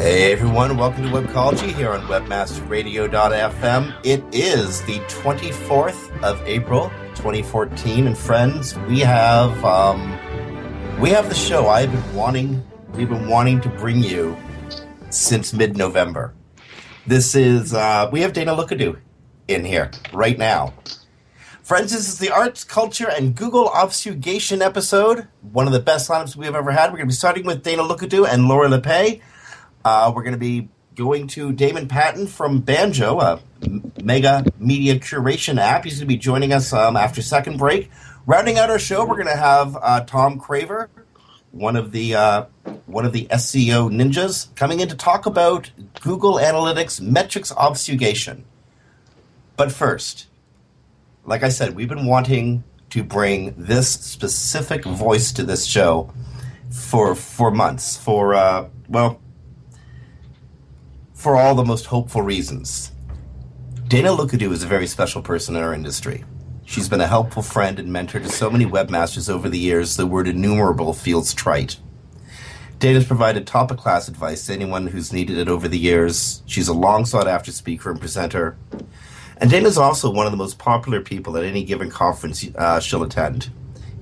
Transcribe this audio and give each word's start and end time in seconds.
Hey 0.00 0.32
everyone, 0.32 0.78
welcome 0.78 1.02
to 1.02 1.10
Webcology 1.10 1.74
here 1.74 1.90
on 1.90 2.00
WebmasterRadio.fm. 2.06 3.94
It 4.02 4.24
is 4.32 4.80
the 4.84 4.98
24th 5.00 6.22
of 6.22 6.40
April, 6.46 6.90
2014, 7.16 8.06
and 8.06 8.16
friends, 8.16 8.78
we 8.88 9.00
have 9.00 9.62
um, 9.62 10.18
we 10.98 11.10
have 11.10 11.28
the 11.28 11.34
show 11.34 11.68
I've 11.68 11.92
been 11.92 12.14
wanting 12.14 12.66
we've 12.94 13.10
been 13.10 13.28
wanting 13.28 13.60
to 13.60 13.68
bring 13.68 14.02
you 14.02 14.38
since 15.10 15.52
mid-November. 15.52 16.32
This 17.06 17.34
is 17.34 17.74
uh, 17.74 18.08
we 18.10 18.22
have 18.22 18.32
Dana 18.32 18.56
Lookadoo 18.56 18.98
in 19.48 19.66
here 19.66 19.90
right 20.14 20.38
now. 20.38 20.72
Friends, 21.62 21.92
this 21.92 22.08
is 22.08 22.18
the 22.18 22.30
arts, 22.30 22.64
culture, 22.64 23.10
and 23.10 23.34
Google 23.34 23.68
obfuscation 23.68 24.62
episode. 24.62 25.28
One 25.42 25.66
of 25.66 25.74
the 25.74 25.80
best 25.80 26.08
lineups 26.08 26.36
we 26.36 26.46
have 26.46 26.54
ever 26.54 26.70
had. 26.70 26.86
We're 26.86 26.96
going 26.96 27.08
to 27.08 27.12
be 27.12 27.12
starting 27.12 27.44
with 27.44 27.62
Dana 27.62 27.82
Lookadoo 27.82 28.26
and 28.26 28.48
Laura 28.48 28.70
Lippay. 28.70 29.20
Uh, 29.84 30.12
we're 30.14 30.22
going 30.22 30.34
to 30.34 30.38
be 30.38 30.68
going 30.94 31.26
to 31.26 31.52
Damon 31.52 31.88
Patton 31.88 32.26
from 32.26 32.60
Banjo, 32.60 33.20
a 33.20 33.40
mega 34.02 34.44
media 34.58 34.98
curation 34.98 35.58
app. 35.58 35.84
He's 35.84 35.94
going 35.94 36.00
to 36.00 36.06
be 36.06 36.16
joining 36.16 36.52
us 36.52 36.72
um, 36.72 36.96
after 36.96 37.22
second 37.22 37.56
break. 37.56 37.90
Rounding 38.26 38.58
out 38.58 38.70
our 38.70 38.78
show, 38.78 39.06
we're 39.06 39.16
going 39.16 39.26
to 39.26 39.36
have 39.36 39.76
uh, 39.80 40.00
Tom 40.02 40.38
Craver, 40.38 40.88
one 41.52 41.76
of 41.76 41.92
the 41.92 42.14
uh, 42.14 42.44
one 42.84 43.06
of 43.06 43.12
the 43.12 43.26
SEO 43.30 43.90
ninjas, 43.90 44.54
coming 44.54 44.80
in 44.80 44.88
to 44.88 44.94
talk 44.94 45.24
about 45.24 45.70
Google 46.00 46.34
Analytics 46.34 47.00
metrics 47.00 47.50
obfuscation. 47.52 48.44
But 49.56 49.72
first, 49.72 50.26
like 51.24 51.42
I 51.42 51.48
said, 51.48 51.74
we've 51.74 51.88
been 51.88 52.06
wanting 52.06 52.64
to 52.90 53.02
bring 53.02 53.54
this 53.56 53.88
specific 53.88 54.84
voice 54.84 55.32
to 55.32 55.42
this 55.42 55.64
show 55.64 56.12
for 56.70 57.14
for 57.14 57.50
months. 57.50 57.96
For 57.96 58.34
uh, 58.34 58.68
well 58.88 59.18
for 61.20 61.36
all 61.36 61.54
the 61.54 61.62
most 61.62 61.84
hopeful 61.84 62.22
reasons. 62.22 62.92
Dana 63.88 64.08
Lookadoo 64.08 64.52
is 64.52 64.62
a 64.62 64.66
very 64.66 64.86
special 64.86 65.20
person 65.20 65.54
in 65.54 65.62
our 65.62 65.74
industry. 65.74 66.24
She's 66.64 66.88
been 66.88 67.02
a 67.02 67.06
helpful 67.06 67.42
friend 67.42 67.78
and 67.78 67.92
mentor 67.92 68.20
to 68.20 68.28
so 68.30 68.48
many 68.48 68.64
webmasters 68.64 69.28
over 69.28 69.50
the 69.50 69.58
years, 69.58 69.98
the 69.98 70.06
word 70.06 70.26
innumerable 70.26 70.94
feels 70.94 71.34
trite. 71.34 71.76
Dana's 72.78 73.04
provided 73.04 73.46
top 73.46 73.70
of 73.70 73.76
class 73.76 74.08
advice 74.08 74.46
to 74.46 74.54
anyone 74.54 74.86
who's 74.86 75.12
needed 75.12 75.36
it 75.36 75.48
over 75.48 75.68
the 75.68 75.78
years. 75.78 76.42
She's 76.46 76.68
a 76.68 76.72
long 76.72 77.04
sought 77.04 77.28
after 77.28 77.52
speaker 77.52 77.90
and 77.90 78.00
presenter. 78.00 78.56
And 79.36 79.50
Dana's 79.50 79.76
also 79.76 80.10
one 80.10 80.24
of 80.24 80.32
the 80.32 80.38
most 80.38 80.58
popular 80.58 81.02
people 81.02 81.36
at 81.36 81.44
any 81.44 81.64
given 81.64 81.90
conference 81.90 82.48
uh, 82.56 82.80
she'll 82.80 83.02
attend. 83.02 83.50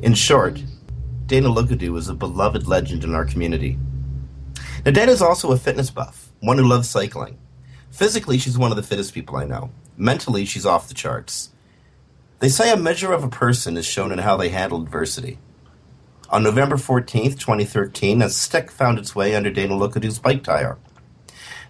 In 0.03 0.15
short, 0.15 0.63
Dana 1.27 1.49
Lookadoo 1.49 1.99
is 1.99 2.09
a 2.09 2.15
beloved 2.15 2.69
legend 2.69 3.03
in 3.03 3.17
our 3.17 3.25
community. 3.25 3.77
Now, 4.87 4.93
Dana's 4.93 5.21
also 5.21 5.51
a 5.51 5.57
fitness 5.57 5.91
buff 5.91 6.28
one 6.41 6.59
who 6.59 6.65
loves 6.65 6.89
cycling. 6.89 7.39
Physically, 7.91 8.39
she's 8.39 8.59
one 8.59 8.71
of 8.71 8.77
the 8.77 8.83
fittest 8.83 9.15
people 9.15 9.37
I 9.37 9.45
know. 9.45 9.71
Mentally, 9.97 10.45
she's 10.45 10.67
off 10.67 10.89
the 10.89 10.95
charts. 10.95 11.51
They 12.41 12.49
say 12.49 12.73
a 12.73 12.77
measure 12.77 13.13
of 13.13 13.25
a 13.25 13.29
person 13.29 13.77
is 13.77 13.87
shown 13.87 14.13
in 14.13 14.19
how 14.19 14.37
they 14.37 14.51
handle 14.51 14.83
adversity. 14.83 15.39
On 16.31 16.43
November 16.43 16.77
14th, 16.77 17.39
2013, 17.39 18.23
a 18.23 18.29
stick 18.29 18.71
found 18.71 18.99
its 18.99 19.17
way 19.17 19.35
under 19.35 19.51
Dana 19.51 19.75
Lookadoo's 19.75 20.19
bike 20.19 20.45
tire. 20.45 20.79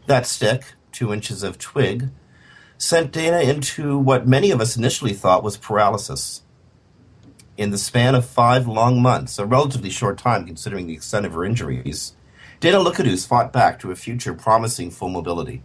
That 0.06 0.26
stick, 0.26 0.74
two 0.90 1.12
inches 1.12 1.42
of 1.42 1.58
twig, 1.58 2.10
sent 2.76 3.12
Dana 3.12 3.40
into 3.40 3.96
what 3.98 4.26
many 4.26 4.50
of 4.50 4.60
us 4.60 4.76
initially 4.76 5.14
thought 5.14 5.42
was 5.44 5.56
paralysis. 5.56 6.42
In 7.56 7.70
the 7.70 7.78
span 7.78 8.14
of 8.14 8.26
five 8.26 8.66
long 8.66 9.00
months, 9.00 9.38
a 9.38 9.46
relatively 9.46 9.90
short 9.90 10.18
time 10.18 10.44
considering 10.44 10.86
the 10.86 10.94
extent 10.94 11.24
of 11.24 11.32
her 11.32 11.44
injuries, 11.44 12.14
Dana 12.60 12.78
Lookadoo's 12.78 13.24
fought 13.24 13.52
back 13.52 13.78
to 13.78 13.92
a 13.92 13.96
future 13.96 14.34
promising 14.34 14.91
full 14.91 15.10
mobility. 15.10 15.62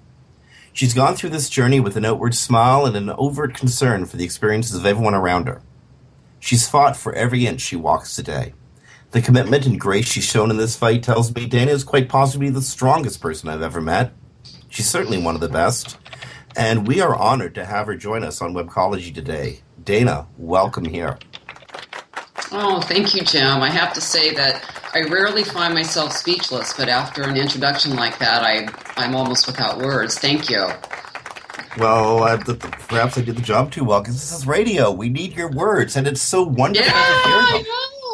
She's 0.74 0.94
gone 0.94 1.16
through 1.16 1.32
this 1.32 1.50
journey 1.50 1.80
with 1.80 1.98
an 1.98 2.06
outward 2.06 2.36
smile 2.36 2.86
and 2.86 2.96
an 2.96 3.10
overt 3.10 3.56
concern 3.56 4.06
for 4.06 4.18
the 4.18 4.24
experiences 4.24 4.76
of 4.76 4.86
everyone 4.86 5.16
around 5.16 5.48
her. 5.48 5.64
She's 6.40 6.70
fought 6.70 6.96
for 6.96 7.14
every 7.14 7.48
inch 7.48 7.62
she 7.62 7.76
walks 7.76 8.16
today. 8.16 8.54
The 9.10 9.24
commitment 9.24 9.66
and 9.66 9.80
grace 9.80 10.06
she's 10.06 10.24
shown 10.24 10.52
in 10.52 10.58
this 10.58 10.76
fight 10.76 11.02
tells 11.02 11.34
me 11.34 11.48
Dana 11.48 11.72
is 11.72 11.84
quite 11.84 12.10
possibly 12.10 12.50
the 12.50 12.62
strongest 12.62 13.22
person 13.22 13.50
I've 13.50 13.62
ever 13.64 13.82
met. 13.82 14.14
She's 14.70 14.90
certainly 14.90 15.20
one 15.20 15.34
of 15.34 15.42
the 15.42 15.50
best. 15.50 15.98
And 16.56 16.88
we 16.88 17.02
are 17.02 17.16
honored 17.16 17.56
to 17.56 17.66
have 17.66 17.88
her 17.88 17.96
join 17.96 18.24
us 18.24 18.40
on 18.40 18.54
Webcology 18.54 19.14
today. 19.14 19.62
Dana, 19.84 20.28
welcome 20.38 20.86
here. 20.86 21.18
Oh, 22.52 22.82
thank 22.82 23.16
you, 23.16 23.24
Jim. 23.24 23.62
I 23.62 23.70
have 23.70 23.94
to 23.94 24.02
say 24.02 24.32
that 24.36 24.83
I 24.96 25.02
rarely 25.02 25.44
find 25.44 25.74
myself 25.74 26.14
speechless, 26.14 26.74
but 26.74 26.88
after 26.88 27.24
an 27.24 27.36
introduction 27.36 27.96
like 27.96 28.20
that, 28.20 28.44
I 28.44 28.68
I'm 28.96 29.16
almost 29.16 29.48
without 29.48 29.80
words. 29.80 30.20
Thank 30.20 30.50
you. 30.50 30.68
Well, 31.78 32.24
I, 32.24 32.36
the, 32.36 32.56
perhaps 32.56 33.18
I 33.18 33.22
did 33.22 33.36
the 33.36 33.42
job 33.42 33.72
too 33.72 33.84
well 33.84 34.02
because 34.02 34.16
this 34.16 34.32
is 34.32 34.46
radio. 34.46 34.92
We 34.92 35.10
need 35.10 35.34
your 35.34 35.50
words, 35.50 35.96
and 35.96 36.06
it's 36.06 36.22
so 36.22 36.44
wonderful 36.44 36.86
yeah, 36.86 36.94
to 36.94 37.30
hear 37.30 37.38
them. 37.38 37.66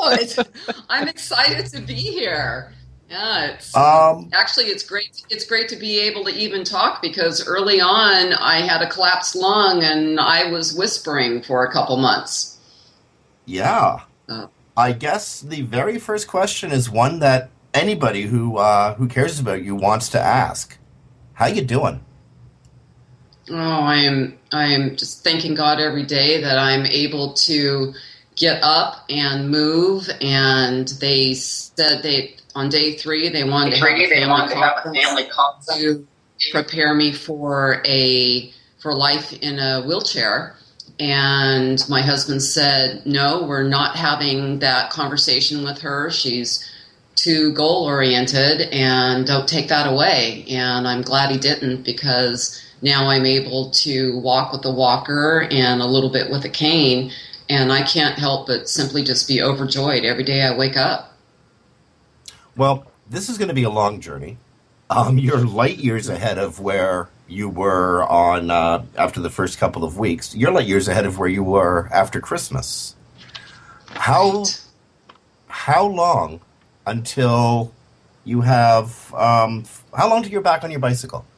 I 0.07 0.27
know. 0.37 0.43
I'm 0.89 1.07
excited 1.09 1.65
to 1.67 1.81
be 1.81 1.93
here. 1.93 2.73
Yeah, 3.09 3.53
it's 3.53 3.75
um, 3.75 4.29
actually 4.33 4.65
it's 4.65 4.83
great. 4.83 5.23
It's 5.29 5.45
great 5.45 5.67
to 5.69 5.75
be 5.75 5.99
able 5.99 6.23
to 6.25 6.31
even 6.31 6.63
talk 6.63 7.01
because 7.01 7.45
early 7.45 7.81
on 7.81 8.33
I 8.33 8.61
had 8.61 8.83
a 8.83 8.87
collapsed 8.87 9.35
lung 9.35 9.83
and 9.83 10.19
I 10.19 10.49
was 10.51 10.75
whispering 10.75 11.41
for 11.41 11.65
a 11.65 11.71
couple 11.71 11.97
months. 11.97 12.59
Yeah. 13.45 14.01
Uh, 14.29 14.45
I 14.79 14.93
guess 14.93 15.41
the 15.41 15.61
very 15.63 15.99
first 15.99 16.29
question 16.29 16.71
is 16.71 16.89
one 16.89 17.19
that 17.19 17.49
anybody 17.73 18.23
who 18.23 18.57
uh, 18.57 18.95
who 18.95 19.09
cares 19.09 19.37
about 19.37 19.61
you 19.61 19.75
wants 19.75 20.07
to 20.09 20.19
ask. 20.19 20.77
How 21.33 21.47
you 21.47 21.61
doing? 21.61 21.99
Oh, 23.49 23.55
I 23.55 23.97
am. 23.97 24.39
I 24.53 24.67
am 24.67 24.95
just 24.95 25.21
thanking 25.21 25.53
God 25.53 25.81
every 25.81 26.05
day 26.05 26.41
that 26.41 26.57
I'm 26.57 26.85
able 26.85 27.33
to 27.33 27.93
get 28.37 28.63
up 28.63 29.03
and 29.09 29.49
move. 29.49 30.09
And 30.21 30.87
they 30.87 31.33
said 31.33 32.01
they 32.01 32.37
on 32.55 32.69
day 32.69 32.95
three 32.95 33.27
they 33.27 33.43
wanted, 33.43 33.71
to, 33.71 33.85
have 33.85 34.09
they 34.09 34.25
wanted 34.25 34.53
to 34.53 34.55
have 34.55 34.77
a 34.85 34.93
family 34.93 35.25
conference 35.25 35.81
to 35.81 36.07
prepare 36.51 36.93
me 36.93 37.11
for 37.11 37.81
a 37.85 38.53
for 38.79 38.95
life 38.95 39.33
in 39.33 39.59
a 39.59 39.81
wheelchair. 39.81 40.55
And 40.99 41.81
my 41.87 42.01
husband 42.01 42.43
said, 42.43 43.05
No, 43.05 43.43
we're 43.43 43.67
not 43.67 43.95
having 43.95 44.59
that 44.59 44.89
conversation 44.89 45.63
with 45.63 45.79
her. 45.79 46.09
She's 46.09 46.69
too 47.15 47.53
goal 47.53 47.85
oriented 47.85 48.61
and 48.71 49.25
don't 49.25 49.47
take 49.47 49.69
that 49.69 49.87
away. 49.87 50.45
And 50.49 50.87
I'm 50.87 51.01
glad 51.01 51.31
he 51.31 51.37
didn't 51.37 51.83
because 51.83 52.61
now 52.81 53.07
I'm 53.07 53.25
able 53.25 53.71
to 53.71 54.17
walk 54.19 54.51
with 54.51 54.65
a 54.65 54.71
walker 54.71 55.47
and 55.49 55.81
a 55.81 55.85
little 55.85 56.09
bit 56.09 56.29
with 56.29 56.45
a 56.45 56.49
cane. 56.49 57.11
And 57.49 57.71
I 57.71 57.83
can't 57.83 58.17
help 58.17 58.47
but 58.47 58.69
simply 58.69 59.03
just 59.03 59.27
be 59.27 59.41
overjoyed 59.41 60.05
every 60.05 60.23
day 60.23 60.43
I 60.43 60.55
wake 60.55 60.77
up. 60.77 61.13
Well, 62.55 62.85
this 63.09 63.29
is 63.29 63.37
going 63.37 63.47
to 63.47 63.53
be 63.53 63.63
a 63.63 63.69
long 63.69 64.01
journey. 64.01 64.37
Um, 64.89 65.17
you're 65.17 65.39
light 65.39 65.77
years 65.77 66.09
ahead 66.09 66.37
of 66.37 66.59
where 66.59 67.09
you 67.29 67.49
were 67.49 68.03
on 68.03 68.49
uh, 68.49 68.83
after 68.97 69.19
the 69.19 69.29
first 69.29 69.59
couple 69.59 69.83
of 69.83 69.97
weeks. 69.97 70.35
You're 70.35 70.51
light 70.51 70.67
years 70.67 70.87
ahead 70.87 71.05
of 71.05 71.17
where 71.19 71.29
you 71.29 71.43
were 71.43 71.87
after 71.91 72.19
Christmas. 72.19 72.95
How 73.91 74.45
how 75.47 75.85
long 75.85 76.41
until 76.85 77.73
you 78.25 78.41
have 78.41 79.13
um, 79.13 79.65
how 79.95 80.09
long 80.09 80.23
till 80.23 80.31
you're 80.31 80.41
back 80.41 80.63
on 80.63 80.71
your 80.71 80.79
bicycle? 80.79 81.25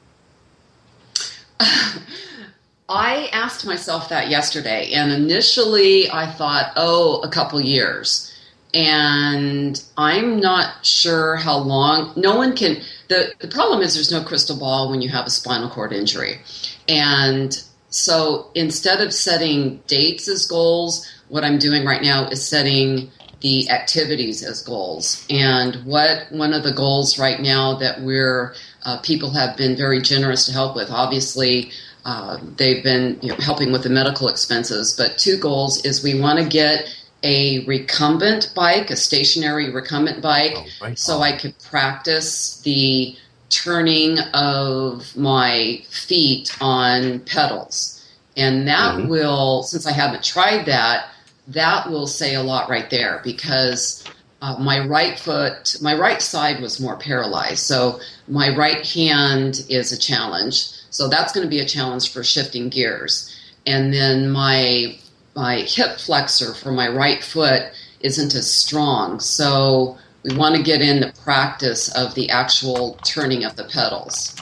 I 2.89 3.29
asked 3.31 3.65
myself 3.65 4.09
that 4.09 4.29
yesterday, 4.29 4.91
and 4.91 5.11
initially 5.11 6.11
I 6.11 6.29
thought, 6.29 6.73
oh, 6.75 7.21
a 7.23 7.29
couple 7.29 7.61
years. 7.61 8.27
And 8.73 9.81
I'm 9.97 10.39
not 10.39 10.85
sure 10.85 11.35
how 11.38 11.57
long. 11.57 12.13
No 12.15 12.35
one 12.35 12.55
can. 12.55 12.81
The, 13.11 13.33
the 13.39 13.49
problem 13.49 13.81
is 13.81 13.93
there's 13.93 14.09
no 14.09 14.23
crystal 14.23 14.57
ball 14.57 14.89
when 14.89 15.01
you 15.01 15.09
have 15.09 15.25
a 15.25 15.29
spinal 15.29 15.69
cord 15.69 15.91
injury. 15.91 16.39
And 16.87 17.61
so 17.89 18.49
instead 18.55 19.01
of 19.01 19.13
setting 19.13 19.83
dates 19.85 20.29
as 20.29 20.45
goals, 20.47 21.05
what 21.27 21.43
I'm 21.43 21.59
doing 21.59 21.83
right 21.83 22.01
now 22.01 22.29
is 22.29 22.47
setting 22.47 23.11
the 23.41 23.69
activities 23.69 24.43
as 24.43 24.61
goals. 24.61 25.27
And 25.29 25.75
what 25.83 26.31
one 26.31 26.53
of 26.53 26.63
the 26.63 26.71
goals 26.71 27.19
right 27.19 27.41
now 27.41 27.75
that 27.79 27.99
we're 27.99 28.55
uh, 28.83 29.01
people 29.01 29.29
have 29.31 29.57
been 29.57 29.75
very 29.75 30.01
generous 30.01 30.45
to 30.45 30.53
help 30.53 30.77
with. 30.77 30.89
Obviously, 30.89 31.69
uh, 32.05 32.37
they've 32.55 32.81
been 32.81 33.19
you 33.21 33.29
know, 33.29 33.35
helping 33.39 33.73
with 33.73 33.83
the 33.83 33.89
medical 33.89 34.29
expenses. 34.29 34.95
But 34.97 35.17
two 35.17 35.37
goals 35.37 35.83
is 35.83 36.01
we 36.01 36.17
want 36.17 36.39
to 36.39 36.45
get 36.47 36.87
a 37.23 37.63
recumbent 37.65 38.51
bike, 38.56 38.89
a 38.89 38.95
stationary 38.95 39.71
recumbent 39.71 40.21
bike, 40.21 40.53
oh, 40.56 40.65
right 40.81 41.00
so 41.00 41.19
I 41.19 41.38
could 41.38 41.57
practice 41.59 42.59
the 42.62 43.15
turning 43.50 44.18
of 44.33 45.15
my 45.15 45.83
feet 45.89 46.57
on 46.62 47.19
pedals. 47.21 47.97
And 48.38 48.68
that 48.68 48.95
mm-hmm. 48.95 49.09
will, 49.09 49.63
since 49.63 49.85
I 49.85 49.91
haven't 49.91 50.23
tried 50.23 50.65
that, 50.65 51.09
that 51.50 51.89
will 51.89 52.07
say 52.07 52.35
a 52.35 52.41
lot 52.41 52.69
right 52.69 52.89
there 52.89 53.21
because 53.24 54.07
uh, 54.41 54.56
my 54.57 54.79
right 54.85 55.19
foot, 55.19 55.75
my 55.81 55.94
right 55.94 56.21
side 56.21 56.62
was 56.62 56.79
more 56.79 56.97
paralyzed. 56.97 57.59
So 57.59 58.00
my 58.27 58.56
right 58.56 58.85
hand 58.88 59.65
is 59.69 59.91
a 59.91 59.97
challenge. 59.97 60.69
So 60.89 61.07
that's 61.07 61.33
going 61.33 61.45
to 61.45 61.50
be 61.50 61.59
a 61.59 61.65
challenge 61.65 62.12
for 62.12 62.24
shifting 62.24 62.69
gears. 62.69 63.38
And 63.67 63.94
then 63.94 64.31
my 64.31 64.97
my 65.35 65.57
hip 65.61 65.97
flexor 65.97 66.53
for 66.53 66.71
my 66.71 66.87
right 66.87 67.23
foot 67.23 67.71
isn't 68.01 68.35
as 68.35 68.51
strong. 68.51 69.19
So 69.19 69.97
we 70.23 70.35
want 70.35 70.55
to 70.55 70.63
get 70.63 70.81
in 70.81 70.99
the 70.99 71.13
practice 71.23 71.89
of 71.95 72.15
the 72.15 72.29
actual 72.29 72.99
turning 73.05 73.43
of 73.43 73.55
the 73.55 73.63
pedals. 73.65 74.35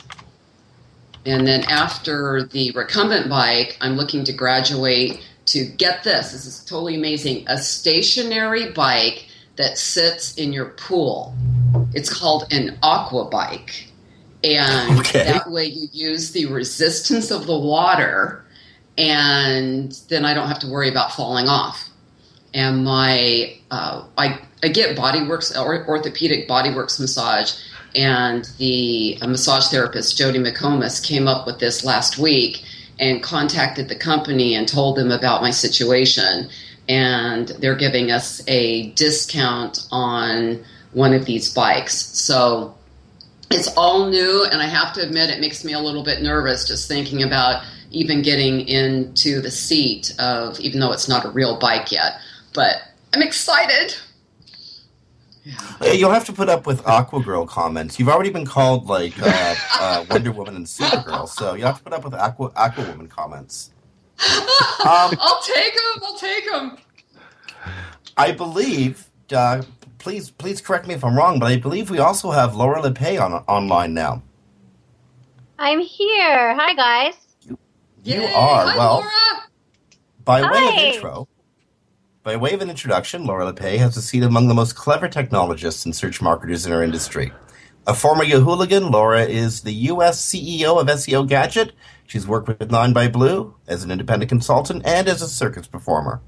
And 1.25 1.45
then 1.45 1.63
after 1.65 2.43
the 2.43 2.71
recumbent 2.71 3.29
bike, 3.29 3.77
I'm 3.81 3.95
looking 3.95 4.23
to 4.25 4.33
graduate 4.33 5.21
to 5.47 5.65
get 5.65 6.03
this. 6.03 6.31
This 6.31 6.45
is 6.45 6.63
totally 6.63 6.95
amazing. 6.95 7.45
A 7.47 7.57
stationary 7.57 8.71
bike 8.71 9.27
that 9.57 9.77
sits 9.77 10.35
in 10.35 10.53
your 10.53 10.67
pool. 10.71 11.35
It's 11.93 12.11
called 12.11 12.51
an 12.51 12.77
aqua 12.81 13.25
bike. 13.25 13.87
And 14.43 14.99
okay. 14.99 15.25
that 15.25 15.51
way 15.51 15.65
you 15.65 15.87
use 15.91 16.31
the 16.31 16.45
resistance 16.45 17.29
of 17.29 17.45
the 17.45 17.57
water 17.57 18.45
and 18.99 19.93
then 20.09 20.25
I 20.25 20.33
don't 20.33 20.49
have 20.49 20.59
to 20.59 20.67
worry 20.67 20.89
about 20.89 21.13
falling 21.13 21.47
off. 21.47 21.89
And 22.53 22.83
my 22.83 23.55
uh, 23.71 24.03
I 24.17 24.39
I 24.61 24.67
get 24.67 24.97
Bodyworks 24.97 25.55
or 25.57 25.87
orthopedic 25.87 26.49
Bodyworks 26.49 26.99
massage, 26.99 27.53
and 27.95 28.43
the 28.57 29.17
massage 29.25 29.67
therapist 29.67 30.17
Jody 30.17 30.39
McComas 30.39 31.01
came 31.03 31.27
up 31.27 31.47
with 31.47 31.59
this 31.59 31.85
last 31.85 32.17
week 32.17 32.63
and 32.99 33.23
contacted 33.23 33.87
the 33.87 33.95
company 33.95 34.55
and 34.55 34.67
told 34.67 34.97
them 34.97 35.11
about 35.11 35.41
my 35.41 35.51
situation, 35.51 36.49
and 36.89 37.47
they're 37.59 37.75
giving 37.75 38.11
us 38.11 38.41
a 38.47 38.89
discount 38.91 39.87
on 39.91 40.61
one 40.91 41.13
of 41.13 41.23
these 41.25 41.53
bikes. 41.53 41.95
So 41.95 42.75
it's 43.51 43.67
all 43.75 44.09
new, 44.09 44.45
and 44.45 44.61
I 44.61 44.67
have 44.67 44.93
to 44.93 45.01
admit 45.01 45.29
it 45.29 45.39
makes 45.39 45.63
me 45.63 45.73
a 45.73 45.79
little 45.79 46.03
bit 46.03 46.21
nervous 46.21 46.67
just 46.67 46.87
thinking 46.87 47.23
about 47.23 47.63
even 47.91 48.21
getting 48.21 48.67
into 48.67 49.41
the 49.41 49.49
seat 49.49 50.13
of, 50.19 50.59
even 50.59 50.79
though 50.79 50.91
it's 50.91 51.09
not 51.09 51.25
a 51.25 51.29
real 51.29 51.57
bike 51.57 51.91
yet. 51.91 52.19
But 52.53 52.75
I'm 53.13 53.21
excited. 53.21 53.95
Yeah. 55.43 55.91
You'll 55.93 56.11
have 56.11 56.25
to 56.25 56.33
put 56.33 56.49
up 56.49 56.67
with 56.67 56.85
Aqua 56.85 57.23
Girl 57.23 57.47
comments. 57.47 57.97
You've 57.97 58.09
already 58.09 58.29
been 58.29 58.45
called 58.45 58.85
like 58.85 59.13
uh, 59.19 59.55
uh, 59.79 60.05
Wonder 60.09 60.31
Woman 60.31 60.55
and 60.55 60.65
Supergirl, 60.65 61.27
so 61.27 61.55
you 61.55 61.63
have 61.65 61.77
to 61.77 61.83
put 61.83 61.93
up 61.93 62.03
with 62.03 62.13
Aqua 62.13 62.51
Aqua 62.55 62.85
Woman 62.85 63.07
comments. 63.07 63.71
Um, 64.19 64.27
I'll 64.85 65.41
take 65.41 65.73
them. 65.73 66.03
I'll 66.03 66.17
take 66.17 66.51
them. 66.51 66.77
I 68.17 68.31
believe. 68.31 69.09
Please, 69.99 70.31
please 70.31 70.61
correct 70.61 70.87
me 70.87 70.93
if 70.93 71.03
I'm 71.03 71.15
wrong, 71.15 71.39
but 71.39 71.47
I 71.47 71.57
believe 71.57 71.89
we 71.89 71.99
also 71.99 72.31
have 72.31 72.55
Laura 72.55 72.81
Lippay 72.81 73.21
on 73.21 73.33
online 73.47 73.93
now. 73.93 74.23
I'm 75.59 75.81
here. 75.81 76.55
Hi, 76.55 76.73
guys. 76.73 77.15
You 77.45 77.57
Yay! 78.03 78.33
are 78.33 78.65
Hi, 78.65 78.77
well. 78.77 78.95
Laura. 78.95 79.09
By 80.23 80.41
Hi. 80.41 80.51
way 80.51 80.67
of 80.67 80.95
intro, 80.95 81.27
by 82.23 82.37
way 82.37 82.53
of 82.53 82.61
an 82.61 82.69
introduction, 82.69 83.25
Laura 83.25 83.51
Lippay 83.51 83.77
has 83.77 83.97
a 83.97 84.01
seat 84.01 84.23
among 84.23 84.47
the 84.47 84.53
most 84.53 84.75
clever 84.75 85.09
technologists 85.09 85.83
and 85.83 85.93
search 85.95 86.21
marketers 86.21 86.65
in 86.65 86.71
our 86.71 86.81
industry. 86.81 87.33
A 87.87 87.93
former 87.93 88.23
Yahooligan, 88.23 88.91
Laura 88.91 89.23
is 89.23 89.61
the 89.61 89.73
U.S. 89.73 90.23
CEO 90.23 90.79
of 90.79 90.87
SEO 90.87 91.27
Gadget. 91.27 91.73
She's 92.07 92.27
worked 92.27 92.47
with 92.47 92.71
Nine 92.71 92.93
by 92.93 93.07
Blue 93.07 93.55
as 93.67 93.83
an 93.83 93.91
independent 93.91 94.29
consultant 94.29 94.85
and 94.85 95.07
as 95.07 95.21
a 95.21 95.27
circus 95.27 95.67
performer. 95.67 96.21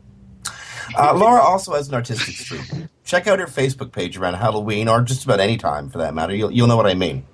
Uh, 0.97 1.13
Laura 1.15 1.41
also 1.41 1.73
has 1.73 1.88
an 1.88 1.95
artistic 1.95 2.35
streak. 2.35 2.61
Check 3.03 3.27
out 3.27 3.39
her 3.39 3.45
Facebook 3.47 3.91
page 3.91 4.17
around 4.17 4.35
Halloween, 4.35 4.88
or 4.88 5.01
just 5.01 5.25
about 5.25 5.39
any 5.39 5.57
time 5.57 5.89
for 5.89 5.97
that 5.99 6.13
matter. 6.13 6.35
You'll, 6.35 6.51
you'll 6.51 6.67
know 6.67 6.77
what 6.77 6.88
I 6.88 6.93
mean. 6.93 7.25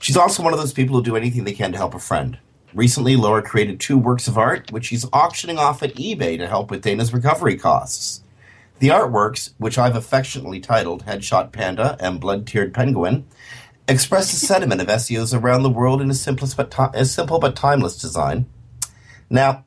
She's 0.00 0.16
also 0.16 0.42
one 0.42 0.52
of 0.52 0.58
those 0.58 0.72
people 0.72 0.96
who 0.96 1.02
do 1.02 1.16
anything 1.16 1.44
they 1.44 1.52
can 1.52 1.72
to 1.72 1.78
help 1.78 1.94
a 1.94 1.98
friend. 1.98 2.38
Recently, 2.74 3.16
Laura 3.16 3.42
created 3.42 3.80
two 3.80 3.98
works 3.98 4.28
of 4.28 4.38
art, 4.38 4.70
which 4.70 4.86
she's 4.86 5.06
auctioning 5.12 5.58
off 5.58 5.82
at 5.82 5.94
eBay 5.94 6.36
to 6.38 6.46
help 6.46 6.70
with 6.70 6.82
Dana's 6.82 7.12
recovery 7.12 7.56
costs. 7.56 8.22
The 8.78 8.88
artworks, 8.88 9.52
which 9.58 9.78
I've 9.78 9.96
affectionately 9.96 10.60
titled 10.60 11.04
Headshot 11.04 11.50
Panda 11.50 11.96
and 11.98 12.20
Blood 12.20 12.46
Tiered 12.46 12.72
Penguin, 12.72 13.26
express 13.88 14.30
the 14.30 14.36
sentiment 14.36 14.80
of 14.80 14.86
SEOs 14.86 15.38
around 15.38 15.62
the 15.62 15.70
world 15.70 16.00
in 16.00 16.10
a, 16.10 16.14
simplest 16.14 16.56
but 16.56 16.70
ti- 16.70 16.96
a 16.98 17.04
simple 17.04 17.38
but 17.38 17.56
timeless 17.56 17.96
design. 17.96 18.46
Now, 19.28 19.64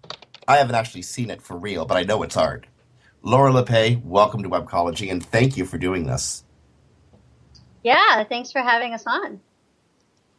I 0.47 0.57
haven't 0.57 0.75
actually 0.75 1.01
seen 1.01 1.29
it 1.29 1.41
for 1.41 1.57
real, 1.57 1.85
but 1.85 1.97
I 1.97 2.03
know 2.03 2.23
it's 2.23 2.37
art. 2.37 2.67
Laura 3.23 3.51
Lippay, 3.51 4.03
welcome 4.03 4.41
to 4.41 4.49
Webcology, 4.49 5.11
and 5.11 5.23
thank 5.23 5.55
you 5.55 5.65
for 5.65 5.77
doing 5.77 6.07
this. 6.07 6.43
Yeah, 7.83 8.23
thanks 8.23 8.51
for 8.51 8.61
having 8.61 8.93
us 8.93 9.03
on. 9.05 9.39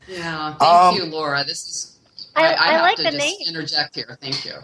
Yeah, 0.08 0.54
thank 0.54 0.62
um, 0.62 0.96
you, 0.96 1.04
Laura. 1.04 1.44
This 1.44 1.68
is 1.68 1.98
I, 2.34 2.46
I, 2.46 2.46
I 2.52 2.72
have 2.72 2.82
like 2.82 2.96
to 2.96 3.04
the 3.04 3.12
just 3.12 3.24
name. 3.24 3.36
interject 3.46 3.94
here. 3.94 4.18
Thank 4.20 4.44
you. 4.44 4.54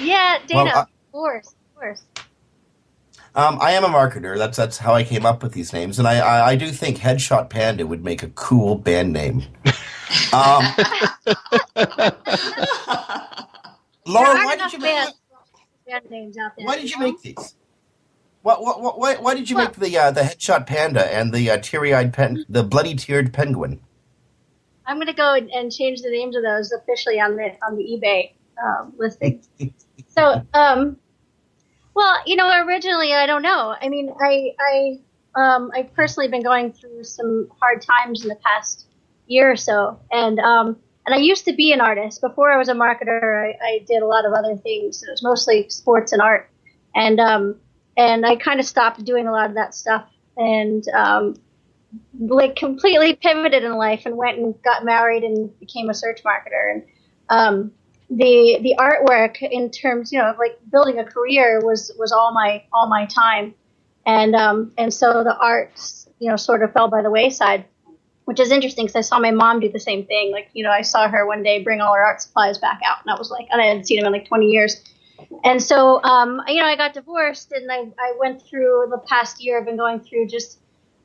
Yeah, 0.00 0.38
Dana, 0.46 0.64
well, 0.64 0.78
of 0.82 0.88
course, 1.10 1.48
of 1.48 1.80
course. 1.80 2.02
Um, 3.34 3.58
I 3.60 3.72
am 3.72 3.82
a 3.82 3.88
marketer. 3.88 4.38
That's 4.38 4.56
that's 4.56 4.78
how 4.78 4.94
I 4.94 5.02
came 5.02 5.26
up 5.26 5.42
with 5.42 5.52
these 5.54 5.72
names, 5.72 5.98
and 5.98 6.06
I, 6.06 6.18
I, 6.18 6.48
I 6.50 6.56
do 6.56 6.70
think 6.70 6.98
Headshot 6.98 7.50
Panda 7.50 7.84
would 7.84 8.04
make 8.04 8.22
a 8.22 8.28
cool 8.28 8.76
band 8.76 9.12
name. 9.12 9.44
Um, 10.34 10.62
Laura, 14.04 14.44
why 14.44 14.56
did 14.58 14.72
you 14.74 14.78
make 14.78 15.08
band 15.92 16.10
names 16.10 16.38
out 16.38 16.52
there? 16.56 16.66
Why 16.66 16.76
did 16.76 16.90
you 16.90 16.98
make 16.98 17.20
these? 17.20 17.54
What, 18.42 18.62
what, 18.62 18.80
what, 18.80 18.98
why, 18.98 19.14
why 19.16 19.34
did 19.34 19.48
you 19.48 19.56
make 19.56 19.74
the 19.74 19.96
uh, 19.96 20.10
the 20.10 20.22
Headshot 20.22 20.66
Panda 20.66 21.04
and 21.14 21.32
the 21.32 21.50
uh, 21.50 21.58
teary 21.58 21.94
eyed 21.94 22.12
pen, 22.12 22.44
the 22.48 22.64
bloody 22.64 22.94
teared 22.94 23.32
penguin? 23.32 23.80
I'm 24.84 24.96
going 24.96 25.06
to 25.06 25.12
go 25.12 25.34
and 25.34 25.70
change 25.70 26.02
the 26.02 26.10
names 26.10 26.36
of 26.36 26.42
those 26.42 26.72
officially 26.72 27.20
on 27.20 27.36
the 27.36 27.56
on 27.64 27.76
the 27.76 27.84
eBay 27.84 28.32
um, 28.62 28.94
listing. 28.98 29.42
so, 30.08 30.44
um, 30.54 30.96
well, 31.94 32.16
you 32.26 32.34
know, 32.34 32.50
originally 32.66 33.12
I 33.12 33.26
don't 33.26 33.42
know. 33.42 33.76
I 33.80 33.88
mean, 33.88 34.12
I 34.20 34.54
I 34.58 34.98
um, 35.34 35.70
I've 35.74 35.94
personally 35.94 36.28
been 36.28 36.42
going 36.42 36.72
through 36.72 37.04
some 37.04 37.48
hard 37.60 37.82
times 37.82 38.22
in 38.22 38.28
the 38.28 38.38
past 38.44 38.86
year 39.28 39.52
or 39.52 39.56
so, 39.56 40.00
and 40.10 40.40
um, 40.40 40.76
and 41.06 41.14
I 41.14 41.18
used 41.18 41.44
to 41.46 41.52
be 41.52 41.72
an 41.72 41.80
artist 41.80 42.20
before 42.20 42.52
I 42.52 42.56
was 42.56 42.68
a 42.68 42.74
marketer. 42.74 43.44
I, 43.44 43.56
I 43.64 43.84
did 43.86 44.02
a 44.02 44.06
lot 44.06 44.24
of 44.24 44.32
other 44.32 44.56
things. 44.56 45.02
It 45.02 45.10
was 45.10 45.22
mostly 45.22 45.68
sports 45.68 46.12
and 46.12 46.22
art, 46.22 46.48
and 46.94 47.18
um, 47.20 47.56
and 47.96 48.24
I 48.24 48.36
kind 48.36 48.60
of 48.60 48.66
stopped 48.66 49.04
doing 49.04 49.26
a 49.26 49.32
lot 49.32 49.48
of 49.48 49.54
that 49.54 49.74
stuff, 49.74 50.06
and 50.36 50.86
um, 50.90 51.36
like 52.18 52.56
completely 52.56 53.14
pivoted 53.16 53.64
in 53.64 53.74
life 53.76 54.02
and 54.06 54.16
went 54.16 54.38
and 54.38 54.54
got 54.62 54.84
married 54.84 55.24
and 55.24 55.58
became 55.58 55.90
a 55.90 55.94
search 55.94 56.22
marketer. 56.22 56.72
And 56.72 56.82
um, 57.28 57.72
the 58.10 58.58
the 58.62 58.76
artwork 58.78 59.38
in 59.42 59.70
terms, 59.70 60.12
you 60.12 60.18
know, 60.18 60.30
of 60.30 60.38
like 60.38 60.58
building 60.70 60.98
a 60.98 61.04
career 61.04 61.60
was 61.64 61.92
was 61.98 62.12
all 62.12 62.32
my 62.32 62.64
all 62.72 62.88
my 62.88 63.06
time. 63.06 63.54
And 64.06 64.34
um, 64.34 64.72
and 64.78 64.92
so 64.92 65.22
the 65.24 65.36
arts, 65.36 66.08
you 66.18 66.28
know, 66.28 66.36
sort 66.36 66.62
of 66.62 66.72
fell 66.72 66.88
by 66.88 67.02
the 67.02 67.10
wayside, 67.10 67.64
which 68.32 68.40
is 68.40 68.50
interesting 68.50 68.86
because 68.86 68.96
I 68.96 69.02
saw 69.02 69.18
my 69.18 69.30
mom 69.30 69.60
do 69.60 69.70
the 69.70 69.78
same 69.78 70.06
thing. 70.06 70.32
Like, 70.32 70.48
you 70.54 70.64
know, 70.64 70.70
I 70.70 70.80
saw 70.80 71.06
her 71.08 71.26
one 71.26 71.42
day 71.42 71.62
bring 71.62 71.80
all 71.80 71.94
her 71.94 72.02
art 72.02 72.22
supplies 72.22 72.56
back 72.58 72.80
out, 72.84 72.98
and 73.02 73.14
I 73.14 73.18
was 73.18 73.30
like, 73.30 73.46
and 73.50 73.60
I 73.60 73.66
hadn't 73.66 73.86
seen 73.86 73.98
them 73.98 74.06
in 74.06 74.12
like 74.12 74.26
20 74.26 74.46
years. 74.46 74.82
And 75.44 75.62
so, 75.62 76.02
um, 76.02 76.40
you 76.48 76.60
know, 76.60 76.66
I 76.66 76.76
got 76.76 76.94
divorced, 76.94 77.52
and 77.52 77.70
I, 77.70 77.80
I 77.98 78.14
went 78.18 78.42
through 78.42 78.88
the 78.90 78.98
past 78.98 79.44
year. 79.44 79.58
I've 79.58 79.66
been 79.66 79.76
going 79.76 80.00
through 80.00 80.28
just 80.28 80.58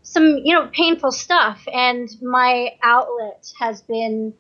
some 0.07 0.37
you 0.45 0.53
know 0.53 0.69
painful 0.71 1.11
stuff 1.11 1.61
and 1.73 2.09
my 2.21 2.69
outlet 2.81 3.51
has 3.59 3.81
been 3.81 4.33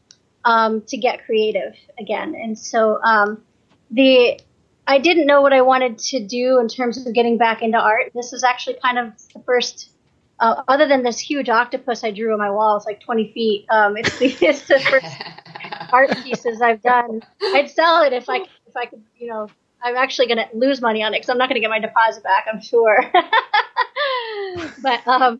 um, 0.45 0.81
to 0.87 0.95
get 0.95 1.25
creative 1.25 1.73
again. 1.99 2.35
And 2.41 2.57
so 2.57 3.01
um, 3.03 3.43
the 3.91 4.39
I 4.87 4.99
didn't 4.99 5.27
know 5.27 5.41
what 5.41 5.51
I 5.51 5.61
wanted 5.61 5.97
to 5.97 6.25
do 6.25 6.59
in 6.61 6.69
terms 6.69 7.05
of 7.05 7.13
getting 7.13 7.37
back 7.37 7.61
into 7.61 7.77
art. 7.77 8.13
This 8.15 8.31
was 8.31 8.45
actually 8.45 8.77
kind 8.81 8.97
of 8.97 9.11
the 9.33 9.41
first, 9.45 9.91
uh, 10.39 10.61
other 10.67 10.87
than 10.87 11.03
this 11.03 11.19
huge 11.19 11.49
octopus 11.49 12.03
I 12.03 12.11
drew 12.11 12.31
on 12.33 12.39
my 12.39 12.51
wall, 12.51 12.77
it's 12.77 12.85
like 12.85 12.99
20 12.99 13.31
feet. 13.33 13.65
Um, 13.69 13.97
it's, 13.97 14.17
the, 14.19 14.25
it's 14.41 14.67
the 14.67 14.79
first 14.79 15.05
art 15.91 16.15
pieces 16.23 16.61
I've 16.61 16.81
done. 16.81 17.21
I'd 17.41 17.69
sell 17.69 18.03
it 18.03 18.13
if 18.13 18.29
I 18.29 18.37
if 18.67 18.75
I 18.75 18.85
could, 18.85 19.03
you 19.17 19.27
know. 19.27 19.47
I'm 19.79 19.95
actually 19.95 20.25
going 20.27 20.39
to 20.39 20.47
lose 20.57 20.81
money 20.81 21.03
on 21.03 21.13
it 21.13 21.17
because 21.17 21.29
I'm 21.29 21.37
not 21.37 21.49
going 21.49 21.55
to 21.55 21.59
get 21.61 21.69
my 21.69 21.79
deposit 21.79 22.23
back. 22.23 22.47
I'm 22.51 22.59
sure. 22.59 22.99
but 24.81 25.07
um, 25.07 25.39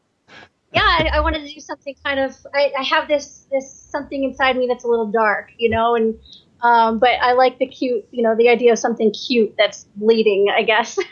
yeah, 0.72 0.84
I, 0.84 1.10
I, 1.14 1.20
wanted 1.22 1.48
to 1.48 1.52
do 1.52 1.60
something 1.60 1.96
kind 2.06 2.20
of. 2.20 2.36
I, 2.54 2.72
I, 2.78 2.84
have 2.84 3.08
this 3.08 3.48
this 3.52 3.72
something 3.72 4.24
inside 4.24 4.56
me 4.56 4.68
that's 4.68 4.84
a 4.84 4.88
little 4.88 5.08
dark, 5.12 5.50
you 5.58 5.72
know, 5.72 5.96
and 5.96 6.20
um, 6.62 7.00
but 7.00 7.20
I 7.20 7.34
like 7.34 7.58
the 7.58 7.66
cute, 7.66 8.06
you 8.12 8.22
know, 8.22 8.36
the 8.36 8.48
idea 8.48 8.74
of 8.74 8.80
something 8.80 9.12
cute 9.12 9.56
that's 9.58 9.88
bleeding. 9.96 10.54
I 10.56 10.62
guess. 10.62 10.96
Put 10.96 11.06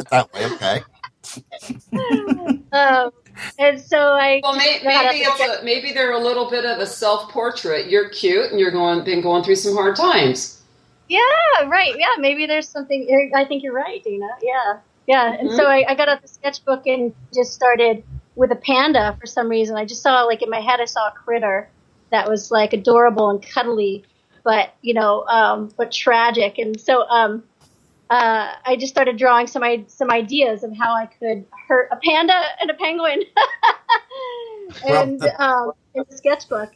it 0.00 0.10
that 0.10 0.28
way, 0.34 0.44
okay. 0.52 0.82
Um, 2.72 3.10
and 3.58 3.80
so 3.80 3.98
I 3.98 4.40
well 4.42 4.56
maybe 4.56 4.84
maybe, 4.84 5.22
a, 5.24 5.64
maybe 5.64 5.92
they're 5.92 6.12
a 6.12 6.18
little 6.18 6.50
bit 6.50 6.64
of 6.64 6.78
a 6.78 6.86
self 6.86 7.30
portrait. 7.30 7.88
You're 7.88 8.08
cute 8.08 8.50
and 8.50 8.58
you're 8.58 8.70
going 8.70 9.04
been 9.04 9.20
going 9.20 9.44
through 9.44 9.56
some 9.56 9.74
hard 9.74 9.96
times. 9.96 10.62
Yeah, 11.08 11.20
right. 11.66 11.94
Yeah, 11.96 12.14
maybe 12.18 12.46
there's 12.46 12.68
something. 12.68 13.30
I 13.34 13.44
think 13.44 13.62
you're 13.62 13.72
right, 13.72 14.02
Dana. 14.04 14.28
Yeah, 14.42 14.78
yeah. 15.06 15.32
And 15.34 15.48
mm-hmm. 15.48 15.56
so 15.56 15.66
I, 15.66 15.84
I 15.88 15.94
got 15.94 16.08
out 16.08 16.20
the 16.20 16.28
sketchbook 16.28 16.86
and 16.86 17.14
just 17.32 17.54
started 17.54 18.02
with 18.34 18.52
a 18.52 18.56
panda 18.56 19.16
for 19.18 19.26
some 19.26 19.48
reason. 19.48 19.76
I 19.76 19.84
just 19.84 20.02
saw 20.02 20.22
like 20.24 20.42
in 20.42 20.50
my 20.50 20.60
head, 20.60 20.80
I 20.80 20.84
saw 20.84 21.08
a 21.08 21.12
critter 21.12 21.68
that 22.10 22.28
was 22.28 22.50
like 22.50 22.72
adorable 22.72 23.30
and 23.30 23.42
cuddly, 23.42 24.04
but 24.44 24.74
you 24.82 24.94
know, 24.94 25.24
um, 25.26 25.72
but 25.76 25.92
tragic. 25.92 26.58
And 26.58 26.78
so 26.78 27.02
um, 27.08 27.42
uh, 28.10 28.54
I 28.64 28.76
just 28.76 28.92
started 28.92 29.18
drawing 29.18 29.46
some 29.46 29.62
some 29.88 30.10
ideas 30.10 30.64
of 30.64 30.74
how 30.76 30.94
I 30.94 31.06
could 31.06 31.44
hurt 31.68 31.88
a 31.92 31.96
panda 31.96 32.40
and 32.60 32.70
a 32.70 32.74
penguin, 32.74 33.22
and 34.86 35.22
um, 35.38 35.72
in 35.94 36.04
the 36.08 36.16
sketchbook. 36.16 36.72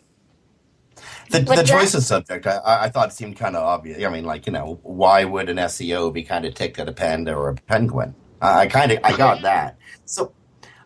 The, 1.31 1.41
the 1.41 1.62
choice 1.62 1.95
of 1.95 2.03
subject, 2.03 2.47
I, 2.47 2.61
I 2.65 2.89
thought 2.91 3.15
seemed 3.15 3.39
kind 3.39 3.57
of 3.57 3.62
obvious. 3.62 4.05
I 4.05 4.11
mean, 4.11 4.25
like 4.25 4.47
you 4.47 4.53
know, 4.53 4.79
why 4.83 5.25
would 5.25 5.49
an 5.49 5.57
SEO 5.57 6.12
be 6.12 6.23
kind 6.23 6.45
of 6.45 6.55
ticked 6.55 6.79
at 6.79 6.89
a 6.89 6.93
panda 6.93 7.35
or 7.35 7.49
a 7.49 7.55
penguin? 7.55 8.15
I 8.43 8.67
kind 8.67 8.93
of 8.93 8.99
I 9.03 9.17
got 9.17 9.41
that. 9.43 9.79
So, 10.05 10.33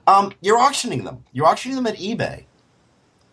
um, 0.07 0.33
you're 0.43 0.59
auctioning 0.59 1.05
them. 1.05 1.25
You're 1.33 1.47
auctioning 1.47 1.77
them 1.77 1.87
at 1.87 1.97
eBay. 1.97 2.45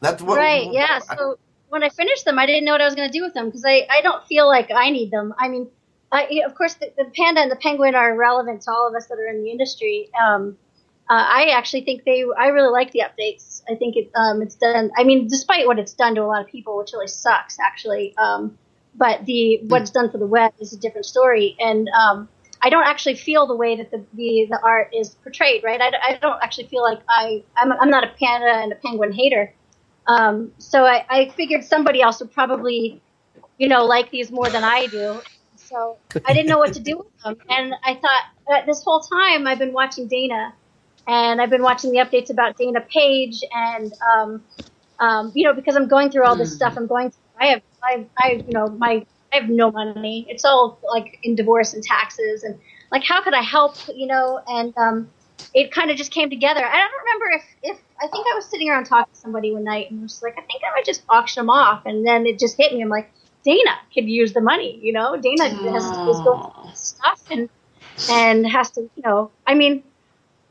That's 0.01 0.23
what. 0.23 0.39
Right. 0.39 0.71
Yeah. 0.71 0.99
So 0.99 1.37
when 1.69 1.83
I 1.83 1.89
finished 1.89 2.25
them, 2.25 2.39
I 2.39 2.47
didn't 2.47 2.65
know 2.65 2.71
what 2.71 2.81
I 2.81 2.85
was 2.85 2.95
going 2.95 3.09
to 3.09 3.15
do 3.15 3.23
with 3.23 3.35
them 3.35 3.45
because 3.45 3.63
I 3.65 3.85
I 3.91 4.01
don't 4.01 4.25
feel 4.25 4.47
like 4.47 4.71
I 4.71 4.89
need 4.89 5.11
them. 5.11 5.33
I 5.37 5.49
mean, 5.49 5.67
I, 6.13 6.41
of 6.45 6.53
course, 6.53 6.75
the, 6.75 6.91
the, 6.95 7.05
panda 7.05 7.41
and 7.41 7.51
the 7.51 7.55
penguin 7.55 7.95
are 7.95 8.15
relevant 8.15 8.61
to 8.61 8.71
all 8.71 8.87
of 8.87 8.93
us 8.95 9.07
that 9.07 9.17
are 9.17 9.27
in 9.27 9.43
the 9.43 9.49
industry. 9.49 10.11
Um, 10.21 10.55
uh, 11.09 11.25
I 11.27 11.49
actually 11.49 11.81
think 11.81 12.05
they. 12.05 12.23
I 12.37 12.47
really 12.47 12.71
like 12.71 12.91
the 12.91 13.01
updates. 13.01 13.63
I 13.69 13.75
think 13.75 13.97
it, 13.97 14.11
um, 14.15 14.41
it's 14.41 14.55
done. 14.55 14.91
I 14.95 15.03
mean, 15.03 15.27
despite 15.27 15.65
what 15.65 15.79
it's 15.79 15.93
done 15.93 16.15
to 16.15 16.21
a 16.21 16.25
lot 16.25 16.41
of 16.41 16.47
people, 16.47 16.77
which 16.77 16.93
really 16.93 17.07
sucks, 17.07 17.59
actually. 17.59 18.15
Um, 18.17 18.57
but 18.95 19.25
the 19.25 19.59
what 19.67 19.81
it's 19.81 19.91
done 19.91 20.11
for 20.11 20.19
the 20.19 20.27
web 20.27 20.53
is 20.59 20.71
a 20.71 20.77
different 20.77 21.05
story, 21.05 21.57
and 21.59 21.89
um, 21.89 22.29
I 22.61 22.69
don't 22.69 22.85
actually 22.85 23.15
feel 23.15 23.47
the 23.47 23.55
way 23.55 23.75
that 23.75 23.91
the 23.91 24.05
the, 24.13 24.47
the 24.49 24.59
art 24.63 24.93
is 24.93 25.09
portrayed. 25.23 25.63
Right? 25.63 25.81
I, 25.81 25.91
I 26.13 26.19
don't 26.21 26.41
actually 26.41 26.67
feel 26.67 26.83
like 26.83 26.99
I. 27.09 27.43
I'm, 27.57 27.73
I'm 27.73 27.89
not 27.89 28.03
a 28.03 28.13
panda 28.19 28.53
and 28.61 28.71
a 28.71 28.75
penguin 28.75 29.11
hater. 29.11 29.53
Um, 30.07 30.51
so 30.57 30.85
I, 30.85 31.05
I 31.09 31.29
figured 31.29 31.63
somebody 31.63 32.01
else 32.01 32.19
would 32.19 32.31
probably, 32.31 33.01
you 33.57 33.67
know, 33.67 33.85
like 33.85 34.11
these 34.11 34.31
more 34.31 34.49
than 34.49 34.63
I 34.63 34.87
do. 34.87 35.21
So 35.73 35.97
I 36.23 36.33
didn't 36.33 36.49
know 36.49 36.59
what 36.59 36.73
to 36.73 36.79
do 36.79 36.97
with 36.99 37.23
them, 37.23 37.35
and 37.49 37.73
I 37.83 37.95
thought 37.95 38.23
uh, 38.47 38.65
this 38.67 38.83
whole 38.83 38.99
time 38.99 39.47
I've 39.47 39.57
been 39.57 39.73
watching 39.73 40.07
Dana 40.07 40.53
and 41.07 41.41
I've 41.41 41.49
been 41.49 41.63
watching 41.63 41.91
the 41.91 41.97
updates 41.97 42.29
about 42.29 42.57
Dana 42.57 42.81
Page, 42.81 43.43
and 43.51 43.91
um, 44.15 44.43
um, 44.99 45.31
you 45.35 45.45
know, 45.45 45.53
because 45.53 45.75
I'm 45.75 45.87
going 45.87 46.11
through 46.11 46.25
all 46.25 46.35
this 46.35 46.51
mm. 46.51 46.55
stuff, 46.57 46.75
I'm 46.77 46.87
going. 46.87 47.09
Through, 47.09 47.19
I 47.39 47.45
have, 47.47 47.61
I, 47.83 48.05
I, 48.19 48.31
you 48.47 48.53
know, 48.53 48.67
my, 48.67 49.05
I 49.33 49.37
have 49.37 49.49
no 49.49 49.71
money. 49.71 50.25
It's 50.29 50.45
all 50.45 50.79
like 50.87 51.19
in 51.23 51.35
divorce 51.35 51.73
and 51.73 51.83
taxes, 51.83 52.43
and 52.43 52.57
like, 52.91 53.03
how 53.03 53.23
could 53.23 53.33
I 53.33 53.41
help? 53.41 53.75
You 53.93 54.07
know, 54.07 54.41
and 54.47 54.77
um, 54.77 55.09
it 55.53 55.71
kind 55.71 55.91
of 55.91 55.97
just 55.97 56.11
came 56.11 56.29
together. 56.29 56.63
I 56.63 56.77
don't 56.77 56.91
remember 57.03 57.37
if, 57.37 57.73
if 57.75 57.81
I 58.01 58.07
think 58.07 58.27
I 58.31 58.35
was 58.35 58.45
sitting 58.45 58.69
around 58.69 58.85
talking 58.85 59.13
to 59.13 59.19
somebody 59.19 59.51
one 59.51 59.63
night, 59.63 59.91
and 59.91 60.01
was 60.01 60.21
like, 60.21 60.37
I 60.37 60.41
think 60.41 60.63
I 60.63 60.73
might 60.75 60.85
just 60.85 61.03
auction 61.09 61.41
them 61.41 61.49
off, 61.49 61.85
and 61.85 62.05
then 62.05 62.25
it 62.25 62.39
just 62.39 62.57
hit 62.57 62.71
me. 62.73 62.81
I'm 62.81 62.89
like, 62.89 63.11
Dana 63.43 63.71
could 63.93 64.07
use 64.07 64.33
the 64.33 64.41
money. 64.41 64.79
You 64.81 64.93
know, 64.93 65.17
Dana 65.17 65.49
has 65.49 65.89
to 65.89 66.23
go 66.23 66.71
stuff 66.73 67.21
and 67.31 67.49
and 68.09 68.47
has 68.47 68.71
to, 68.71 68.81
you 68.81 69.03
know, 69.03 69.31
I 69.45 69.53
mean 69.53 69.83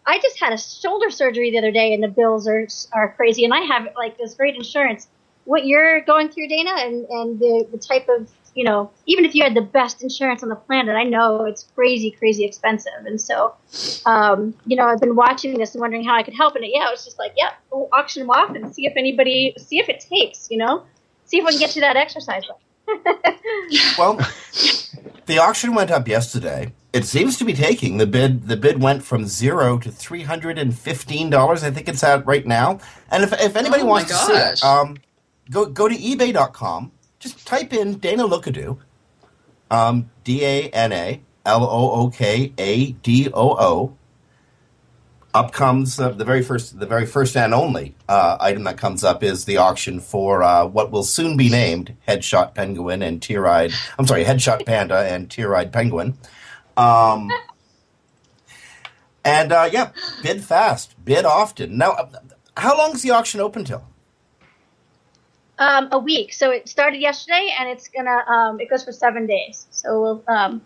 I 0.07 0.19
just 0.19 0.39
had 0.41 0.53
a 0.53 0.59
shoulder 0.59 1.11
surgery 1.11 1.51
the 1.51 1.59
other 1.59 1.71
day, 1.71 1.95
and 1.95 2.03
the 2.03 2.09
bills 2.09 2.49
are 2.49 2.67
are 2.93 3.13
crazy. 3.13 3.45
And 3.45 3.55
I 3.55 3.61
have 3.61 3.89
like 3.97 4.19
this 4.19 4.35
great 4.35 4.55
insurance. 4.55 5.09
What 5.45 5.67
you're 5.67 6.01
going 6.03 6.29
through, 6.29 6.49
Dana, 6.49 6.73
and 6.77 7.07
and 7.07 7.39
the 7.39 7.67
the 7.71 7.79
type 7.79 8.09
of 8.09 8.29
you 8.55 8.65
know, 8.65 8.91
even 9.07 9.25
if 9.25 9.35
you 9.35 9.43
had 9.43 9.55
the 9.55 9.63
best 9.63 10.03
insurance 10.03 10.43
on 10.43 10.51
the 10.51 10.57
planet, 10.57 10.95
I 10.95 11.05
know 11.05 11.45
it's 11.45 11.65
crazy, 11.75 12.11
crazy 12.11 12.45
expensive. 12.45 13.07
And 13.07 13.19
so, 13.19 13.55
um, 14.05 14.55
you 14.67 14.77
know, 14.77 14.85
I've 14.85 15.01
been 15.01 15.17
watching 15.17 15.57
this 15.57 15.75
and 15.75 15.81
wondering 15.81 16.05
how 16.05 16.15
I 16.17 16.23
could 16.23 16.35
help. 16.35 16.55
And 16.55 16.65
yeah, 16.67 16.89
it 16.89 16.91
was 16.91 17.03
just 17.03 17.19
like, 17.19 17.33
yeah, 17.35 17.53
we'll 17.71 17.89
auction 17.93 18.21
them 18.21 18.31
off 18.31 18.55
and 18.55 18.75
see 18.75 18.85
if 18.85 18.93
anybody, 18.95 19.55
see 19.57 19.79
if 19.79 19.89
it 19.89 20.01
takes, 20.01 20.51
you 20.51 20.59
know, 20.59 20.85
see 21.25 21.39
if 21.39 21.47
we 21.47 21.53
can 21.53 21.61
get 21.61 21.71
to 21.71 21.81
that 21.81 21.97
exercise. 21.97 22.45
well, 23.99 24.19
the 25.27 25.39
auction 25.39 25.75
went 25.75 25.91
up 25.91 26.09
yesterday. 26.09 26.73
It 26.93 27.07
seems 27.07 27.39
to 27.39 27.45
be 27.45 27.55
taking 27.55 27.97
the 27.97 28.07
bid. 28.07 28.49
The 28.49 28.57
bid 28.57 28.83
went 28.83 29.03
from 29.03 29.27
zero 29.27 29.79
to 29.79 29.91
three 29.91 30.23
hundred 30.23 30.59
and 30.59 30.77
fifteen 30.79 31.31
dollars. 31.31 31.65
I 31.65 31.71
think 31.71 31.89
it's 31.89 32.03
at 32.05 32.27
right 32.27 32.47
now. 32.47 32.81
And 33.11 33.23
if, 33.25 33.33
if 33.33 33.57
anybody 33.57 33.83
oh 33.83 33.87
wants 33.87 34.11
to 34.11 34.17
see 34.17 34.33
it, 34.33 34.63
um, 34.63 34.99
go 35.51 35.67
go 35.67 35.89
to 35.89 35.95
eBay.com. 35.95 36.93
Just 37.19 37.47
type 37.47 37.73
in 37.73 37.99
Dana 37.99 38.25
Lookadoo, 38.25 38.79
um, 39.71 40.11
D 40.25 40.45
A 40.45 40.69
N 40.71 40.93
A 40.93 41.23
L 41.47 41.65
O 41.65 41.91
O 41.93 42.11
K 42.11 42.53
A 42.59 42.93
D 42.93 43.31
O 43.33 43.57
O. 43.59 43.97
Up 45.35 45.51
comes 45.51 45.99
uh, 45.99 46.11
the 46.11 46.27
very 46.27 46.43
first, 46.43 46.79
the 46.79 46.85
very 46.85 47.07
first 47.07 47.39
and 47.39 47.55
only 47.55 47.95
uh, 48.07 48.37
item 48.39 48.65
that 48.65 48.77
comes 48.77 49.03
up 49.03 49.23
is 49.23 49.47
the 49.47 49.57
auction 49.57 49.99
for 49.99 50.43
uh, 50.43 50.67
what 50.67 50.91
will 50.91 51.05
soon 51.05 51.39
be 51.39 51.49
named 51.49 51.97
Headshot 52.07 52.55
Penguin 52.55 53.01
and 53.01 53.23
Tear-eyed. 53.23 53.73
I'm 53.99 54.07
sorry, 54.07 54.25
Headshot 54.25 54.67
Panda 54.67 54.99
and 54.99 55.31
Tear-eyed 55.31 55.73
Penguin. 55.73 56.19
Um, 56.77 57.31
and 59.25 59.53
uh, 59.53 59.71
yeah, 59.73 59.93
bid 60.23 60.45
fast, 60.45 61.03
bid 61.03 61.25
often. 61.25 61.79
Now, 61.79 62.11
how 62.57 62.77
long 62.77 62.93
is 62.93 63.01
the 63.01 63.13
auction 63.13 63.41
open 63.41 63.65
till? 63.65 63.87
Um, 65.59 65.89
a 65.93 65.99
week. 65.99 66.33
So 66.33 66.51
it 66.51 66.69
started 66.69 67.01
yesterday, 67.01 67.55
and 67.59 67.69
it's 67.71 67.89
gonna 67.89 68.25
um, 68.27 68.61
it 68.61 68.69
goes 68.69 68.85
for 68.85 68.93
seven 68.93 69.27
days. 69.27 69.67
So 69.71 70.03
we'll 70.03 70.25
um, 70.27 70.61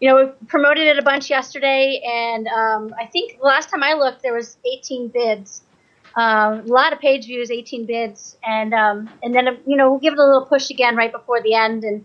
you 0.00 0.08
know 0.08 0.16
we 0.16 0.46
promoted 0.46 0.86
it 0.86 0.98
a 0.98 1.02
bunch 1.02 1.30
yesterday, 1.30 2.00
and 2.04 2.46
um, 2.48 2.94
I 3.00 3.06
think 3.06 3.38
the 3.38 3.46
last 3.46 3.70
time 3.70 3.82
I 3.82 3.94
looked, 3.94 4.22
there 4.22 4.34
was 4.34 4.56
18 4.64 5.08
bids. 5.08 5.62
Um, 6.16 6.60
a 6.60 6.66
lot 6.66 6.92
of 6.92 7.00
page 7.00 7.26
views, 7.26 7.50
18 7.50 7.86
bids, 7.86 8.36
and 8.44 8.72
um, 8.72 9.10
and 9.22 9.34
then 9.34 9.58
you 9.66 9.76
know 9.76 9.90
we'll 9.90 10.00
give 10.00 10.12
it 10.12 10.18
a 10.18 10.24
little 10.24 10.46
push 10.46 10.70
again 10.70 10.96
right 10.96 11.10
before 11.10 11.42
the 11.42 11.54
end, 11.54 11.84
and 11.84 12.04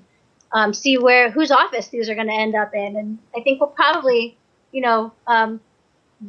um, 0.52 0.74
see 0.74 0.98
where 0.98 1.30
whose 1.30 1.52
office 1.52 1.90
these 1.90 2.10
are 2.10 2.16
going 2.16 2.28
to 2.28 2.34
end 2.34 2.56
up 2.56 2.74
in. 2.74 2.96
And 2.96 3.20
I 3.36 3.42
think 3.42 3.60
we'll 3.60 3.70
probably, 3.70 4.38
you 4.72 4.82
know, 4.82 5.14
um, 5.28 5.60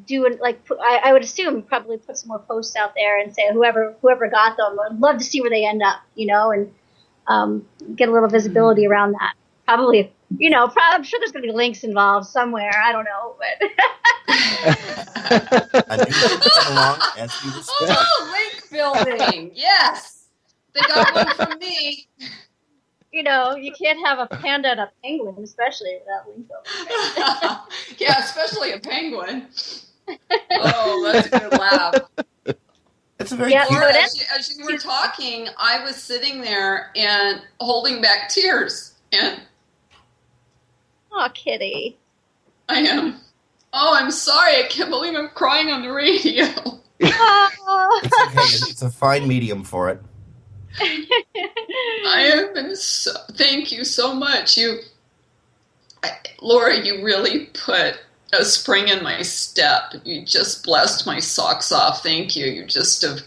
do 0.07 0.25
it 0.27 0.41
like 0.41 0.61
I, 0.71 1.01
I 1.05 1.13
would 1.13 1.23
assume 1.23 1.63
probably 1.63 1.97
put 1.97 2.17
some 2.17 2.29
more 2.29 2.39
posts 2.39 2.77
out 2.77 2.95
there 2.95 3.19
and 3.19 3.35
say 3.35 3.53
whoever 3.53 3.97
whoever 4.03 4.29
got 4.29 4.57
them. 4.57 4.79
I'd 4.79 5.01
love 5.01 5.19
to 5.19 5.25
see 5.25 5.41
where 5.41 5.51
they 5.51 5.65
end 5.65 5.83
up, 5.83 6.01
you 6.15 6.27
know, 6.27 6.53
and 6.53 6.73
um, 7.27 7.67
get 7.97 8.09
a 8.09 8.13
little 8.13 8.29
visibility 8.29 8.83
mm-hmm. 8.83 8.93
around 8.93 9.13
that. 9.13 9.35
Probably, 9.67 10.13
you 10.39 10.51
know, 10.51 10.69
probably, 10.69 10.97
I'm 10.97 11.03
sure 11.03 11.21
there's 11.21 11.33
going 11.33 11.43
to 11.43 11.49
be 11.49 11.55
links 11.55 11.85
involved 11.85 12.27
somewhere. 12.29 12.73
I 12.85 12.93
don't 12.93 13.05
know, 13.05 13.37
but. 13.39 13.71
I 15.89 15.97
along 16.71 16.99
as 17.19 17.31
oh, 17.45 17.63
oh, 17.81 18.33
link 18.33 18.71
building. 18.71 19.51
Yes, 19.55 20.27
they 20.75 20.81
got 20.83 21.15
one 21.15 21.35
from 21.35 21.59
me 21.59 22.07
you 23.13 23.23
know, 23.23 23.57
you 23.57 23.73
can't 23.73 23.99
have 24.07 24.19
a 24.19 24.27
panda 24.37 24.71
and 24.71 24.81
a 24.81 24.91
penguin, 25.03 25.43
especially 25.43 25.99
without 26.01 26.29
Linko. 26.29 27.61
yeah, 27.99 28.23
especially 28.23 28.73
a 28.73 28.79
penguin. 28.79 29.49
Oh, 30.53 31.11
that's 31.13 31.27
a 31.27 31.31
good 31.31 31.59
laugh. 31.59 31.95
It's 33.19 33.33
a 33.33 33.37
very 33.37 33.53
yeah, 33.53 33.67
cute. 33.67 33.83
As 33.83 34.19
you, 34.19 34.27
as 34.35 34.57
you 34.57 34.65
were 34.65 34.79
talking, 34.79 35.49
I 35.59 35.83
was 35.85 35.97
sitting 35.97 36.41
there 36.41 36.91
and 36.97 37.43
holding 37.59 38.01
back 38.01 38.29
tears. 38.29 38.95
And 39.13 39.43
oh, 41.13 41.29
Kitty, 41.35 41.99
I 42.69 42.81
am. 42.81 43.21
Oh, 43.73 43.95
I'm 43.95 44.11
sorry. 44.11 44.65
I 44.65 44.69
can't 44.69 44.91
believe 44.91 45.15
I'm 45.15 45.29
crying 45.29 45.71
on 45.71 45.83
the 45.83 45.93
radio. 45.93 46.47
it's 46.99 48.21
okay. 48.27 48.71
It's 48.71 48.83
a 48.83 48.91
fine 48.91 49.29
medium 49.29 49.65
for 49.65 49.89
it. 49.89 50.03
I 50.81 52.33
have 52.35 52.55
been 52.55 52.77
so. 52.77 53.13
Thank 53.33 53.73
you 53.73 53.85
so 53.85 54.15
much. 54.15 54.57
You, 54.57 54.81
I, 56.03 56.11
Laura, 56.41 56.79
you 56.79 57.05
really 57.05 57.47
put 57.47 58.01
a 58.33 58.45
spring 58.45 58.89
in 58.89 59.03
my 59.03 59.23
step. 59.23 59.95
You 60.05 60.25
just 60.25 60.65
blessed 60.65 61.07
my 61.07 61.19
socks 61.19 61.73
off. 61.73 62.03
Thank 62.03 62.37
you. 62.37 62.47
You 62.47 62.65
just 62.65 63.03
have 63.03 63.21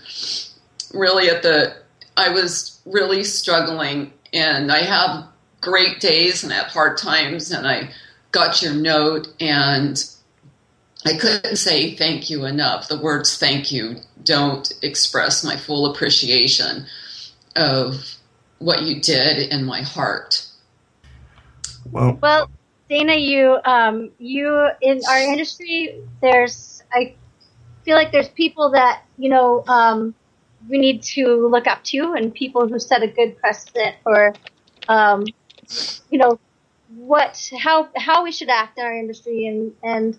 really 0.94 1.30
at 1.30 1.44
the. 1.44 1.75
I 2.16 2.30
was 2.30 2.80
really 2.86 3.24
struggling, 3.24 4.13
and 4.34 4.72
I 4.72 4.80
have 4.80 5.25
great 5.63 6.00
days 6.00 6.43
and 6.43 6.53
I 6.53 6.58
have 6.58 6.67
hard 6.67 6.98
times, 6.98 7.51
and 7.51 7.67
I 7.67 7.89
got 8.32 8.62
your 8.62 8.74
note 8.74 9.27
and 9.39 10.03
I 11.05 11.17
couldn't 11.17 11.58
say 11.58 11.96
thank 11.96 12.29
you 12.29 12.46
enough. 12.46 12.88
The 12.88 12.98
words 12.98 13.38
thank 13.38 13.72
you 13.72 13.98
don't 14.24 14.72
express 14.82 15.43
my 15.43 15.58
full 15.58 15.91
appreciation 15.91 16.86
of 17.55 18.15
what 18.60 18.84
you 18.84 19.01
did 19.01 19.51
in 19.51 19.65
my 19.65 19.82
heart. 19.82 20.48
Well, 21.91 22.17
Well, 22.22 22.50
Dana, 22.89 23.15
you 23.15 23.58
um, 23.65 24.12
you 24.17 24.70
in 24.82 25.01
our 25.10 25.20
industry, 25.20 26.01
there's 26.22 26.84
I 26.93 27.15
feel 27.84 27.96
like 27.96 28.12
there's 28.12 28.29
people 28.29 28.72
that 28.72 29.03
you 29.17 29.29
know 29.29 29.63
um, 29.67 30.15
we 30.70 30.77
need 30.77 31.03
to 31.03 31.48
look 31.48 31.67
up 31.67 31.84
to, 31.86 32.13
and 32.13 32.34
people 32.34 32.67
who 32.67 32.79
set 32.79 33.03
a 33.03 33.08
good 33.08 33.38
precedent 33.38 33.98
for 34.03 34.34
um, 34.88 35.25
you 36.10 36.18
know 36.18 36.39
what 36.96 37.50
how 37.60 37.89
how 37.96 38.24
we 38.24 38.32
should 38.32 38.50
act 38.50 38.77
in 38.77 38.86
our 38.86 38.96
industry, 38.96 39.48
and 39.48 39.74
and 39.84 40.18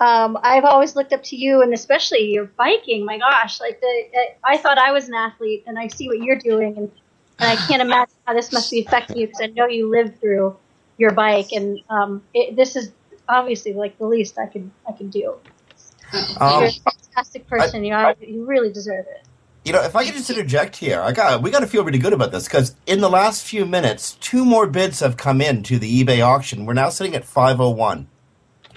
um, 0.00 0.38
I've 0.42 0.64
always 0.64 0.96
looked 0.96 1.12
up 1.12 1.22
to 1.24 1.36
you, 1.36 1.62
and 1.62 1.72
especially 1.72 2.32
your 2.32 2.46
biking. 2.46 3.04
My 3.04 3.18
gosh, 3.18 3.60
like 3.60 3.80
the 3.80 4.04
I 4.44 4.56
thought 4.56 4.78
I 4.78 4.92
was 4.92 5.08
an 5.08 5.14
athlete, 5.14 5.64
and 5.66 5.78
I 5.78 5.88
see 5.88 6.08
what 6.08 6.18
you're 6.18 6.38
doing, 6.38 6.76
and 6.76 6.90
and 7.38 7.50
I 7.50 7.56
can't 7.66 7.82
imagine 7.82 8.14
how 8.26 8.34
this 8.34 8.52
must 8.52 8.70
be 8.70 8.84
affecting 8.84 9.16
you 9.16 9.26
because 9.26 9.40
I 9.42 9.46
know 9.46 9.66
you 9.66 9.90
lived 9.90 10.20
through 10.20 10.56
your 10.98 11.12
bike, 11.12 11.52
and 11.52 11.80
um, 11.88 12.22
it, 12.34 12.56
this 12.56 12.76
is 12.76 12.92
obviously 13.28 13.72
like 13.72 13.96
the 13.98 14.06
least 14.06 14.38
I 14.38 14.46
could 14.46 14.70
I 14.88 14.92
could 14.92 15.10
do. 15.10 15.36
Um, 16.40 16.60
You're 16.60 16.68
a 16.68 16.72
fantastic 16.72 17.46
person. 17.46 17.84
you 17.84 17.94
are, 17.94 18.16
you 18.20 18.44
really 18.44 18.72
deserve 18.72 19.06
it. 19.06 19.24
You 19.64 19.72
know, 19.74 19.82
if 19.82 19.94
I 19.94 20.04
could 20.06 20.14
just 20.14 20.30
interject 20.30 20.76
here, 20.76 21.00
I 21.00 21.12
got 21.12 21.42
we 21.42 21.50
got 21.50 21.60
to 21.60 21.66
feel 21.66 21.84
really 21.84 21.98
good 21.98 22.12
about 22.14 22.32
this 22.32 22.44
because 22.44 22.74
in 22.86 23.00
the 23.00 23.10
last 23.10 23.44
few 23.46 23.66
minutes, 23.66 24.12
two 24.20 24.44
more 24.44 24.66
bids 24.66 25.00
have 25.00 25.16
come 25.18 25.40
in 25.42 25.62
to 25.64 25.78
the 25.78 26.02
eBay 26.04 26.24
auction. 26.26 26.64
We're 26.64 26.72
now 26.74 26.88
sitting 26.88 27.14
at 27.14 27.24
five 27.24 27.60
oh 27.60 27.70
one. 27.70 28.08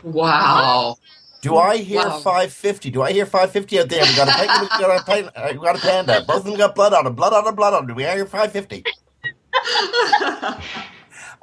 Wow. 0.03 0.97
Do 1.41 1.57
I 1.57 1.77
hear 1.77 1.99
Wow. 2.07 2.19
550? 2.19 2.89
Do 2.91 3.01
I 3.01 3.11
hear 3.11 3.25
550 3.25 3.79
out 3.79 3.89
there? 3.89 4.03
We 4.05 4.15
got 4.15 4.27
a 4.29 4.31
panda. 4.31 4.61
We 4.61 4.67
got 4.85 4.99
a 4.99 5.03
panda. 5.05 5.31
uh, 5.35 5.49
We 5.53 5.59
got 5.59 5.75
a 5.75 5.79
panda. 5.79 6.23
Both 6.27 6.37
of 6.37 6.43
them 6.45 6.55
got 6.55 6.75
blood 6.75 6.93
on 6.93 7.03
them. 7.05 7.15
Blood 7.15 7.33
on 7.33 7.43
them. 7.45 7.55
Blood 7.55 7.73
on 7.73 7.81
them. 7.81 7.87
Do 7.87 7.93
we 7.95 8.03
hear 8.03 8.25
550? 8.25 8.83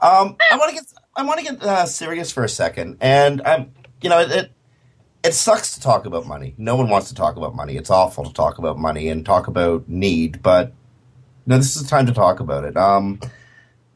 Um, 0.02 0.36
I 0.50 0.56
want 0.56 0.70
to 0.70 0.74
get 0.76 0.84
I 1.14 1.22
want 1.24 1.40
to 1.40 1.44
get 1.44 1.62
uh, 1.62 1.84
serious 1.84 2.32
for 2.32 2.42
a 2.42 2.48
second, 2.48 2.96
and 3.02 3.42
I'm 3.42 3.72
you 4.00 4.08
know 4.08 4.20
it, 4.20 4.50
it 5.22 5.34
sucks 5.34 5.74
to 5.74 5.80
talk 5.80 6.06
about 6.06 6.26
money. 6.26 6.54
No 6.56 6.76
one 6.76 6.88
wants 6.88 7.08
to 7.08 7.14
talk 7.14 7.36
about 7.36 7.54
money. 7.54 7.76
It's 7.76 7.90
awful 7.90 8.24
to 8.24 8.32
talk 8.32 8.58
about 8.58 8.78
money 8.78 9.08
and 9.08 9.24
talk 9.24 9.46
about 9.48 9.88
need, 9.88 10.42
but 10.42 10.72
no, 11.46 11.58
this 11.58 11.76
is 11.76 11.82
the 11.82 11.88
time 11.88 12.06
to 12.06 12.12
talk 12.12 12.40
about 12.40 12.64
it. 12.64 12.76
Um, 12.76 13.20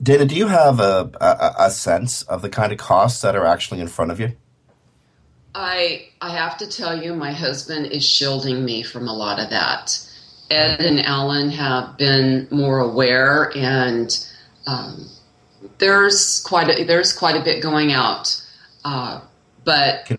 Dana, 0.02 0.24
do 0.26 0.34
you 0.34 0.48
have 0.48 0.80
a, 0.80 1.10
a 1.20 1.66
a 1.66 1.70
sense 1.70 2.22
of 2.22 2.42
the 2.42 2.48
kind 2.48 2.72
of 2.72 2.78
costs 2.78 3.22
that 3.22 3.36
are 3.36 3.46
actually 3.46 3.80
in 3.80 3.88
front 3.88 4.10
of 4.10 4.20
you? 4.20 4.36
I 5.54 6.08
I 6.20 6.30
have 6.36 6.58
to 6.58 6.66
tell 6.66 7.00
you, 7.00 7.14
my 7.14 7.32
husband 7.32 7.86
is 7.86 8.06
shielding 8.06 8.64
me 8.64 8.82
from 8.82 9.08
a 9.08 9.14
lot 9.14 9.38
of 9.38 9.50
that. 9.50 10.00
Ed 10.50 10.80
and 10.80 11.00
Alan 11.00 11.48
have 11.50 11.96
been 11.96 12.48
more 12.50 12.80
aware, 12.80 13.50
and 13.56 14.26
um, 14.66 15.08
there's 15.78 16.42
quite 16.42 16.68
a, 16.68 16.84
there's 16.84 17.12
quite 17.12 17.36
a 17.36 17.44
bit 17.44 17.62
going 17.62 17.92
out, 17.92 18.42
uh, 18.84 19.20
but 19.64 20.06
Can- 20.06 20.18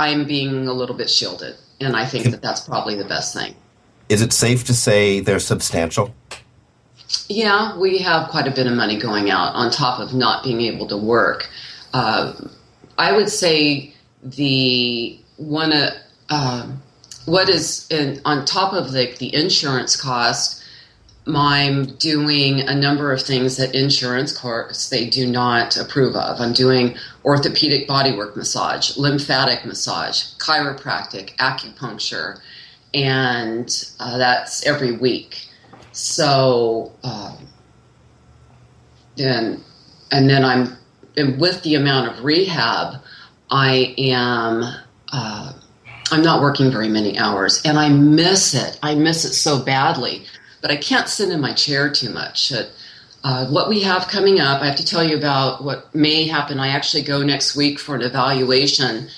I'm 0.00 0.24
being 0.24 0.66
a 0.66 0.72
little 0.72 0.96
bit 0.96 1.10
shielded, 1.10 1.56
and 1.78 1.94
I 1.94 2.06
think 2.06 2.30
that 2.30 2.40
that's 2.40 2.62
probably 2.62 2.96
the 2.96 3.04
best 3.04 3.34
thing. 3.34 3.54
Is 4.08 4.22
it 4.22 4.32
safe 4.32 4.64
to 4.64 4.74
say 4.74 5.20
they're 5.20 5.38
substantial? 5.38 6.14
Yeah, 7.28 7.78
we 7.78 7.98
have 7.98 8.30
quite 8.30 8.46
a 8.46 8.50
bit 8.50 8.66
of 8.66 8.72
money 8.72 8.98
going 8.98 9.30
out 9.30 9.54
on 9.54 9.70
top 9.70 10.00
of 10.00 10.14
not 10.14 10.42
being 10.42 10.62
able 10.62 10.86
to 10.88 10.96
work. 10.96 11.50
Uh, 11.92 12.32
I 12.96 13.14
would 13.14 13.28
say 13.28 13.92
the 14.22 15.18
one 15.36 15.72
uh, 15.72 15.90
um 16.30 16.82
what 17.26 17.48
is 17.48 17.86
in, 17.90 18.20
on 18.24 18.46
top 18.46 18.72
of 18.72 18.92
the, 18.92 19.14
the 19.18 19.34
insurance 19.34 20.00
cost. 20.00 20.59
I'm 21.26 21.84
doing 21.96 22.60
a 22.60 22.74
number 22.74 23.12
of 23.12 23.22
things 23.22 23.56
that 23.58 23.74
insurance 23.74 24.36
courts 24.36 24.88
they 24.88 25.08
do 25.08 25.26
not 25.26 25.76
approve 25.76 26.16
of. 26.16 26.40
I'm 26.40 26.52
doing 26.52 26.96
orthopedic 27.24 27.86
bodywork 27.86 28.36
massage, 28.36 28.96
lymphatic 28.96 29.64
massage, 29.64 30.34
chiropractic, 30.38 31.36
acupuncture, 31.36 32.40
and 32.94 33.68
uh, 34.00 34.18
that's 34.18 34.66
every 34.66 34.96
week. 34.96 35.46
So, 35.92 36.92
um, 37.04 37.36
and 39.18 39.62
and 40.10 40.28
then 40.28 40.44
I'm 40.44 40.76
and 41.16 41.40
with 41.40 41.62
the 41.62 41.74
amount 41.74 42.12
of 42.12 42.24
rehab, 42.24 43.02
I 43.50 43.94
am 43.98 44.64
uh, 45.12 45.52
I'm 46.10 46.22
not 46.22 46.40
working 46.40 46.70
very 46.70 46.88
many 46.88 47.18
hours, 47.18 47.60
and 47.64 47.78
I 47.78 47.88
miss 47.88 48.54
it. 48.54 48.78
I 48.82 48.94
miss 48.94 49.24
it 49.24 49.34
so 49.34 49.62
badly, 49.62 50.24
but 50.60 50.70
I 50.70 50.76
can't 50.76 51.08
sit 51.08 51.30
in 51.30 51.40
my 51.40 51.52
chair 51.52 51.90
too 51.90 52.10
much. 52.10 52.52
Uh, 53.22 53.46
what 53.48 53.68
we 53.68 53.82
have 53.82 54.08
coming 54.08 54.40
up, 54.40 54.62
I 54.62 54.66
have 54.66 54.76
to 54.76 54.84
tell 54.84 55.04
you 55.04 55.16
about 55.16 55.62
what 55.62 55.94
may 55.94 56.26
happen. 56.26 56.58
I 56.58 56.68
actually 56.68 57.02
go 57.02 57.22
next 57.22 57.54
week 57.54 57.78
for 57.78 57.94
an 57.94 58.02
evaluation 58.02 59.08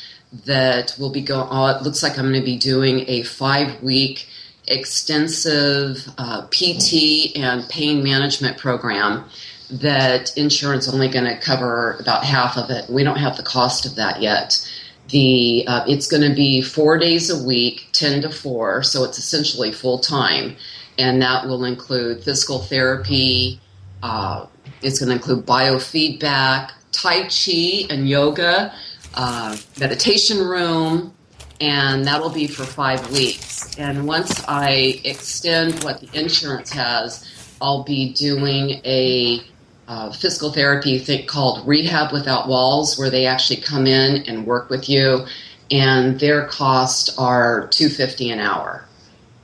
that 0.45 0.97
will 0.99 1.11
be 1.11 1.21
going. 1.23 1.49
Oh, 1.51 1.67
it 1.67 1.83
looks 1.83 2.03
like 2.03 2.19
I'm 2.19 2.29
going 2.29 2.41
to 2.41 2.45
be 2.45 2.59
doing 2.59 3.05
a 3.07 3.23
five 3.23 3.83
week 3.83 4.27
extensive 4.67 6.09
uh, 6.19 6.47
PT 6.47 7.37
and 7.37 7.69
pain 7.69 8.03
management 8.03 8.59
program 8.59 9.25
that 9.71 10.37
insurance 10.37 10.89
only 10.89 11.09
going 11.09 11.25
to 11.25 11.39
cover 11.39 11.97
about 12.01 12.25
half 12.25 12.57
of 12.57 12.71
it. 12.71 12.89
We 12.91 13.05
don't 13.05 13.17
have 13.19 13.37
the 13.37 13.43
cost 13.43 13.87
of 13.87 13.95
that 13.97 14.21
yet. 14.21 14.69
The 15.09 15.65
uh, 15.67 15.85
it's 15.87 16.07
going 16.07 16.29
to 16.29 16.35
be 16.35 16.63
four 16.63 16.99
days 16.99 17.31
a 17.31 17.45
week, 17.45 17.89
ten 17.93 18.23
to 18.23 18.31
four, 18.31 18.83
so 18.83 19.05
it's 19.05 19.19
essentially 19.19 19.73
full 19.73 19.99
time, 19.99 20.57
and 20.99 21.23
that 21.23 21.47
will 21.47 21.65
include 21.65 22.23
physical 22.23 22.61
therapy. 22.61 23.61
Uh, 24.03 24.47
it's 24.83 24.99
going 24.99 25.09
to 25.09 25.15
include 25.15 25.47
biofeedback, 25.47 26.73
tai 26.93 27.23
chi, 27.29 27.87
and 27.89 28.09
yoga, 28.09 28.75
uh, 29.15 29.57
meditation 29.79 30.39
room, 30.39 31.15
and 31.61 32.05
that'll 32.05 32.31
be 32.31 32.47
for 32.47 32.65
five 32.65 33.11
weeks. 33.13 33.79
And 33.79 34.07
once 34.07 34.43
I 34.49 35.01
extend 35.05 35.85
what 35.85 36.01
the 36.01 36.09
insurance 36.19 36.73
has, 36.73 37.29
I'll 37.61 37.85
be 37.85 38.13
doing 38.13 38.81
a 38.85 39.41
uh, 39.87 40.11
physical 40.13 40.53
therapy 40.53 40.99
thing 40.99 41.27
called 41.27 41.67
Rehab 41.67 42.13
Without 42.13 42.49
Walls, 42.49 42.99
where 42.99 43.11
they 43.11 43.27
actually 43.27 43.61
come 43.61 43.87
in 43.87 44.23
and 44.27 44.47
work 44.47 44.71
with 44.71 44.89
you, 44.89 45.27
and 45.71 46.19
their 46.19 46.47
costs 46.49 47.17
are 47.19 47.69
two 47.69 47.89
fifty 47.89 48.31
an 48.31 48.41
hour, 48.41 48.85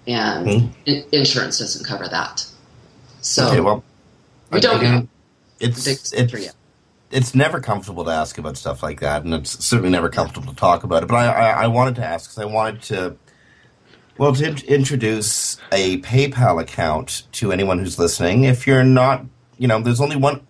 and 0.09 0.49
Hmm. 0.63 0.67
in- 0.87 1.05
insurance 1.13 1.59
doesn't 1.59 1.85
cover 1.85 2.09
that. 2.09 2.45
So 3.21 3.49
okay, 3.49 3.61
well, 3.61 3.85
we 4.51 4.61
don't 4.61 4.81
again, 4.81 5.09
it's 5.61 5.87
it's 5.87 6.13
yet. 6.33 6.55
it's 7.11 7.35
never 7.35 7.61
comfortable 7.61 8.05
to 8.05 8.11
ask 8.11 8.39
about 8.39 8.57
stuff 8.57 8.83
like 8.83 9.01
that, 9.01 9.25
and 9.25 9.35
it's 9.35 9.65
certainly 9.65 9.91
never 9.91 10.09
comfortable 10.09 10.49
to 10.53 10.57
talk 10.57 10.83
about 10.85 11.03
it. 11.03 11.07
But 11.07 11.17
I, 11.17 11.27
I, 11.27 11.51
I 11.65 11.67
wanted 11.67 11.97
to 11.97 12.05
ask 12.07 12.31
because 12.31 12.43
I 12.43 12.47
wanted 12.47 12.83
to, 12.83 13.17
well, 14.17 14.33
to 14.35 14.47
int- 14.49 14.65
introduce 14.65 15.59
a 15.73 15.99
PayPal 16.01 16.61
account 16.61 17.25
to 17.33 17.53
anyone 17.53 17.79
who's 17.79 17.99
listening. 17.99 18.45
If 18.45 18.67
you're 18.67 18.85
not, 18.85 19.25
you 19.59 19.69
know, 19.69 19.81
there's 19.81 20.01
only 20.01 20.17
one, 20.17 20.47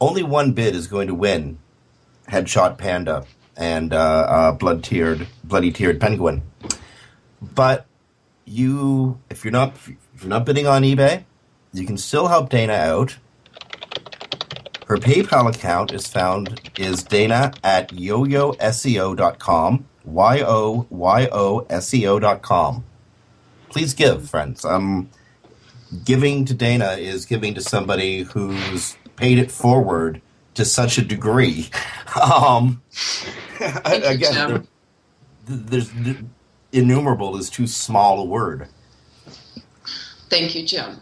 only 0.00 0.22
one 0.22 0.52
bid 0.52 0.74
is 0.74 0.86
going 0.86 1.06
to 1.08 1.14
win, 1.14 1.58
Headshot 2.28 2.76
Panda 2.78 3.24
and 3.56 3.92
uh, 3.92 3.96
uh, 3.98 4.52
blood 4.52 4.82
tiered, 4.82 5.26
bloody 5.44 5.70
tiered 5.70 6.00
penguin. 6.00 6.42
But 7.42 7.86
you, 8.50 9.18
if 9.30 9.44
you're 9.44 9.52
not, 9.52 9.74
if 9.76 9.88
you're 10.20 10.28
not 10.28 10.44
bidding 10.44 10.66
on 10.66 10.82
eBay, 10.82 11.24
you 11.72 11.86
can 11.86 11.96
still 11.96 12.28
help 12.28 12.50
Dana 12.50 12.72
out. 12.74 13.16
Her 14.86 14.96
PayPal 14.96 15.48
account 15.54 15.92
is 15.92 16.06
found 16.08 16.60
is 16.76 17.02
Dana 17.04 17.52
at 17.62 17.90
yoyoseo.com. 17.90 19.86
Y 20.04 20.40
O 20.40 20.86
Y 20.90 21.28
O 21.30 21.66
S 21.70 21.94
E 21.94 22.06
O 22.08 22.18
dot 22.18 22.42
com. 22.42 22.84
Please 23.68 23.94
give, 23.94 24.28
friends. 24.28 24.64
Um, 24.64 25.10
giving 26.04 26.44
to 26.46 26.54
Dana 26.54 26.92
is 26.98 27.26
giving 27.26 27.54
to 27.54 27.60
somebody 27.60 28.22
who's 28.22 28.96
paid 29.16 29.38
it 29.38 29.50
forward 29.52 30.20
to 30.54 30.64
such 30.64 30.98
a 30.98 31.02
degree. 31.02 31.70
Um, 32.20 32.82
again, 33.84 34.34
there- 34.34 34.64
there's 35.46 35.90
innumerable 36.72 37.36
is 37.36 37.50
too 37.50 37.66
small 37.66 38.20
a 38.20 38.24
word. 38.24 38.68
Thank 40.28 40.54
you, 40.54 40.64
Jim. 40.64 41.00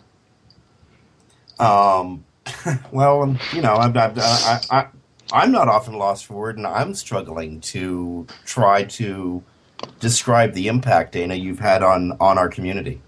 Um, 1.59 2.25
well, 2.93 3.37
you 3.53 3.61
know, 3.61 3.75
I'm 3.75 3.93
not, 3.93 4.19
I, 4.19 4.61
I, 4.71 4.87
I'm 5.33 5.53
not 5.53 5.69
often 5.69 5.95
lost 5.95 6.27
for 6.27 6.35
word, 6.35 6.57
and 6.57 6.67
I'm 6.67 6.95
struggling 6.95 7.61
to 7.61 8.27
try 8.47 8.85
to 8.85 9.43
describe 10.01 10.55
the 10.55 10.69
impact, 10.69 11.13
Dana, 11.13 11.35
you've 11.35 11.59
had 11.59 11.83
on 11.83 12.13
on 12.21 12.39
our 12.39 12.49
community. 12.49 13.01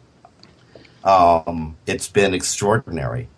Um, 1.02 1.76
it's 1.86 2.08
been 2.08 2.34
extraordinary, 2.34 3.28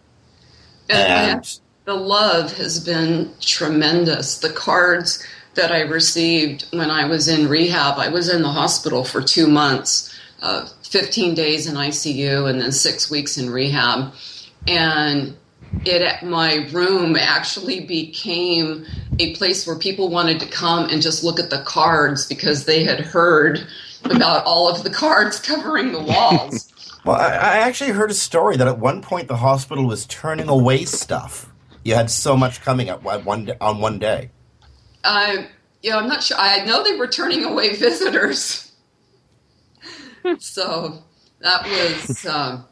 And, 0.88 1.38
and 1.38 1.60
the 1.84 1.94
love 1.94 2.56
has 2.56 2.84
been 2.84 3.32
tremendous. 3.40 4.38
The 4.38 4.50
cards 4.50 5.24
that 5.54 5.70
I 5.72 5.80
received 5.80 6.66
when 6.72 6.90
I 6.90 7.06
was 7.06 7.28
in 7.28 7.48
rehab, 7.48 7.98
I 7.98 8.08
was 8.08 8.28
in 8.28 8.42
the 8.42 8.50
hospital 8.50 9.04
for 9.04 9.20
two 9.20 9.46
months, 9.46 10.14
uh, 10.40 10.66
15 10.82 11.34
days 11.34 11.66
in 11.66 11.74
ICU, 11.74 12.48
and 12.48 12.60
then 12.60 12.72
six 12.72 13.10
weeks 13.10 13.36
in 13.36 13.50
rehab. 13.50 14.12
And 14.66 15.36
it 15.84 16.22
my 16.22 16.68
room 16.72 17.16
actually 17.16 17.80
became 17.80 18.84
a 19.18 19.34
place 19.36 19.66
where 19.66 19.76
people 19.76 20.10
wanted 20.10 20.40
to 20.40 20.46
come 20.46 20.88
and 20.90 21.00
just 21.02 21.24
look 21.24 21.38
at 21.38 21.50
the 21.50 21.62
cards 21.62 22.26
because 22.26 22.64
they 22.64 22.84
had 22.84 23.00
heard 23.00 23.66
about 24.04 24.44
all 24.44 24.68
of 24.68 24.84
the 24.84 24.90
cards 24.90 25.38
covering 25.46 25.92
the 25.92 26.02
walls. 26.02 26.68
Well, 27.04 27.16
I, 27.16 27.30
I 27.30 27.58
actually 27.58 27.90
heard 27.90 28.12
a 28.12 28.14
story 28.14 28.56
that 28.56 28.68
at 28.68 28.78
one 28.78 29.02
point 29.02 29.26
the 29.26 29.38
hospital 29.38 29.88
was 29.88 30.06
turning 30.06 30.48
away 30.48 30.84
stuff. 30.84 31.52
You 31.82 31.96
had 31.96 32.12
so 32.12 32.36
much 32.36 32.60
coming 32.60 32.86
one 32.86 33.24
one 33.24 33.50
on 33.60 33.80
one 33.80 33.98
day. 33.98 34.30
Uh, 35.04 35.44
yeah, 35.82 35.96
I'm 35.96 36.08
not 36.08 36.22
sure. 36.22 36.36
I 36.38 36.64
know 36.64 36.82
they 36.82 36.96
were 36.96 37.08
turning 37.08 37.44
away 37.44 37.74
visitors. 37.76 38.72
so 40.38 41.02
that 41.40 41.64
was, 41.64 42.26
um, 42.26 42.64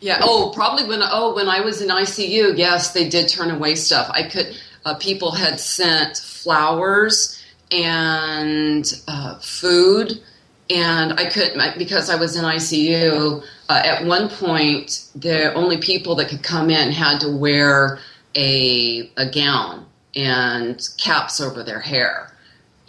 yeah. 0.00 0.20
Oh, 0.22 0.52
probably 0.54 0.86
when 0.86 1.00
oh 1.02 1.34
when 1.34 1.48
I 1.48 1.60
was 1.60 1.80
in 1.80 1.88
ICU, 1.88 2.56
yes, 2.56 2.92
they 2.92 3.08
did 3.08 3.28
turn 3.28 3.50
away 3.50 3.74
stuff. 3.74 4.10
I 4.10 4.28
could. 4.28 4.56
Uh, 4.84 4.94
people 4.98 5.32
had 5.32 5.58
sent 5.58 6.18
flowers 6.18 7.42
and 7.72 9.02
uh, 9.08 9.36
food, 9.40 10.22
and 10.70 11.14
I 11.14 11.28
couldn't 11.28 11.78
because 11.78 12.08
I 12.10 12.16
was 12.16 12.36
in 12.36 12.44
ICU. 12.44 13.42
Uh, 13.68 13.82
at 13.84 14.04
one 14.04 14.28
point, 14.28 15.08
the 15.16 15.52
only 15.54 15.78
people 15.78 16.14
that 16.16 16.28
could 16.28 16.42
come 16.44 16.70
in 16.70 16.92
had 16.92 17.18
to 17.20 17.30
wear 17.30 17.98
a 18.36 19.10
a 19.16 19.30
gown 19.30 19.85
and 20.16 20.88
caps 20.98 21.40
over 21.40 21.62
their 21.62 21.80
hair, 21.80 22.32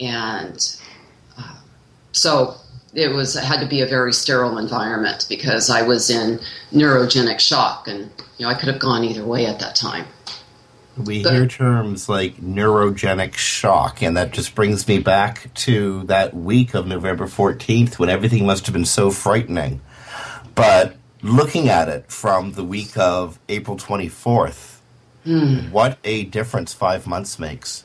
and 0.00 0.76
uh, 1.36 1.54
so 2.12 2.54
it 2.94 3.14
was 3.14 3.36
it 3.36 3.44
had 3.44 3.60
to 3.60 3.66
be 3.66 3.82
a 3.82 3.86
very 3.86 4.12
sterile 4.12 4.58
environment 4.58 5.26
because 5.28 5.70
I 5.70 5.82
was 5.82 6.10
in 6.10 6.40
neurogenic 6.72 7.38
shock, 7.38 7.86
and 7.86 8.10
you 8.38 8.46
know 8.46 8.48
I 8.48 8.54
could 8.54 8.68
have 8.68 8.80
gone 8.80 9.04
either 9.04 9.24
way 9.24 9.46
at 9.46 9.60
that 9.60 9.76
time. 9.76 10.06
We 10.96 11.22
But- 11.22 11.32
hear 11.34 11.46
terms 11.46 12.08
like 12.08 12.38
neurogenic 12.40 13.34
shock, 13.34 14.02
and 14.02 14.16
that 14.16 14.32
just 14.32 14.54
brings 14.56 14.88
me 14.88 14.98
back 14.98 15.52
to 15.54 16.02
that 16.04 16.34
week 16.34 16.74
of 16.74 16.86
November 16.88 17.26
14th 17.26 17.98
when 18.00 18.08
everything 18.08 18.44
must 18.46 18.66
have 18.66 18.72
been 18.72 18.84
so 18.84 19.10
frightening. 19.12 19.80
But 20.56 20.96
looking 21.22 21.68
at 21.68 21.88
it 21.88 22.10
from 22.10 22.52
the 22.52 22.64
week 22.64 22.96
of 22.96 23.38
April 23.48 23.76
24th, 25.28 25.70
what 25.70 25.98
a 26.04 26.24
difference 26.24 26.72
five 26.72 27.06
months 27.06 27.38
makes. 27.38 27.84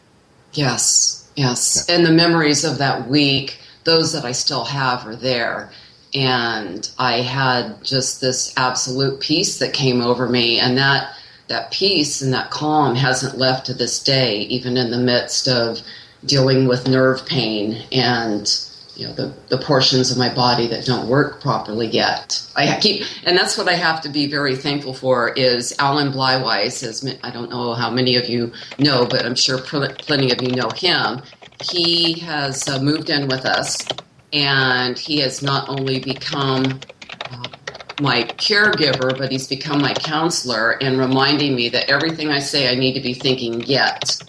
Yes, 0.54 1.30
yes. 1.36 1.90
And 1.90 2.06
the 2.06 2.12
memories 2.12 2.64
of 2.64 2.78
that 2.78 3.08
week, 3.08 3.60
those 3.84 4.14
that 4.14 4.26
I 4.26 4.32
still 4.32 4.66
have, 4.66 5.06
are 5.06 5.16
there. 5.16 5.72
And 6.14 6.88
I 7.00 7.22
had 7.22 7.84
just 7.84 8.22
this 8.22 8.54
absolute 8.56 9.20
peace 9.20 9.58
that 9.60 9.74
came 9.74 10.00
over 10.00 10.30
me, 10.30 10.60
and 10.60 10.78
that 10.78 11.16
that 11.48 11.72
peace 11.72 12.22
and 12.22 12.34
that 12.34 12.52
calm 12.52 12.96
hasn't 12.96 13.38
left 13.38 13.66
to 13.66 13.74
this 13.74 14.02
day, 14.02 14.42
even 14.42 14.78
in 14.78 14.92
the 14.92 14.98
midst 14.98 15.48
of 15.48 15.80
dealing 16.26 16.68
with 16.68 16.88
nerve 16.88 17.26
pain 17.26 17.84
and 17.92 18.48
you 18.96 19.08
know 19.08 19.14
the, 19.14 19.34
the 19.50 19.58
portions 19.58 20.12
of 20.12 20.18
my 20.18 20.34
body 20.34 20.68
that 20.68 20.86
don't 20.86 21.08
work 21.08 21.42
properly 21.42 21.88
yet. 21.88 22.42
I 22.56 22.80
keep, 22.80 23.06
and 23.26 23.38
that's 23.38 23.58
what 23.58 23.68
I 23.68 23.74
have 23.74 24.02
to 24.02 24.10
be 24.10 24.28
very 24.30 24.56
thankful 24.56 24.94
for. 24.94 25.30
Is 25.34 25.76
Alan 25.80 26.12
Bleiweiss? 26.12 26.84
As 26.84 27.04
I 27.24 27.32
don't 27.32 27.50
know 27.50 27.74
how 27.74 27.90
many 27.90 28.16
of 28.18 28.30
you 28.30 28.54
know, 28.78 29.06
but 29.06 29.26
I'm 29.26 29.36
sure 29.36 29.60
plenty 29.60 30.32
of 30.32 30.42
you 30.42 30.52
know 30.52 30.72
him. 30.72 31.24
He 31.60 32.20
has 32.20 32.68
uh, 32.68 32.80
moved 32.82 33.10
in 33.10 33.28
with 33.28 33.46
us, 33.46 33.94
and 34.34 34.98
he 34.98 35.20
has 35.20 35.42
not 35.42 35.70
only 35.70 36.00
become 36.04 36.84
uh, 37.32 37.50
my 37.98 38.24
caregiver, 38.38 39.18
but 39.18 39.32
he's 39.32 39.48
become 39.48 39.82
my 39.82 39.96
counselor 39.96 40.72
and 40.84 41.00
reminding 41.00 41.56
me 41.56 41.70
that 41.70 41.90
everything 41.90 42.30
I 42.30 42.40
say, 42.40 42.70
I 42.72 42.76
need 42.76 42.94
to 42.96 43.02
be 43.02 43.14
thinking 43.14 43.64
yet. 43.64 44.20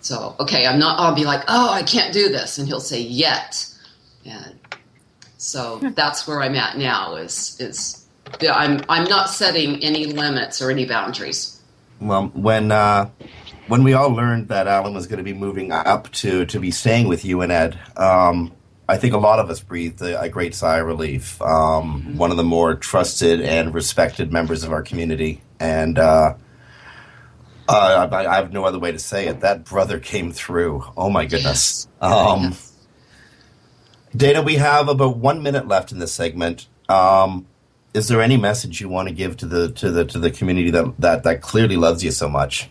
So, 0.00 0.36
okay, 0.40 0.66
I'm 0.66 0.78
not, 0.78 0.98
I'll 1.00 1.14
be 1.14 1.24
like, 1.24 1.44
oh, 1.48 1.70
I 1.72 1.82
can't 1.82 2.12
do 2.14 2.28
this. 2.30 2.58
And 2.58 2.66
he'll 2.68 2.80
say, 2.80 3.00
yet. 3.02 3.69
And 4.24 4.58
so 5.38 5.78
that's 5.94 6.26
where 6.26 6.42
I'm 6.42 6.54
at 6.54 6.76
now 6.76 7.16
is, 7.16 7.56
is 7.60 8.06
yeah, 8.40 8.54
I'm, 8.54 8.82
I'm 8.88 9.04
not 9.04 9.30
setting 9.30 9.82
any 9.82 10.06
limits 10.06 10.60
or 10.60 10.70
any 10.70 10.86
boundaries. 10.86 11.60
Well, 12.00 12.28
when 12.34 12.72
uh, 12.72 13.10
when 13.68 13.84
we 13.84 13.92
all 13.92 14.10
learned 14.10 14.48
that 14.48 14.66
Alan 14.66 14.94
was 14.94 15.06
going 15.06 15.18
to 15.18 15.22
be 15.22 15.34
moving 15.34 15.70
up 15.70 16.10
to 16.12 16.46
to 16.46 16.58
be 16.58 16.70
staying 16.70 17.08
with 17.08 17.24
you 17.24 17.42
and 17.42 17.52
Ed, 17.52 17.78
um, 17.96 18.52
I 18.88 18.96
think 18.96 19.12
a 19.14 19.18
lot 19.18 19.38
of 19.38 19.50
us 19.50 19.60
breathed 19.60 20.00
a, 20.00 20.20
a 20.20 20.28
great 20.28 20.54
sigh 20.54 20.78
of 20.78 20.86
relief. 20.86 21.40
Um, 21.42 22.16
One 22.16 22.30
of 22.30 22.36
the 22.38 22.42
more 22.42 22.74
trusted 22.74 23.42
and 23.42 23.74
respected 23.74 24.32
members 24.32 24.64
of 24.64 24.72
our 24.72 24.82
community, 24.82 25.42
and 25.60 25.98
uh, 25.98 26.34
uh, 27.68 28.08
I, 28.10 28.26
I 28.26 28.36
have 28.36 28.52
no 28.52 28.64
other 28.64 28.78
way 28.78 28.92
to 28.92 28.98
say 28.98 29.28
it. 29.28 29.40
That 29.40 29.64
brother 29.64 30.00
came 30.00 30.32
through. 30.32 30.84
Oh 30.96 31.10
my 31.10 31.26
goodness. 31.26 31.86
Um. 32.00 32.56
Dana, 34.16 34.42
we 34.42 34.56
have 34.56 34.88
about 34.88 35.16
one 35.16 35.42
minute 35.42 35.68
left 35.68 35.92
in 35.92 35.98
this 35.98 36.12
segment. 36.12 36.66
Um, 36.88 37.46
is 37.94 38.08
there 38.08 38.20
any 38.20 38.36
message 38.36 38.80
you 38.80 38.88
want 38.88 39.08
to 39.08 39.14
give 39.14 39.36
to 39.38 39.46
the 39.46 39.70
to 39.72 39.90
the 39.90 40.04
to 40.04 40.18
the 40.18 40.30
community 40.30 40.70
that 40.70 40.94
that, 40.98 41.22
that 41.24 41.40
clearly 41.42 41.76
loves 41.76 42.02
you 42.02 42.10
so 42.10 42.28
much? 42.28 42.68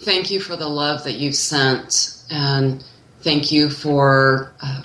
Thank 0.00 0.30
you 0.30 0.40
for 0.40 0.56
the 0.56 0.68
love 0.68 1.04
that 1.04 1.14
you've 1.14 1.36
sent, 1.36 2.24
and 2.30 2.84
thank 3.20 3.52
you 3.52 3.70
for 3.70 4.52
uh, 4.60 4.82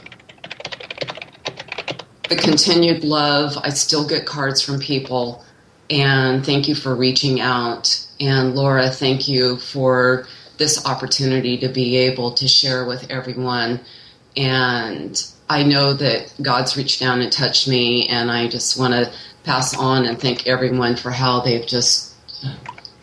the 2.29 2.35
continued 2.35 3.03
love. 3.03 3.57
I 3.63 3.69
still 3.69 4.07
get 4.07 4.27
cards 4.27 4.61
from 4.61 4.79
people, 4.79 5.43
and 5.89 6.45
thank 6.45 6.67
you 6.67 6.75
for 6.75 6.95
reaching 6.95 7.41
out. 7.41 8.05
And 8.19 8.55
Laura, 8.55 8.89
thank 8.89 9.27
you 9.27 9.57
for 9.57 10.27
this 10.57 10.85
opportunity 10.85 11.57
to 11.59 11.69
be 11.69 11.97
able 11.97 12.31
to 12.33 12.47
share 12.47 12.85
with 12.85 13.09
everyone. 13.09 13.79
And 14.37 15.21
I 15.49 15.63
know 15.63 15.93
that 15.93 16.31
God's 16.41 16.77
reached 16.77 16.99
down 16.99 17.21
and 17.21 17.31
touched 17.31 17.67
me, 17.67 18.07
and 18.07 18.31
I 18.31 18.47
just 18.47 18.79
want 18.79 18.93
to 18.93 19.11
pass 19.43 19.75
on 19.75 20.05
and 20.05 20.19
thank 20.19 20.45
everyone 20.45 20.95
for 20.95 21.09
how 21.09 21.41
they've 21.41 21.65
just 21.65 22.13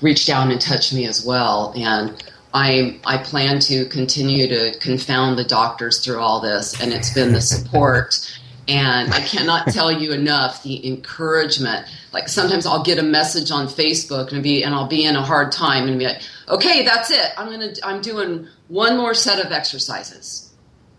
reached 0.01 0.29
down 0.29 0.51
and 0.51 0.61
touched 0.61 0.93
me 0.93 1.07
as 1.07 1.25
well. 1.25 1.73
And 1.77 2.23
I 2.53 3.01
I 3.05 3.19
plan 3.19 3.59
to 3.61 3.87
continue 3.87 4.47
to 4.47 4.79
confound 4.79 5.37
the 5.37 5.45
doctors 5.45 6.05
through 6.05 6.21
all 6.21 6.41
this, 6.41 6.81
and 6.81 6.93
it's 6.93 7.13
been 7.13 7.33
the 7.33 7.41
support. 7.41 8.39
And 8.67 9.13
I 9.13 9.21
cannot 9.21 9.69
tell 9.69 9.93
you 9.93 10.13
enough 10.13 10.63
the 10.63 10.87
encouragement. 10.87 11.87
Like 12.13 12.29
sometimes 12.29 12.65
I'll 12.65 12.83
get 12.83 12.99
a 12.99 13.03
message 13.03 13.51
on 13.51 13.67
Facebook 13.67 14.33
and 14.33 14.43
be 14.43 14.63
and 14.63 14.75
I'll 14.75 14.87
be 14.87 15.05
in 15.05 15.17
a 15.17 15.23
hard 15.23 15.51
time 15.51 15.89
and 15.89 15.99
be 15.99 16.07
like, 16.07 16.23
okay, 16.49 16.85
that's 16.85 17.11
it. 17.11 17.33
I'm 17.37 17.51
gonna 17.51 17.73
I'm 17.83 18.01
doing 18.01 18.47
one 18.69 18.97
more 18.97 19.15
set 19.15 19.45
of 19.45 19.51
exercises. 19.51 20.44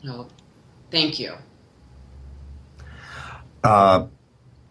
No, 0.05 0.27
thank 0.91 1.19
you. 1.19 1.33
Uh, 3.63 4.05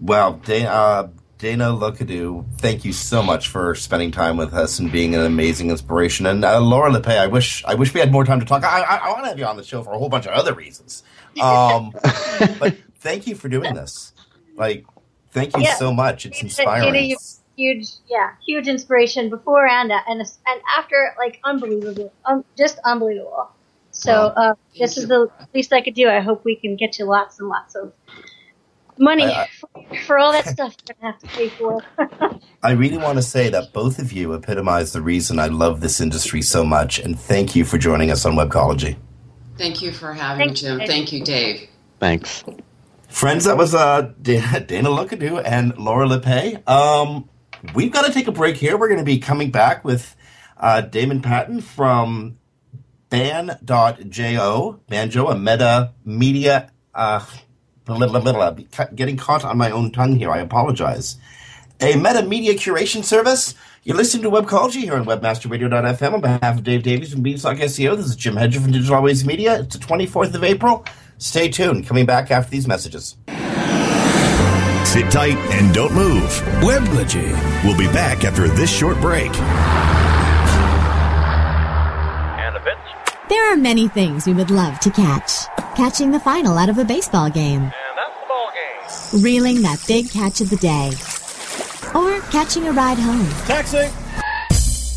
well, 0.01 0.35
Dana, 0.35 0.69
uh, 0.69 1.09
Dana 1.39 1.65
Lookadoo, 1.73 2.45
thank 2.59 2.85
you 2.85 2.93
so 2.93 3.21
much 3.21 3.49
for 3.49 3.75
spending 3.75 4.13
time 4.13 4.37
with 4.37 4.55
us 4.55 4.79
and 4.79 4.93
being 4.93 5.17
an 5.17 5.23
amazing 5.23 5.71
inspiration. 5.71 6.27
And 6.27 6.45
uh, 6.45 6.61
Laura 6.61 6.93
Lippay, 6.93 7.19
I 7.19 7.27
wish 7.27 7.65
I 7.65 7.75
wish 7.75 7.93
we 7.93 7.99
had 7.99 8.13
more 8.13 8.25
time 8.25 8.39
to 8.39 8.47
talk. 8.47 8.63
I, 8.63 8.83
I, 8.83 8.97
I 8.97 9.09
want 9.11 9.25
to 9.25 9.29
have 9.31 9.39
you 9.39 9.45
on 9.45 9.57
the 9.57 9.65
show 9.65 9.83
for 9.83 9.93
a 9.93 9.99
whole 9.99 10.09
bunch 10.09 10.27
of 10.27 10.33
other 10.35 10.55
reasons. 10.55 11.03
Um, 11.43 11.91
but 12.61 12.77
thank 12.99 13.27
you 13.27 13.35
for 13.35 13.49
doing 13.49 13.75
this. 13.75 14.13
Like, 14.55 14.87
thank 15.33 15.57
you 15.57 15.65
Yeah. 15.65 15.75
so 15.75 15.93
much. 15.93 16.27
It's 16.27 16.41
inspiring. 16.41 17.11
you- 17.11 17.17
huge 17.57 17.87
yeah 18.11 18.31
huge 18.45 18.67
inspiration 18.67 19.31
before 19.31 19.65
and 19.65 19.93
and 19.93 20.21
and 20.21 20.61
after 20.77 21.15
like 21.19 21.39
unbelievable 21.45 22.13
um, 22.25 22.45
just 22.59 22.81
unbelievable 22.85 23.49
so 24.05 24.13
uh, 24.37 24.55
this 24.79 24.97
is 24.97 25.09
the 25.09 25.29
least 25.55 25.73
i 25.73 25.81
could 25.81 25.95
do 25.95 26.09
i 26.09 26.21
hope 26.21 26.45
we 26.45 26.57
can 26.57 26.77
get 26.77 26.99
you 26.99 27.05
lots 27.05 27.41
and 27.41 27.49
lots 27.49 27.75
of 27.75 27.93
money 28.99 29.25
I- 29.25 29.49
for, 29.59 29.97
for 30.07 30.19
all 30.19 30.33
that 30.33 30.47
stuff 30.57 30.75
you're 30.87 30.97
gonna 31.01 31.13
have 31.13 31.21
to 31.23 31.29
pay 31.29 31.49
for 31.49 31.83
I 32.65 32.71
really 32.71 32.97
want 32.97 33.19
to 33.19 33.23
say 33.23 33.51
that 33.51 33.75
both 33.75 33.99
of 33.99 34.11
you 34.11 34.33
epitomize 34.33 34.95
the 34.95 35.03
reason 35.03 35.39
I 35.39 35.49
love 35.49 35.83
this 35.83 36.01
industry 36.01 36.41
so 36.41 36.65
much. 36.65 36.99
And 36.99 37.21
thank 37.21 37.55
you 37.55 37.63
for 37.63 37.77
joining 37.77 38.11
us 38.11 38.25
on 38.25 38.37
Webcology. 38.37 38.97
Thank 39.59 39.83
you 39.83 39.93
for 39.93 40.15
having 40.15 40.49
me, 40.49 40.55
Jim. 40.55 40.81
you. 40.81 40.87
Thank 40.87 41.13
you, 41.13 41.23
Dave. 41.23 41.69
Thanks. 42.01 42.43
Friends, 43.11 43.45
that 43.45 43.59
was 43.59 43.75
uh, 43.75 44.13
Dana, 44.23 44.61
Dana 44.61 44.89
Lookadoo 44.89 45.43
and 45.45 45.77
Laura 45.77 46.09
Lippay. 46.09 46.67
Um, 46.67 47.29
we've 47.75 47.93
got 47.93 48.07
to 48.07 48.13
take 48.13 48.29
a 48.29 48.33
break 48.33 48.57
here. 48.57 48.79
We're 48.79 48.89
going 48.89 48.99
to 48.99 49.05
be 49.05 49.19
coming 49.19 49.51
back 49.51 49.85
with 49.85 50.17
uh, 50.57 50.81
Damon 50.81 51.21
Patton 51.21 51.61
from 51.61 52.39
ban.jo, 53.15 54.81
Banjo, 54.89 55.29
a 55.29 55.39
meta 55.39 55.93
media. 56.05 56.71
Uh, 56.93 57.25
getting 58.95 59.17
caught 59.17 59.45
on 59.45 59.57
my 59.57 59.71
own 59.71 59.93
tongue 59.93 60.17
here. 60.17 60.31
I 60.33 60.39
apologize. 60.39 61.17
A 61.81 61.97
meta 61.97 62.23
media 62.23 62.55
curation 62.55 63.05
service. 63.05 63.55
You're 63.85 63.97
listening 63.97 64.25
to 64.25 64.31
Webcology 64.31 64.83
here 64.83 64.95
on 64.95 65.05
WebmasterRadio.fm 65.05 66.15
on 66.15 66.21
behalf 66.23 66.59
of 66.59 66.65
Dave 66.65 66.83
Davies 66.83 67.13
from 67.13 67.23
Beanstalk 67.23 67.59
SEO. 67.59 67.97
This 67.97 68.07
is 68.07 68.17
Jim 68.17 68.37
Hedger 68.37 68.61
from 68.61 68.73
Digital 68.73 68.97
Always 68.97 69.25
Media. 69.25 69.61
It's 69.61 69.77
the 69.77 69.85
24th 69.85 70.35
of 70.35 70.43
April. 70.43 70.85
Stay 71.19 71.49
tuned. 71.49 71.87
Coming 71.87 72.07
back 72.07 72.31
after 72.33 72.51
these 72.51 72.67
messages. 72.67 73.17
Sit 74.87 75.11
tight 75.11 75.37
and 75.53 75.73
don't 75.73 75.95
move. 75.95 76.31
Webcology. 76.63 77.33
We'll 77.63 77.79
be 77.79 77.89
back 77.89 78.25
after 78.25 78.49
this 78.49 78.75
short 78.75 79.01
break. 79.01 79.31
There 83.27 83.51
are 83.51 83.57
many 83.57 83.89
things 83.89 84.27
we 84.27 84.35
would 84.35 84.51
love 84.51 84.79
to 84.81 84.91
catch. 84.91 85.47
Catching 85.75 86.11
the 86.11 86.21
final 86.21 86.59
out 86.59 86.69
of 86.69 86.77
a 86.77 86.85
baseball 86.85 87.31
game. 87.31 87.63
And 87.63 87.73
that's 87.97 88.21
the 88.21 88.27
ball 88.29 88.51
game. 88.53 89.23
Reeling 89.23 89.63
that 89.63 89.83
big 89.89 90.11
catch 90.11 90.43
of 90.43 90.51
the 90.51 90.57
day. 90.57 90.93
Or 91.95 92.21
catching 92.31 92.69
a 92.69 92.73
ride 92.73 92.99
home. 92.99 93.27
Taxi. 93.47 93.89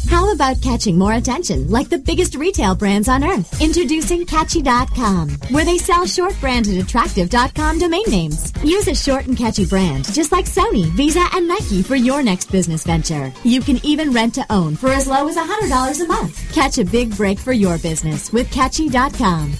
How 0.10 0.32
about 0.34 0.62
catching 0.62 0.98
more 0.98 1.13
attention 1.13 1.70
like 1.70 1.89
the 1.89 1.98
biggest 1.98 2.36
retail 2.36 2.76
brands 2.76 3.10
on 3.10 3.24
earth? 3.24 3.62
Introducing 3.62 4.26
Catchy.com, 4.26 5.30
where 5.52 5.65
they 5.65 5.78
sell 5.78 6.06
short 6.06 6.39
branded 6.39 6.78
attractive.com 6.78 7.80
domain 7.80 8.06
names. 8.08 8.54
Use 8.63 8.88
a 8.88 8.96
short 8.96 9.28
and 9.28 9.38
catchy 9.38 9.65
brand, 9.65 10.06
just 10.13 10.32
like 10.32 10.46
Sony, 10.46 10.86
Visa, 10.91 11.26
and 11.34 11.48
Nike 11.48 11.84
for 11.84 11.96
your 11.96 12.24
next 12.24 12.52
business 12.52 12.84
venture. 12.84 13.34
You 13.43 13.62
can 13.62 13.84
even 13.86 14.12
rent 14.12 14.34
to 14.36 14.46
own 14.50 14.76
for 14.76 14.89
as 14.89 15.08
low 15.08 15.28
as 15.28 15.36
$100 15.36 16.04
a 16.04 16.08
month. 16.08 16.54
Catch 16.54 16.78
a 16.78 16.86
big 16.86 17.15
break 17.15 17.38
for 17.39 17.52
your 17.52 17.78
business 17.78 18.32
with 18.32 18.50
Catchy.com. 18.52 19.54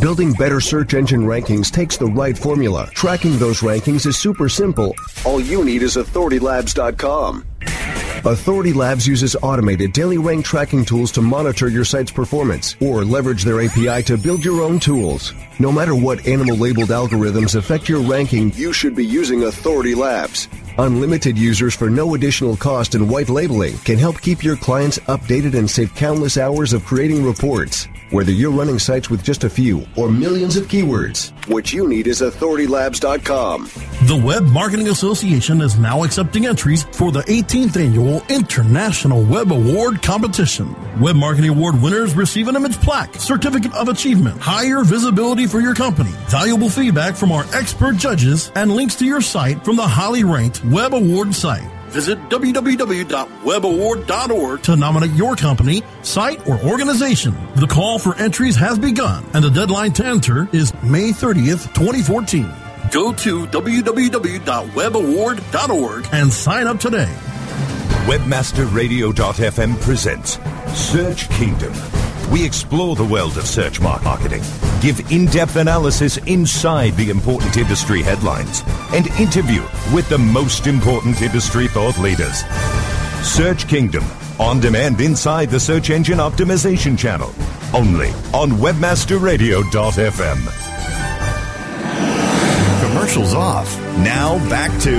Building 0.00 0.32
better 0.32 0.60
search 0.60 0.94
engine 0.94 1.22
rankings 1.22 1.70
takes 1.70 1.96
the 1.96 2.06
right 2.06 2.38
formula. 2.38 2.88
Tracking 2.94 3.38
those 3.38 3.60
rankings 3.60 4.06
is 4.06 4.16
super 4.16 4.48
simple. 4.48 4.94
All 5.24 5.40
you 5.40 5.64
need 5.64 5.82
is 5.82 5.96
authoritylabs.com. 5.96 7.44
Authority 8.24 8.74
Labs 8.74 9.06
uses 9.06 9.34
automated 9.36 9.94
daily 9.94 10.18
rank 10.18 10.44
tracking 10.44 10.84
tools 10.84 11.10
to 11.12 11.22
monitor 11.22 11.68
your 11.68 11.86
site's 11.86 12.10
performance 12.10 12.76
or 12.80 13.02
leverage 13.02 13.44
their 13.44 13.62
API 13.62 14.02
to 14.02 14.18
build 14.18 14.44
your 14.44 14.60
own 14.60 14.78
tools. 14.78 15.32
No 15.58 15.72
matter 15.72 15.94
what 15.94 16.26
animal 16.26 16.54
labeled 16.54 16.90
algorithms 16.90 17.54
affect 17.54 17.88
your 17.88 18.00
ranking, 18.02 18.52
you 18.54 18.74
should 18.74 18.94
be 18.94 19.06
using 19.06 19.44
Authority 19.44 19.94
Labs. 19.94 20.48
Unlimited 20.80 21.36
users 21.36 21.74
for 21.74 21.90
no 21.90 22.14
additional 22.14 22.56
cost 22.56 22.94
and 22.94 23.10
white 23.10 23.28
labeling 23.28 23.76
can 23.80 23.98
help 23.98 24.18
keep 24.22 24.42
your 24.42 24.56
clients 24.56 24.98
updated 25.00 25.52
and 25.54 25.70
save 25.70 25.94
countless 25.94 26.38
hours 26.38 26.72
of 26.72 26.86
creating 26.86 27.22
reports. 27.22 27.86
Whether 28.10 28.32
you're 28.32 28.50
running 28.50 28.78
sites 28.78 29.10
with 29.10 29.22
just 29.22 29.44
a 29.44 29.50
few 29.50 29.84
or 29.94 30.10
millions 30.10 30.56
of 30.56 30.68
keywords, 30.68 31.32
what 31.48 31.70
you 31.70 31.86
need 31.86 32.06
is 32.06 32.22
authoritylabs.com. 32.22 33.64
The 34.06 34.22
Web 34.24 34.44
Marketing 34.44 34.88
Association 34.88 35.60
is 35.60 35.78
now 35.78 36.02
accepting 36.02 36.46
entries 36.46 36.84
for 36.92 37.12
the 37.12 37.20
18th 37.24 37.76
annual 37.76 38.22
International 38.30 39.22
Web 39.22 39.52
Award 39.52 40.02
competition. 40.02 40.74
Web 40.98 41.14
Marketing 41.14 41.50
Award 41.50 41.80
winners 41.80 42.14
receive 42.14 42.48
an 42.48 42.56
image 42.56 42.80
plaque, 42.80 43.14
certificate 43.16 43.74
of 43.74 43.88
achievement, 43.88 44.40
higher 44.40 44.82
visibility 44.82 45.46
for 45.46 45.60
your 45.60 45.74
company, 45.74 46.10
valuable 46.28 46.70
feedback 46.70 47.14
from 47.14 47.32
our 47.32 47.44
expert 47.52 47.96
judges, 47.96 48.50
and 48.54 48.72
links 48.72 48.96
to 48.96 49.04
your 49.04 49.20
site 49.20 49.62
from 49.62 49.76
the 49.76 49.86
highly 49.86 50.24
ranked 50.24 50.64
Web 50.70 50.94
Award 50.94 51.34
site. 51.34 51.68
Visit 51.88 52.18
www.webaward.org 52.28 54.62
to 54.62 54.76
nominate 54.76 55.10
your 55.12 55.34
company, 55.34 55.82
site, 56.02 56.46
or 56.48 56.60
organization. 56.60 57.34
The 57.56 57.66
call 57.66 57.98
for 57.98 58.14
entries 58.16 58.54
has 58.54 58.78
begun, 58.78 59.24
and 59.34 59.42
the 59.42 59.50
deadline 59.50 59.92
to 59.94 60.06
enter 60.06 60.48
is 60.52 60.72
May 60.84 61.10
30th, 61.10 61.74
2014. 61.74 62.48
Go 62.92 63.12
to 63.12 63.46
www.webaward.org 63.46 66.08
and 66.12 66.32
sign 66.32 66.68
up 66.68 66.78
today. 66.78 67.12
Webmasterradio.fm 68.06 69.80
presents 69.80 70.38
Search 70.78 71.28
Kingdom. 71.30 71.72
We 72.30 72.44
explore 72.44 72.94
the 72.94 73.04
world 73.04 73.38
of 73.38 73.46
search 73.46 73.80
marketing, 73.80 74.42
give 74.80 75.10
in 75.10 75.26
depth 75.26 75.56
analysis 75.56 76.18
inside 76.18 76.96
the 76.96 77.10
important 77.10 77.56
industry 77.56 78.02
headlines, 78.02 78.62
and 78.92 79.08
interview 79.18 79.62
with 79.92 80.08
the 80.08 80.18
most 80.18 80.68
important 80.68 81.22
industry 81.22 81.66
thought 81.66 81.98
leaders. 81.98 82.44
Search 83.26 83.66
Kingdom, 83.66 84.04
on 84.38 84.60
demand 84.60 85.00
inside 85.00 85.50
the 85.50 85.58
Search 85.58 85.90
Engine 85.90 86.18
Optimization 86.18 86.96
channel, 86.96 87.34
only 87.74 88.10
on 88.32 88.52
WebmasterRadio.fm. 88.52 90.59
Commercials 93.00 93.32
off. 93.32 93.80
Now 94.00 94.36
back 94.50 94.70
to 94.82 94.90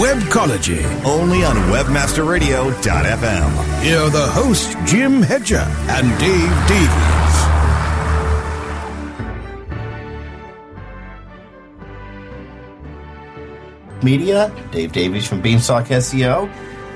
Webcology. 0.00 0.82
only 1.04 1.44
on 1.44 1.56
WebmasterRadio.fm. 1.70 3.82
Here 3.82 3.98
are 3.98 4.08
the 4.08 4.26
hosts, 4.28 4.74
Jim 4.90 5.20
Hedger 5.20 5.66
and 5.90 6.08
Dave 6.18 6.50
Davies. 6.66 7.36
Media, 14.02 14.50
Dave 14.72 14.92
Davies 14.92 15.28
from 15.28 15.42
Beanstalk 15.42 15.88
SEO, 15.88 16.48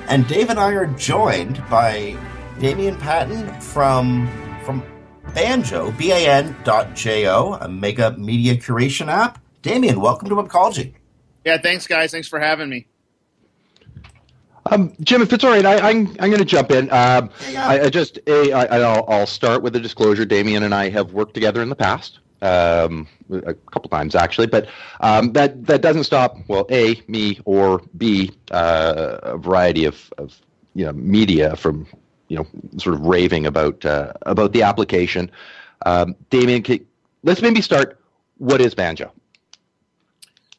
and 0.09 0.27
Dave 0.29 0.49
and 0.49 0.59
I 0.59 0.73
are 0.73 0.87
joined 0.87 1.63
by 1.69 2.17
Damien 2.59 2.97
Patton 2.97 3.61
from 3.61 4.31
from 4.65 4.83
Banjo, 5.35 5.91
B-A-N 5.93 6.57
dot 6.65 6.95
J-O, 6.95 7.59
a 7.61 7.69
mega 7.69 8.17
media 8.17 8.57
curation 8.57 9.09
app. 9.09 9.44
Damien, 9.65 9.99
welcome 9.99 10.29
to 10.29 10.35
Webcology. 10.35 10.93
Yeah, 11.43 11.57
thanks, 11.57 11.87
guys. 11.87 12.11
Thanks 12.11 12.29
for 12.29 12.39
having 12.39 12.69
me. 12.69 12.87
Um, 14.67 14.93
Jim, 15.01 15.23
if 15.23 15.33
it's 15.33 15.43
all 15.43 15.53
right, 15.53 15.65
I, 15.65 15.89
I'm 15.89 16.09
I'm 16.21 16.29
going 16.29 16.37
to 16.37 16.45
jump 16.45 16.71
in. 16.71 16.91
Um, 16.93 17.31
yeah. 17.51 17.67
I, 17.67 17.85
I 17.85 17.89
just 17.89 18.19
a, 18.27 18.53
I, 18.53 18.79
I'll, 18.81 19.07
I'll 19.09 19.27
start 19.27 19.63
with 19.63 19.75
a 19.75 19.81
disclosure. 19.81 20.27
Damien 20.27 20.65
and 20.65 20.75
I 20.75 20.91
have 20.91 21.15
worked 21.15 21.33
together 21.33 21.63
in 21.63 21.71
the 21.71 21.77
past, 21.77 22.19
um, 22.43 23.09
a 23.31 23.55
couple 23.55 23.89
times 23.89 24.15
actually, 24.15 24.49
but 24.49 24.69
um, 25.01 25.33
that 25.33 25.65
that 25.65 25.81
doesn't 25.81 26.05
stop. 26.05 26.37
Well, 26.47 26.67
a 26.71 27.03
me 27.09 27.41
or 27.47 27.81
b 27.97 28.33
uh, 28.51 29.19
a 29.23 29.39
variety 29.39 29.87
of, 29.87 30.13
of 30.19 30.39
you 30.75 30.85
know 30.85 30.93
media 30.93 31.57
from 31.57 31.87
you 32.29 32.37
know 32.37 32.47
sort 32.77 32.97
of 32.97 33.01
raving 33.01 33.47
about 33.47 33.83
uh, 33.87 34.13
about 34.27 34.53
the 34.53 34.63
application. 34.63 35.31
Um, 35.87 36.17
Damien, 36.29 36.63
can, 36.63 36.87
let's 37.23 37.41
maybe 37.41 37.63
start. 37.63 37.99
What 38.37 38.61
is 38.61 38.75
Banjo? 38.75 39.11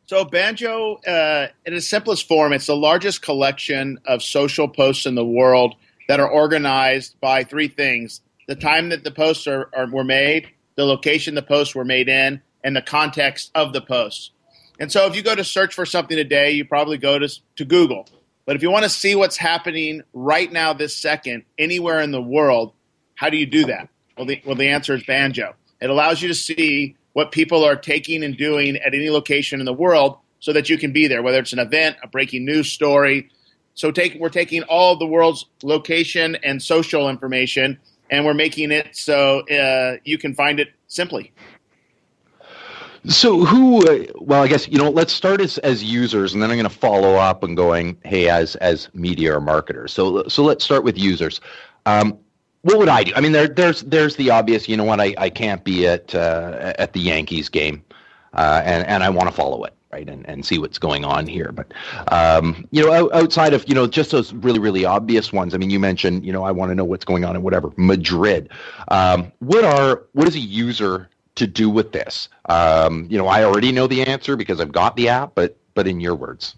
So, 0.08 0.24
Banjo, 0.24 0.98
uh, 1.08 1.48
in 1.66 1.74
its 1.74 1.88
simplest 1.88 2.28
form, 2.28 2.54
it's 2.54 2.68
the 2.68 2.76
largest 2.76 3.24
collection 3.24 4.00
of 4.06 4.22
social 4.22 4.68
posts 4.68 5.08
in 5.08 5.16
the 5.16 5.26
world 5.26 5.76
that 6.08 6.20
are 6.20 6.30
organized 6.30 7.20
by 7.20 7.44
three 7.44 7.68
things 7.68 8.22
the 8.48 8.56
time 8.56 8.90
that 8.90 9.04
the 9.04 9.10
posts 9.10 9.48
are, 9.48 9.68
are, 9.74 9.90
were 9.90 10.04
made, 10.04 10.48
the 10.76 10.86
location 10.86 11.34
the 11.34 11.42
posts 11.42 11.74
were 11.74 11.84
made 11.84 12.08
in, 12.08 12.40
and 12.64 12.76
the 12.76 12.82
context 12.84 13.50
of 13.56 13.74
the 13.74 13.82
posts. 13.82 14.30
And 14.80 14.92
so, 14.92 15.08
if 15.08 15.16
you 15.16 15.24
go 15.24 15.34
to 15.34 15.44
search 15.44 15.74
for 15.74 15.88
something 15.88 16.16
today, 16.16 16.52
you 16.52 16.66
probably 16.66 17.00
go 17.00 17.18
to, 17.18 17.28
to 17.56 17.66
Google. 17.66 18.08
But 18.46 18.56
if 18.56 18.62
you 18.62 18.70
want 18.70 18.84
to 18.84 18.90
see 18.90 19.16
what's 19.16 19.38
happening 19.38 20.04
right 20.14 20.52
now, 20.52 20.74
this 20.74 20.96
second, 20.96 21.46
anywhere 21.58 22.00
in 22.02 22.12
the 22.12 22.22
world, 22.22 22.74
how 23.16 23.32
do 23.32 23.38
you 23.38 23.48
do 23.48 23.66
that? 23.66 23.90
Well, 24.16 24.28
the, 24.28 24.40
well, 24.46 24.56
the 24.56 24.68
answer 24.68 24.94
is 24.94 25.04
Banjo. 25.04 25.56
It 25.82 25.90
allows 25.90 26.22
you 26.22 26.28
to 26.28 26.36
see 26.36 26.96
what 27.16 27.32
people 27.32 27.64
are 27.64 27.78
taking 27.78 28.26
and 28.26 28.36
doing 28.36 28.76
at 28.76 28.94
any 28.94 29.10
location 29.10 29.62
in 29.62 29.66
the 29.66 29.74
world 29.74 30.18
so 30.42 30.52
that 30.52 30.70
you 30.70 30.78
can 30.78 30.92
be 30.92 31.08
there, 31.08 31.24
whether 31.24 31.40
it's 31.40 31.54
an 31.54 31.60
event, 31.60 31.96
a 32.04 32.08
breaking 32.10 32.44
news 32.44 32.70
story. 32.70 33.30
So 33.74 33.90
take, 33.90 34.16
we're 34.20 34.28
taking 34.28 34.64
all 34.64 34.98
the 34.98 35.06
world's 35.06 35.46
location 35.64 36.36
and 36.44 36.62
social 36.62 37.08
information 37.10 37.80
and 38.10 38.26
we're 38.26 38.34
making 38.34 38.72
it 38.72 38.98
so 38.98 39.48
uh, 39.48 39.96
you 40.04 40.18
can 40.18 40.36
find 40.36 40.60
it 40.60 40.74
simply. 40.90 41.32
So 43.08 43.46
who? 43.46 43.88
Uh, 43.88 44.08
well, 44.16 44.44
I 44.44 44.48
guess 44.50 44.68
you 44.68 44.78
know. 44.78 44.90
Let's 44.90 45.14
start 45.14 45.40
as 45.40 45.60
as 45.60 45.84
users, 45.84 46.34
and 46.34 46.42
then 46.42 46.50
I'm 46.50 46.58
going 46.58 46.68
to 46.68 46.76
follow 46.76 47.14
up 47.14 47.44
and 47.44 47.56
going, 47.56 47.98
hey, 48.04 48.30
as 48.30 48.56
as 48.56 48.90
media 48.96 49.38
or 49.38 49.42
marketers. 49.42 49.94
So 49.94 50.28
so 50.28 50.44
let's 50.44 50.66
start 50.66 50.84
with 50.84 50.98
users. 50.98 51.40
Um, 51.86 52.18
what 52.66 52.80
would 52.80 52.90
I 52.90 53.04
do? 53.04 53.12
I 53.16 53.22
mean, 53.22 53.32
there 53.32 53.48
there's 53.48 53.84
there's 53.84 54.16
the 54.16 54.32
obvious. 54.32 54.68
You 54.68 54.76
know 54.76 54.84
what? 54.84 55.00
I, 55.00 55.14
I 55.20 55.30
can't 55.30 55.64
be 55.64 55.88
at 55.88 56.16
uh, 56.16 56.74
at 56.80 56.94
the 56.94 57.00
Yankees 57.00 57.48
game, 57.48 57.84
uh, 58.34 58.64
and 58.66 58.86
and 58.88 59.04
I 59.04 59.10
want 59.10 59.30
to 59.30 59.36
follow 59.36 59.64
it 59.66 59.74
right 59.94 60.10
and, 60.10 60.28
and 60.28 60.44
see 60.44 60.58
what's 60.58 60.80
going 60.80 61.06
on 61.06 61.28
here. 61.28 61.52
But 61.52 61.72
um, 62.12 62.68
you 62.72 62.84
know, 62.84 63.12
outside 63.14 63.54
of 63.54 63.70
you 63.70 63.76
know 63.76 63.86
just 63.86 64.10
those 64.10 64.34
really 64.34 64.58
really 64.58 64.84
obvious 64.84 65.32
ones. 65.32 65.54
I 65.54 65.58
mean, 65.58 65.70
you 65.70 65.80
mentioned 65.80 66.26
you 66.26 66.34
know 66.34 66.44
I 66.44 66.52
want 66.52 66.72
to 66.72 66.76
know 66.76 66.86
what's 66.86 67.06
going 67.06 67.24
on 67.24 67.36
in 67.36 67.44
whatever 67.44 67.72
Madrid. 67.78 68.50
Um, 68.88 69.32
what 69.40 69.64
are 69.64 70.02
what 70.14 70.28
is 70.28 70.34
a 70.34 70.40
user 70.40 71.08
to 71.36 71.46
do 71.46 71.70
with 71.70 71.92
this? 71.92 72.30
Um, 72.50 73.06
you 73.12 73.18
know, 73.20 73.28
I 73.28 73.44
already 73.44 73.72
know 73.72 73.86
the 73.86 74.02
answer 74.02 74.36
because 74.36 74.60
I've 74.60 74.72
got 74.72 74.96
the 74.96 75.08
app, 75.10 75.36
but 75.36 75.56
but 75.76 75.88
in 75.88 76.00
your 76.00 76.16
words. 76.16 76.56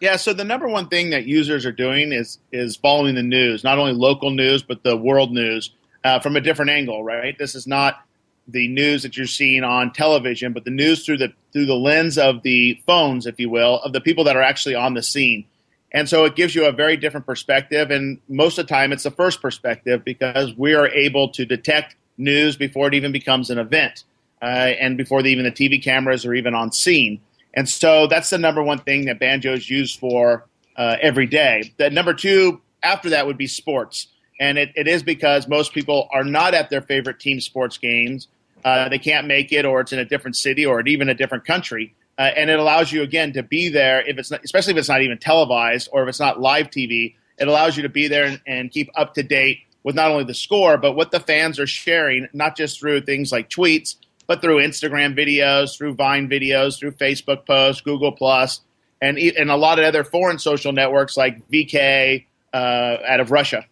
Yeah, 0.00 0.16
so 0.16 0.32
the 0.32 0.44
number 0.44 0.66
one 0.66 0.88
thing 0.88 1.10
that 1.10 1.26
users 1.26 1.66
are 1.66 1.72
doing 1.72 2.12
is 2.12 2.38
is 2.50 2.76
following 2.76 3.14
the 3.14 3.22
news, 3.22 3.62
not 3.62 3.78
only 3.78 3.92
local 3.92 4.30
news 4.30 4.62
but 4.62 4.82
the 4.82 4.96
world 4.96 5.32
news 5.32 5.70
uh, 6.04 6.20
from 6.20 6.36
a 6.36 6.40
different 6.40 6.70
angle. 6.70 7.04
Right, 7.04 7.36
this 7.38 7.54
is 7.54 7.66
not 7.66 8.02
the 8.48 8.68
news 8.68 9.02
that 9.02 9.16
you're 9.16 9.26
seeing 9.26 9.62
on 9.62 9.92
television, 9.92 10.52
but 10.54 10.64
the 10.64 10.70
news 10.70 11.04
through 11.04 11.18
the 11.18 11.32
through 11.52 11.66
the 11.66 11.74
lens 11.74 12.16
of 12.16 12.42
the 12.42 12.80
phones, 12.86 13.26
if 13.26 13.38
you 13.38 13.50
will, 13.50 13.76
of 13.80 13.92
the 13.92 14.00
people 14.00 14.24
that 14.24 14.36
are 14.36 14.42
actually 14.42 14.74
on 14.74 14.94
the 14.94 15.02
scene. 15.02 15.44
And 15.92 16.08
so 16.08 16.24
it 16.24 16.36
gives 16.36 16.54
you 16.54 16.66
a 16.66 16.72
very 16.72 16.96
different 16.96 17.26
perspective. 17.26 17.90
And 17.90 18.20
most 18.28 18.58
of 18.58 18.66
the 18.66 18.72
time, 18.72 18.92
it's 18.92 19.02
the 19.02 19.10
first 19.10 19.42
perspective 19.42 20.04
because 20.04 20.54
we 20.56 20.74
are 20.74 20.86
able 20.86 21.30
to 21.30 21.44
detect 21.44 21.96
news 22.16 22.56
before 22.56 22.88
it 22.88 22.94
even 22.94 23.12
becomes 23.12 23.50
an 23.50 23.58
event 23.58 24.04
uh, 24.40 24.44
and 24.44 24.96
before 24.96 25.22
the, 25.22 25.30
even 25.30 25.44
the 25.44 25.50
TV 25.50 25.82
cameras 25.82 26.24
are 26.24 26.34
even 26.34 26.54
on 26.54 26.70
scene. 26.70 27.20
And 27.54 27.68
so 27.68 28.06
that's 28.06 28.30
the 28.30 28.38
number 28.38 28.62
one 28.62 28.78
thing 28.78 29.06
that 29.06 29.18
banjo 29.18 29.52
is 29.52 29.68
used 29.68 29.98
for 29.98 30.46
uh, 30.76 30.96
every 31.00 31.26
day. 31.26 31.72
The 31.78 31.90
number 31.90 32.14
two 32.14 32.60
after 32.82 33.10
that 33.10 33.26
would 33.26 33.38
be 33.38 33.46
sports. 33.46 34.08
And 34.38 34.56
it, 34.56 34.70
it 34.74 34.88
is 34.88 35.02
because 35.02 35.48
most 35.48 35.72
people 35.72 36.08
are 36.12 36.24
not 36.24 36.54
at 36.54 36.70
their 36.70 36.80
favorite 36.80 37.20
team 37.20 37.40
sports 37.40 37.76
games. 37.76 38.28
Uh, 38.64 38.88
they 38.88 38.98
can't 38.98 39.26
make 39.26 39.52
it, 39.52 39.64
or 39.64 39.80
it's 39.80 39.92
in 39.92 39.98
a 39.98 40.04
different 40.04 40.36
city, 40.36 40.64
or 40.64 40.80
even 40.86 41.08
a 41.08 41.14
different 41.14 41.44
country. 41.44 41.94
Uh, 42.18 42.30
and 42.36 42.50
it 42.50 42.58
allows 42.58 42.92
you 42.92 43.02
again 43.02 43.32
to 43.32 43.42
be 43.42 43.68
there 43.68 44.06
if 44.06 44.18
it's 44.18 44.30
not, 44.30 44.44
especially 44.44 44.72
if 44.72 44.78
it's 44.78 44.88
not 44.88 45.02
even 45.02 45.18
televised 45.18 45.88
or 45.92 46.02
if 46.02 46.08
it's 46.08 46.20
not 46.20 46.40
live 46.40 46.68
TV. 46.70 47.14
It 47.38 47.48
allows 47.48 47.76
you 47.76 47.82
to 47.82 47.88
be 47.88 48.08
there 48.08 48.24
and, 48.24 48.40
and 48.46 48.70
keep 48.70 48.90
up 48.94 49.14
to 49.14 49.22
date 49.22 49.60
with 49.82 49.94
not 49.94 50.10
only 50.10 50.24
the 50.24 50.34
score 50.34 50.76
but 50.76 50.92
what 50.92 51.10
the 51.10 51.20
fans 51.20 51.58
are 51.58 51.66
sharing, 51.66 52.28
not 52.34 52.56
just 52.56 52.78
through 52.78 53.00
things 53.02 53.32
like 53.32 53.48
tweets, 53.48 53.96
but 54.30 54.40
through 54.40 54.58
Instagram 54.58 55.18
videos, 55.18 55.76
through 55.76 55.92
Vine 55.92 56.28
videos, 56.28 56.78
through 56.78 56.92
Facebook 56.92 57.44
posts, 57.46 57.82
Google 57.82 58.12
Plus, 58.12 58.60
and 59.02 59.18
and 59.18 59.50
a 59.50 59.56
lot 59.56 59.80
of 59.80 59.84
other 59.84 60.04
foreign 60.04 60.38
social 60.38 60.70
networks 60.70 61.16
like 61.16 61.50
VK 61.50 62.26
uh, 62.54 62.56
out 62.56 63.18
of 63.18 63.32
Russia. 63.32 63.66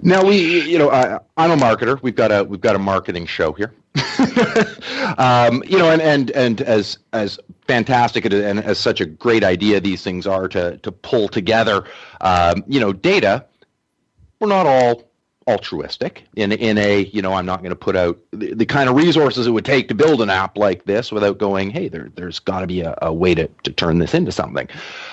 Now 0.00 0.24
we, 0.24 0.62
you 0.62 0.78
know, 0.78 0.88
uh, 0.88 1.18
I'm 1.36 1.50
a 1.50 1.56
marketer. 1.56 2.00
We've 2.00 2.14
got 2.14 2.32
a 2.32 2.44
we've 2.44 2.62
got 2.62 2.76
a 2.76 2.78
marketing 2.78 3.26
show 3.26 3.52
here. 3.52 3.74
um, 5.18 5.62
you 5.66 5.76
know, 5.76 5.90
and 5.90 6.00
and 6.00 6.30
and 6.30 6.62
as 6.62 6.96
as 7.12 7.38
fantastic 7.66 8.24
and 8.24 8.58
as 8.58 8.78
such 8.78 9.02
a 9.02 9.06
great 9.06 9.44
idea 9.44 9.80
these 9.80 10.02
things 10.02 10.26
are 10.26 10.48
to 10.48 10.78
to 10.78 10.90
pull 10.90 11.28
together, 11.28 11.84
um, 12.22 12.64
you 12.66 12.80
know, 12.80 12.94
data. 12.94 13.44
We're 14.40 14.48
not 14.48 14.66
all 14.66 15.07
altruistic 15.48 16.24
in 16.36 16.52
in 16.52 16.76
a 16.78 17.04
you 17.06 17.22
know 17.22 17.32
I'm 17.32 17.46
not 17.46 17.60
going 17.60 17.70
to 17.70 17.76
put 17.76 17.96
out 17.96 18.18
the, 18.32 18.54
the, 18.54 18.66
kind 18.66 18.88
of 18.88 18.96
resources 18.96 19.46
it 19.46 19.50
would 19.50 19.64
take 19.64 19.88
to 19.88 19.94
build 19.94 20.20
an 20.20 20.28
app 20.28 20.58
like 20.58 20.84
this 20.84 21.10
without 21.10 21.38
going 21.38 21.70
hey 21.70 21.88
there 21.88 22.10
there's 22.14 22.38
got 22.38 22.60
to 22.60 22.66
be 22.66 22.82
a, 22.82 22.96
a, 23.00 23.12
way 23.12 23.34
to 23.34 23.48
to 23.64 23.72
turn 23.72 23.98
this 23.98 24.12
into 24.12 24.30
something. 24.30 24.68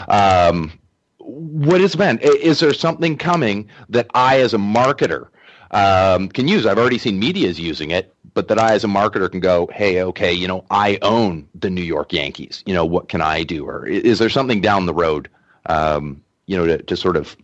Um, 0.09 0.77
what 1.25 1.81
is 1.81 1.97
meant? 1.97 2.21
Is 2.21 2.59
there 2.59 2.73
something 2.73 3.17
coming 3.17 3.69
that 3.89 4.07
I, 4.13 4.41
as 4.41 4.53
a 4.53 4.57
marketer, 4.57 5.27
um, 5.71 6.29
can 6.29 6.47
use? 6.47 6.65
I've 6.65 6.77
already 6.77 6.99
seen 6.99 7.19
media's 7.19 7.59
using 7.59 7.91
it, 7.91 8.13
but 8.33 8.47
that 8.49 8.59
I, 8.59 8.73
as 8.73 8.83
a 8.83 8.87
marketer, 8.87 9.29
can 9.29 9.39
go, 9.39 9.67
hey, 9.73 10.03
okay, 10.03 10.31
you 10.31 10.47
know, 10.47 10.65
I 10.69 10.99
own 11.01 11.47
the 11.55 11.69
New 11.69 11.81
York 11.81 12.13
Yankees. 12.13 12.63
You 12.65 12.73
know, 12.75 12.85
what 12.85 13.09
can 13.09 13.21
I 13.21 13.43
do? 13.43 13.65
Or 13.65 13.87
is 13.87 14.19
there 14.19 14.29
something 14.29 14.61
down 14.61 14.85
the 14.85 14.93
road, 14.93 15.29
um, 15.65 16.21
you 16.45 16.55
know, 16.55 16.67
to, 16.67 16.77
to 16.83 16.95
sort 16.95 17.17
of 17.17 17.35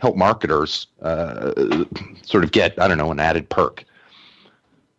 help 0.00 0.16
marketers 0.16 0.86
uh, 1.02 1.52
sort 2.22 2.44
of 2.44 2.52
get, 2.52 2.80
I 2.80 2.88
don't 2.88 2.98
know, 2.98 3.10
an 3.10 3.20
added 3.20 3.48
perk? 3.48 3.84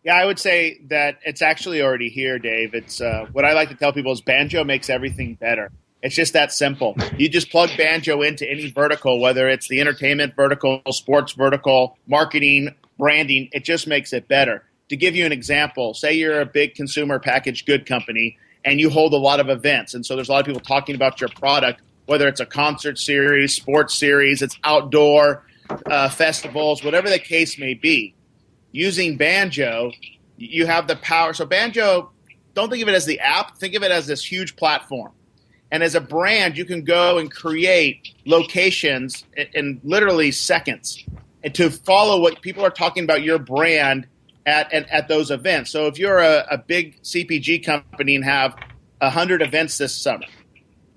Yeah, 0.04 0.14
I 0.14 0.24
would 0.24 0.38
say 0.38 0.80
that 0.88 1.18
it's 1.24 1.42
actually 1.42 1.82
already 1.82 2.08
here, 2.08 2.38
Dave. 2.38 2.74
It's 2.74 3.00
uh, 3.00 3.26
what 3.32 3.44
I 3.44 3.52
like 3.52 3.68
to 3.68 3.74
tell 3.74 3.92
people 3.92 4.12
is 4.12 4.20
banjo 4.20 4.64
makes 4.64 4.88
everything 4.88 5.34
better. 5.34 5.70
It's 6.02 6.14
just 6.14 6.32
that 6.32 6.52
simple. 6.52 6.96
You 7.18 7.28
just 7.28 7.50
plug 7.50 7.70
banjo 7.76 8.22
into 8.22 8.50
any 8.50 8.70
vertical, 8.70 9.20
whether 9.20 9.48
it's 9.48 9.68
the 9.68 9.80
entertainment 9.80 10.34
vertical, 10.34 10.80
sports 10.90 11.32
vertical, 11.32 11.98
marketing, 12.06 12.74
branding, 12.98 13.48
it 13.52 13.64
just 13.64 13.86
makes 13.86 14.12
it 14.12 14.28
better. 14.28 14.64
To 14.88 14.96
give 14.96 15.14
you 15.14 15.26
an 15.26 15.32
example, 15.32 15.94
say 15.94 16.14
you're 16.14 16.40
a 16.40 16.46
big 16.46 16.74
consumer 16.74 17.18
packaged 17.18 17.66
good 17.66 17.86
company 17.86 18.38
and 18.64 18.80
you 18.80 18.90
hold 18.90 19.12
a 19.12 19.18
lot 19.18 19.40
of 19.40 19.48
events. 19.48 19.94
And 19.94 20.04
so 20.04 20.16
there's 20.16 20.28
a 20.28 20.32
lot 20.32 20.40
of 20.40 20.46
people 20.46 20.60
talking 20.60 20.94
about 20.94 21.20
your 21.20 21.30
product, 21.30 21.80
whether 22.10 22.26
it's 22.26 22.40
a 22.40 22.46
concert 22.46 22.98
series, 22.98 23.54
sports 23.54 23.96
series, 23.96 24.42
it's 24.42 24.58
outdoor 24.64 25.46
uh, 25.86 26.08
festivals, 26.08 26.82
whatever 26.82 27.08
the 27.08 27.18
case 27.18 27.58
may 27.58 27.74
be. 27.74 28.14
Using 28.72 29.16
Banjo, 29.16 29.92
you 30.36 30.66
have 30.66 30.88
the 30.88 30.96
power. 30.96 31.32
So, 31.32 31.46
Banjo, 31.46 32.10
don't 32.54 32.68
think 32.68 32.82
of 32.82 32.88
it 32.88 32.94
as 32.94 33.06
the 33.06 33.20
app, 33.20 33.56
think 33.58 33.74
of 33.74 33.82
it 33.82 33.90
as 33.90 34.06
this 34.06 34.24
huge 34.24 34.56
platform 34.56 35.12
and 35.70 35.82
as 35.82 35.94
a 35.94 36.00
brand, 36.00 36.58
you 36.58 36.64
can 36.64 36.82
go 36.82 37.18
and 37.18 37.30
create 37.30 38.14
locations 38.26 39.24
in, 39.36 39.46
in 39.54 39.80
literally 39.84 40.32
seconds 40.32 41.04
and 41.42 41.54
to 41.54 41.70
follow 41.70 42.20
what 42.20 42.42
people 42.42 42.64
are 42.64 42.70
talking 42.70 43.04
about 43.04 43.22
your 43.22 43.38
brand 43.38 44.06
at, 44.46 44.72
at, 44.72 44.88
at 44.88 45.08
those 45.08 45.30
events. 45.30 45.70
So 45.70 45.86
if 45.86 45.98
you're 45.98 46.18
a, 46.18 46.46
a 46.50 46.58
big 46.58 47.00
CPG 47.02 47.64
company 47.64 48.16
and 48.16 48.24
have 48.24 48.56
100 48.98 49.42
events 49.42 49.78
this 49.78 49.96
summer, 49.96 50.26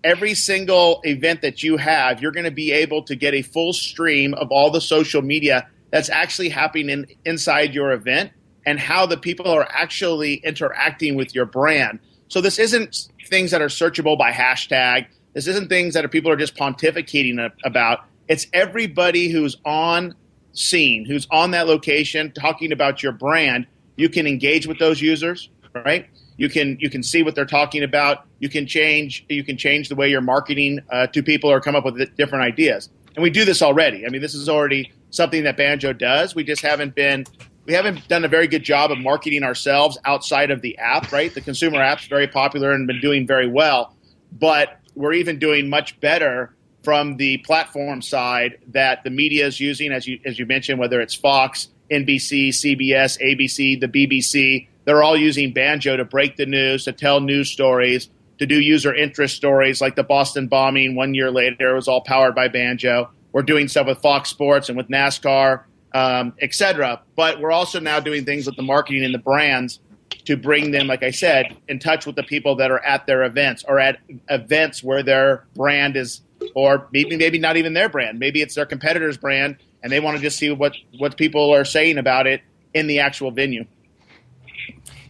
every 0.03 0.33
single 0.33 1.01
event 1.03 1.41
that 1.41 1.63
you 1.63 1.77
have, 1.77 2.21
you're 2.21 2.31
going 2.31 2.45
to 2.45 2.51
be 2.51 2.71
able 2.71 3.03
to 3.03 3.15
get 3.15 3.33
a 3.33 3.41
full 3.41 3.73
stream 3.73 4.33
of 4.33 4.51
all 4.51 4.69
the 4.69 4.81
social 4.81 5.21
media 5.21 5.67
that's 5.91 6.09
actually 6.09 6.49
happening 6.49 6.89
in, 6.89 7.05
inside 7.25 7.73
your 7.73 7.91
event 7.91 8.31
and 8.65 8.79
how 8.79 9.05
the 9.05 9.17
people 9.17 9.47
are 9.47 9.67
actually 9.71 10.35
interacting 10.35 11.15
with 11.15 11.35
your 11.35 11.45
brand. 11.45 11.99
So 12.27 12.41
this 12.41 12.59
isn't 12.59 13.09
things 13.27 13.51
that 13.51 13.61
are 13.61 13.67
searchable 13.67 14.17
by 14.17 14.31
hashtag. 14.31 15.05
This 15.33 15.47
isn't 15.47 15.69
things 15.69 15.93
that 15.93 16.05
are, 16.05 16.09
people 16.09 16.31
are 16.31 16.35
just 16.35 16.55
pontificating 16.55 17.51
about. 17.63 18.05
It's 18.27 18.47
everybody 18.53 19.29
who's 19.29 19.57
on 19.65 20.15
scene, 20.53 21.05
who's 21.05 21.27
on 21.31 21.51
that 21.51 21.67
location, 21.67 22.31
talking 22.31 22.71
about 22.71 23.03
your 23.03 23.11
brand. 23.11 23.67
You 23.95 24.09
can 24.09 24.25
engage 24.27 24.65
with 24.65 24.79
those 24.79 25.01
users, 25.01 25.49
right? 25.73 26.07
You 26.37 26.49
can 26.49 26.77
you 26.79 26.89
can 26.89 27.03
see 27.03 27.23
what 27.23 27.35
they're 27.35 27.45
talking 27.45 27.83
about. 27.83 28.25
You 28.39 28.49
can 28.49 28.65
change 28.65 29.25
you 29.29 29.43
can 29.43 29.57
change 29.57 29.89
the 29.89 29.95
way 29.95 30.09
you're 30.09 30.21
marketing 30.21 30.79
uh, 30.89 31.07
to 31.07 31.23
people 31.23 31.51
or 31.51 31.59
come 31.61 31.75
up 31.75 31.85
with 31.85 32.15
different 32.15 32.43
ideas. 32.43 32.89
And 33.15 33.21
we 33.21 33.29
do 33.29 33.45
this 33.45 33.61
already. 33.61 34.05
I 34.05 34.09
mean, 34.09 34.21
this 34.21 34.33
is 34.33 34.49
already 34.49 34.91
something 35.11 35.43
that 35.43 35.57
Banjo 35.57 35.93
does. 35.93 36.33
We 36.33 36.43
just 36.43 36.61
haven't 36.61 36.95
been 36.95 37.25
we 37.65 37.73
haven't 37.73 38.07
done 38.07 38.25
a 38.25 38.27
very 38.27 38.47
good 38.47 38.63
job 38.63 38.91
of 38.91 38.97
marketing 38.97 39.43
ourselves 39.43 39.97
outside 40.05 40.51
of 40.51 40.61
the 40.61 40.77
app, 40.77 41.11
right? 41.11 41.33
The 41.33 41.41
consumer 41.41 41.81
app's 41.81 42.05
very 42.05 42.27
popular 42.27 42.71
and 42.71 42.87
been 42.87 42.99
doing 42.99 43.25
very 43.25 43.47
well, 43.47 43.95
but 44.31 44.79
we're 44.95 45.13
even 45.13 45.39
doing 45.39 45.69
much 45.69 45.99
better 45.99 46.53
from 46.83 47.15
the 47.15 47.37
platform 47.37 48.01
side 48.01 48.57
that 48.67 49.03
the 49.03 49.09
media 49.09 49.47
is 49.47 49.59
using, 49.59 49.91
as 49.91 50.05
you 50.05 50.19
as 50.25 50.37
you 50.37 50.45
mentioned, 50.45 50.79
whether 50.79 50.99
it's 50.99 51.15
Fox, 51.15 51.69
NBC, 51.89 52.49
CBS, 52.49 53.19
ABC, 53.21 53.79
the 53.79 53.87
BBC. 53.87 54.67
They're 54.85 55.03
all 55.03 55.17
using 55.17 55.53
Banjo 55.53 55.97
to 55.97 56.05
break 56.05 56.35
the 56.37 56.45
news, 56.45 56.85
to 56.85 56.91
tell 56.91 57.19
news 57.19 57.49
stories, 57.51 58.09
to 58.39 58.45
do 58.45 58.59
user 58.59 58.93
interest 58.93 59.35
stories 59.35 59.81
like 59.81 59.95
the 59.95 60.03
Boston 60.03 60.47
bombing 60.47 60.95
one 60.95 61.13
year 61.13 61.31
later. 61.31 61.71
It 61.71 61.75
was 61.75 61.87
all 61.87 62.01
powered 62.01 62.35
by 62.35 62.47
Banjo. 62.47 63.09
We're 63.31 63.43
doing 63.43 63.67
stuff 63.67 63.87
with 63.87 63.99
Fox 63.99 64.29
Sports 64.29 64.69
and 64.69 64.77
with 64.77 64.89
NASCAR 64.89 65.63
um, 65.93 66.33
etc. 66.41 67.01
But 67.15 67.39
we're 67.39 67.51
also 67.51 67.79
now 67.79 67.99
doing 67.99 68.25
things 68.25 68.45
with 68.45 68.55
the 68.55 68.63
marketing 68.63 69.03
and 69.03 69.13
the 69.13 69.19
brands 69.19 69.79
to 70.25 70.37
bring 70.37 70.71
them, 70.71 70.87
like 70.87 71.03
I 71.03 71.11
said, 71.11 71.55
in 71.67 71.79
touch 71.79 72.05
with 72.05 72.15
the 72.15 72.23
people 72.23 72.55
that 72.55 72.71
are 72.71 72.83
at 72.83 73.05
their 73.05 73.23
events 73.23 73.63
or 73.67 73.79
at 73.79 73.99
events 74.29 74.83
where 74.83 75.03
their 75.03 75.45
brand 75.55 75.95
is, 75.97 76.21
or 76.55 76.87
maybe 76.91 77.15
maybe 77.17 77.39
not 77.39 77.57
even 77.57 77.73
their 77.73 77.89
brand, 77.89 78.19
maybe 78.19 78.41
it's 78.41 78.55
their 78.55 78.65
competitor's 78.65 79.17
brand, 79.17 79.57
and 79.81 79.91
they 79.91 79.99
want 79.99 80.17
to 80.17 80.23
just 80.23 80.37
see 80.37 80.51
what 80.51 80.75
what 80.97 81.17
people 81.17 81.53
are 81.53 81.65
saying 81.65 81.97
about 81.97 82.27
it 82.27 82.41
in 82.73 82.87
the 82.87 82.99
actual 82.99 83.31
venue. 83.31 83.65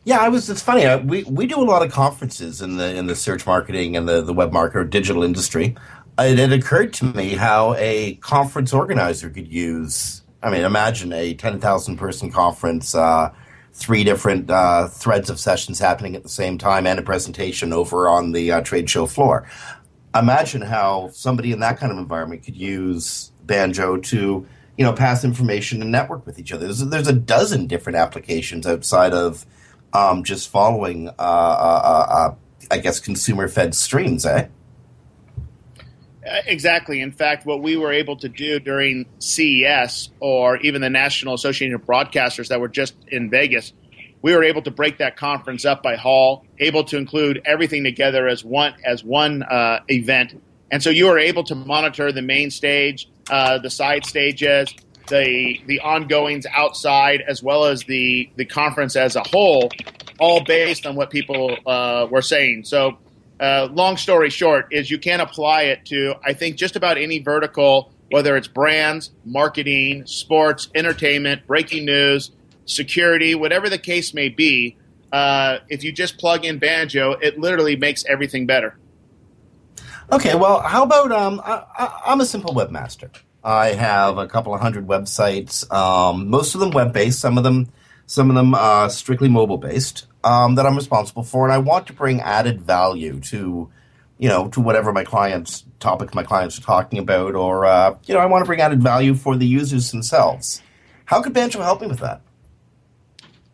Yeah, 0.05 0.19
I 0.19 0.29
was. 0.29 0.49
It's 0.49 0.61
funny. 0.61 0.85
Uh, 0.85 0.99
we 0.99 1.23
we 1.23 1.45
do 1.45 1.59
a 1.59 1.63
lot 1.63 1.81
of 1.81 1.91
conferences 1.91 2.61
in 2.61 2.78
the 2.78 2.95
in 2.95 3.07
the 3.07 3.15
search 3.15 3.45
marketing 3.45 3.95
and 3.95 4.07
the 4.07 4.21
the 4.21 4.34
web 4.34 4.51
marketer 4.51 4.89
digital 4.89 5.23
industry. 5.23 5.75
It, 6.19 6.51
occurred 6.51 6.93
to 6.93 7.05
me 7.05 7.30
how 7.30 7.73
a 7.75 8.15
conference 8.15 8.71
organizer 8.71 9.32
could 9.32 9.47
use 9.47 10.23
I 10.43 10.49
mean, 10.49 10.63
imagine 10.63 11.13
a 11.13 11.34
10,000 11.34 11.95
person 11.95 12.30
conference, 12.30 12.93
uh, 12.93 13.32
three 13.71 14.03
different 14.03 14.49
uh, 14.49 14.89
threads 14.89 15.30
of 15.30 15.39
sessions 15.39 15.80
happening 15.80 16.15
at 16.15 16.23
the 16.23 16.30
same 16.30 16.57
time, 16.57 16.86
and 16.86 16.99
a 16.99 17.01
presentation 17.01 17.71
over 17.71 18.09
on 18.09 18.34
the 18.34 18.51
uh, 18.51 18.61
trade 18.61 18.89
show 18.89 19.05
floor. 19.05 19.47
Imagine 20.13 20.61
how 20.61 21.09
somebody 21.13 21.53
in 21.53 21.61
that 21.61 21.80
kind 21.80 21.91
of 21.91 21.97
environment 21.97 22.43
could 22.43 22.57
use 22.57 23.32
Banjo 23.45 23.97
to, 23.97 24.45
you 24.78 24.86
know, 24.86 24.93
pass 24.93 25.23
information 25.23 25.82
and 25.82 25.91
network 25.91 26.25
with 26.25 26.38
each 26.38 26.51
other. 26.51 26.65
There's, 26.65 26.86
there's 26.86 27.07
a 27.07 27.13
dozen 27.13 27.65
different 27.65 27.95
applications 27.97 28.67
outside 28.67 29.13
of 29.13 29.45
um, 29.93 30.23
just 30.23 30.49
following, 30.49 31.09
uh, 31.09 31.11
uh, 31.19 32.05
uh, 32.09 32.35
I 32.71 32.77
guess, 32.79 32.99
consumer 32.99 33.47
fed 33.47 33.75
streams, 33.75 34.25
eh? 34.25 34.47
Uh, 36.25 36.41
exactly. 36.45 37.01
In 37.01 37.11
fact, 37.11 37.45
what 37.45 37.61
we 37.61 37.75
were 37.75 37.91
able 37.91 38.15
to 38.17 38.29
do 38.29 38.59
during 38.59 39.05
CES 39.19 40.09
or 40.19 40.57
even 40.57 40.81
the 40.81 40.89
National 40.89 41.33
Association 41.33 41.75
of 41.75 41.85
Broadcasters 41.85 42.47
that 42.47 42.61
were 42.61 42.69
just 42.69 42.95
in 43.09 43.29
Vegas, 43.29 43.73
we 44.21 44.33
were 44.33 44.43
able 44.43 44.61
to 44.61 44.71
break 44.71 44.99
that 44.99 45.17
conference 45.17 45.65
up 45.65 45.83
by 45.83 45.95
hall, 45.95 46.45
able 46.59 46.85
to 46.85 46.97
include 46.97 47.41
everything 47.45 47.83
together 47.83 48.27
as 48.27 48.43
one 48.43 48.73
as 48.85 49.03
one 49.03 49.43
uh, 49.43 49.81
event, 49.89 50.41
and 50.73 50.81
so 50.81 50.89
you 50.89 51.05
were 51.05 51.19
able 51.19 51.43
to 51.43 51.53
monitor 51.53 52.11
the 52.11 52.23
main 52.23 52.49
stage, 52.49 53.07
uh, 53.29 53.59
the 53.59 53.69
side 53.69 54.07
stages, 54.07 54.73
the 55.08 55.62
the 55.66 55.80
ongoings 55.80 56.45
outside, 56.51 57.22
as 57.28 57.41
well 57.43 57.66
as 57.66 57.84
the 57.84 58.30
the 58.36 58.45
conference 58.45 58.95
as 58.95 59.16
a 59.16 59.24
whole, 59.24 59.70
all 60.20 60.43
based 60.43 60.86
on 60.86 60.95
what 60.95 61.10
people 61.10 61.58
uh, 61.66 62.08
were 62.10 62.22
saying. 62.22 62.66
So, 62.66 62.97
uh, 63.39 63.68
long 63.72 63.97
story 63.97 64.30
short, 64.30 64.68
is 64.72 64.89
you 64.89 64.97
can 64.97 65.20
apply 65.20 65.64
it 65.64 65.86
to 65.86 66.16
I 66.26 66.34
think 66.34 66.58
just 66.58 66.76
about 66.76 66.97
any 66.97 67.20
vertical, 67.20 67.91
whether 68.10 68.36
it's 68.38 68.47
brands, 68.47 69.12
marketing, 69.26 70.06
sports, 70.06 70.70
entertainment, 70.76 71.47
breaking 71.47 71.86
news 71.86 72.32
security, 72.66 73.36
whatever 73.36 73.70
the 73.70 73.78
case 73.78 74.14
may 74.14 74.30
be, 74.30 74.78
uh, 75.12 75.60
if 75.70 75.84
you 75.84 75.91
just 75.91 76.18
plug 76.18 76.45
in 76.45 76.60
Banjo, 76.60 77.12
it 77.12 77.38
literally 77.38 77.76
makes 77.76 78.04
everything 78.06 78.45
better. 78.45 78.78
Okay, 80.12 80.36
well, 80.36 80.60
how 80.60 80.84
about 80.84 81.12
um, 81.12 81.41
I, 81.43 82.01
am 82.08 82.20
a 82.20 82.26
simple 82.26 82.54
webmaster. 82.54 83.10
I 83.43 83.73
have 83.73 84.17
a 84.17 84.27
couple 84.27 84.53
of 84.53 84.61
hundred 84.61 84.87
websites, 84.87 85.69
um, 85.71 86.29
most 86.29 86.55
of 86.55 86.61
them 86.61 86.71
web 86.71 86.93
based, 86.93 87.19
some 87.19 87.37
of 87.37 87.43
them, 87.43 87.69
some 88.05 88.29
of 88.29 88.35
them 88.35 88.53
uh, 88.53 88.87
strictly 88.89 89.27
mobile 89.27 89.57
based 89.57 90.07
um, 90.23 90.55
that 90.55 90.65
I'm 90.65 90.75
responsible 90.75 91.23
for, 91.23 91.45
and 91.45 91.53
I 91.53 91.57
want 91.57 91.87
to 91.87 91.93
bring 91.93 92.21
added 92.21 92.61
value 92.61 93.19
to, 93.19 93.69
you 94.17 94.29
know, 94.29 94.47
to 94.49 94.61
whatever 94.61 94.93
my 94.93 95.03
clients 95.03 95.65
topic 95.79 96.15
my 96.15 96.23
clients 96.23 96.57
are 96.57 96.61
talking 96.61 96.99
about, 96.99 97.35
or 97.35 97.65
uh, 97.65 97.97
you 98.05 98.13
know, 98.13 98.21
I 98.21 98.25
want 98.25 98.43
to 98.43 98.47
bring 98.47 98.61
added 98.61 98.81
value 98.81 99.13
for 99.13 99.35
the 99.35 99.45
users 99.45 99.91
themselves. 99.91 100.61
How 101.05 101.21
could 101.21 101.33
Banjo 101.33 101.61
help 101.61 101.81
me 101.81 101.87
with 101.87 101.99
that? 101.99 102.21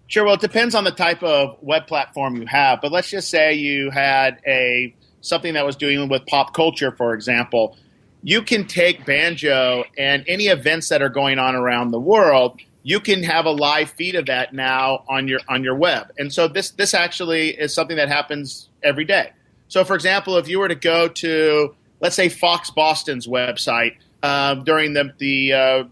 Sure. 0.06 0.26
Well, 0.26 0.36
it 0.36 0.42
depends 0.42 0.76
on 0.76 0.84
the 0.84 0.92
type 0.92 1.22
of 1.24 1.58
web 1.62 1.88
platform 1.88 2.36
you 2.36 2.46
have, 2.48 2.82
but 2.82 2.92
let's 2.92 3.10
just 3.10 3.30
say 3.30 3.54
you 3.54 3.90
had 3.90 4.40
a 4.46 4.96
something 5.22 5.54
that 5.56 5.66
was 5.66 5.76
doing 5.76 6.10
with 6.10 6.26
pop 6.26 6.54
culture, 6.54 6.92
for 6.92 7.14
example. 7.14 7.76
You 8.22 8.42
can 8.42 8.68
take 8.68 9.06
Banjo 9.06 9.86
and 9.98 10.26
any 10.28 10.48
events 10.48 10.90
that 10.90 11.02
are 11.02 11.10
going 11.10 11.40
on 11.40 11.56
around 11.56 11.92
the 11.92 12.00
world. 12.00 12.60
You 12.84 13.00
can 13.00 13.24
have 13.24 13.46
a 13.46 13.52
live 13.52 13.92
feed 13.92 14.16
of 14.16 14.26
that 14.28 14.54
now 14.54 15.04
on 15.08 15.28
your 15.28 15.40
on 15.48 15.64
your 15.64 15.76
web, 15.76 16.12
and 16.18 16.32
so 16.34 16.48
this 16.48 16.72
this 16.72 16.94
actually 16.94 17.50
is 17.50 17.74
something 17.74 17.98
that 17.98 18.08
happens 18.10 18.70
every 18.84 19.06
day. 19.06 19.32
So, 19.68 19.84
for 19.84 19.96
example, 19.96 20.38
if 20.38 20.48
you 20.48 20.60
were 20.60 20.70
to 20.70 20.76
go 20.76 21.08
to 21.08 21.76
let's 22.00 22.16
say 22.16 22.30
Fox 22.30 22.72
Boston's 22.72 23.28
website 23.28 23.98
uh, 24.24 24.56
during 24.56 24.94
the 24.94 25.14
the 25.18 25.54
uh, 25.54 25.84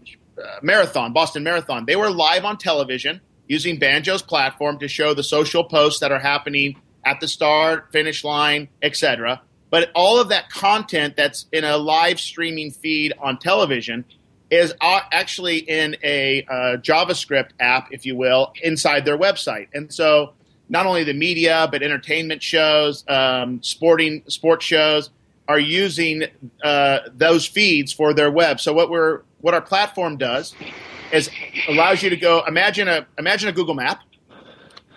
marathon, 0.62 1.12
Boston 1.12 1.44
Marathon, 1.44 1.84
they 1.86 1.96
were 1.96 2.10
live 2.10 2.44
on 2.44 2.58
television 2.58 3.20
using 3.46 3.78
Banjo's 3.78 4.22
platform 4.22 4.78
to 4.78 4.88
show 4.88 5.14
the 5.14 5.22
social 5.22 5.64
posts 5.64 6.00
that 6.00 6.12
are 6.12 6.18
happening 6.18 6.80
at 7.04 7.20
the 7.20 7.28
start, 7.28 7.90
finish 7.92 8.24
line, 8.24 8.68
etc. 8.82 9.40
But 9.70 9.90
all 9.94 10.20
of 10.20 10.30
that 10.30 10.50
content 10.50 11.16
that's 11.16 11.46
in 11.52 11.64
a 11.64 11.76
live 11.76 12.18
streaming 12.18 12.70
feed 12.70 13.12
on 13.18 13.38
television 13.38 14.04
is 14.50 14.72
actually 14.80 15.58
in 15.58 15.96
a 16.02 16.42
uh, 16.44 16.76
JavaScript 16.78 17.50
app, 17.60 17.88
if 17.92 18.06
you 18.06 18.16
will, 18.16 18.52
inside 18.62 19.04
their 19.04 19.18
website. 19.18 19.68
And 19.74 19.92
so 19.92 20.32
not 20.68 20.86
only 20.86 21.04
the 21.04 21.12
media, 21.12 21.68
but 21.70 21.82
entertainment 21.82 22.42
shows, 22.42 23.04
um, 23.08 23.62
sporting 23.62 24.22
sports 24.28 24.64
shows 24.64 25.10
are 25.48 25.58
using 25.58 26.24
uh, 26.62 27.00
those 27.14 27.46
feeds 27.46 27.92
for 27.92 28.12
their 28.12 28.30
web. 28.30 28.60
So 28.60 28.72
what 28.72 28.90
we're 28.90 29.22
what 29.40 29.54
our 29.54 29.62
platform 29.62 30.16
does 30.16 30.54
is 31.12 31.30
allows 31.68 32.02
you 32.02 32.10
to 32.10 32.16
go 32.16 32.44
imagine 32.46 32.88
a 32.88 33.06
imagine 33.18 33.48
a 33.48 33.52
Google 33.52 33.74
map 33.74 34.02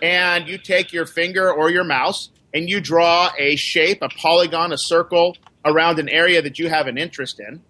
and 0.02 0.48
you 0.48 0.58
take 0.58 0.92
your 0.92 1.06
finger 1.06 1.50
or 1.50 1.70
your 1.70 1.84
mouse 1.84 2.30
and 2.54 2.68
you 2.68 2.80
draw 2.80 3.30
a 3.38 3.56
shape, 3.56 3.98
a 4.02 4.08
polygon, 4.08 4.72
a 4.72 4.78
circle 4.78 5.36
around 5.64 5.98
an 5.98 6.08
area 6.08 6.42
that 6.42 6.58
you 6.58 6.68
have 6.68 6.86
an 6.86 6.98
interest 6.98 7.40
in 7.40 7.62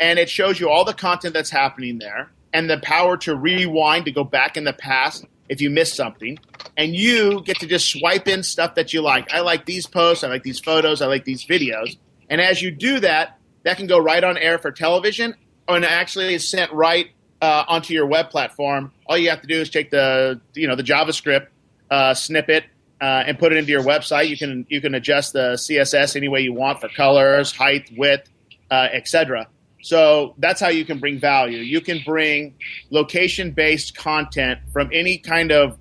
and 0.00 0.18
it 0.18 0.28
shows 0.28 0.58
you 0.58 0.68
all 0.68 0.84
the 0.84 0.94
content 0.94 1.34
that's 1.34 1.50
happening 1.50 1.98
there 1.98 2.30
and 2.52 2.68
the 2.68 2.78
power 2.78 3.16
to 3.16 3.34
rewind 3.34 4.04
to 4.04 4.12
go 4.12 4.24
back 4.24 4.56
in 4.56 4.64
the 4.64 4.72
past 4.72 5.24
if 5.48 5.60
you 5.60 5.70
miss 5.70 5.92
something 5.92 6.38
and 6.76 6.94
you 6.94 7.42
get 7.42 7.58
to 7.60 7.66
just 7.66 7.88
swipe 7.88 8.26
in 8.28 8.42
stuff 8.42 8.74
that 8.74 8.92
you 8.92 9.00
like. 9.02 9.32
I 9.32 9.40
like 9.40 9.66
these 9.66 9.86
posts, 9.86 10.24
I 10.24 10.28
like 10.28 10.42
these 10.42 10.60
photos, 10.60 11.02
I 11.02 11.06
like 11.06 11.24
these 11.24 11.44
videos. 11.44 11.96
And 12.28 12.40
as 12.40 12.62
you 12.62 12.70
do 12.70 13.00
that, 13.00 13.38
that 13.64 13.76
can 13.76 13.86
go 13.86 13.98
right 13.98 14.22
on 14.22 14.36
air 14.36 14.58
for 14.58 14.72
television 14.72 15.34
and 15.68 15.84
actually 15.84 16.34
is 16.34 16.48
sent 16.48 16.72
right 16.72 17.10
uh, 17.40 17.64
onto 17.68 17.92
your 17.92 18.06
web 18.06 18.30
platform, 18.30 18.92
all 19.06 19.18
you 19.18 19.28
have 19.28 19.42
to 19.42 19.46
do 19.46 19.60
is 19.60 19.68
take 19.68 19.90
the 19.90 20.40
you 20.54 20.66
know 20.66 20.76
the 20.76 20.82
JavaScript 20.82 21.48
uh, 21.90 22.14
snippet 22.14 22.64
uh, 23.04 23.22
and 23.26 23.38
put 23.38 23.52
it 23.52 23.58
into 23.58 23.70
your 23.70 23.82
website. 23.82 24.28
You 24.28 24.38
can 24.38 24.64
you 24.70 24.80
can 24.80 24.94
adjust 24.94 25.34
the 25.34 25.56
CSS 25.56 26.16
any 26.16 26.28
way 26.28 26.40
you 26.40 26.54
want 26.54 26.80
for 26.80 26.88
colors, 26.88 27.52
height, 27.52 27.90
width, 27.94 28.30
uh, 28.70 28.88
etc. 28.92 29.46
So 29.82 30.34
that's 30.38 30.58
how 30.58 30.68
you 30.68 30.86
can 30.86 31.00
bring 31.00 31.18
value. 31.18 31.58
You 31.58 31.82
can 31.82 32.00
bring 32.02 32.54
location 32.88 33.50
based 33.50 33.94
content 33.94 34.60
from 34.72 34.88
any 34.90 35.18
kind 35.18 35.52
of 35.52 35.76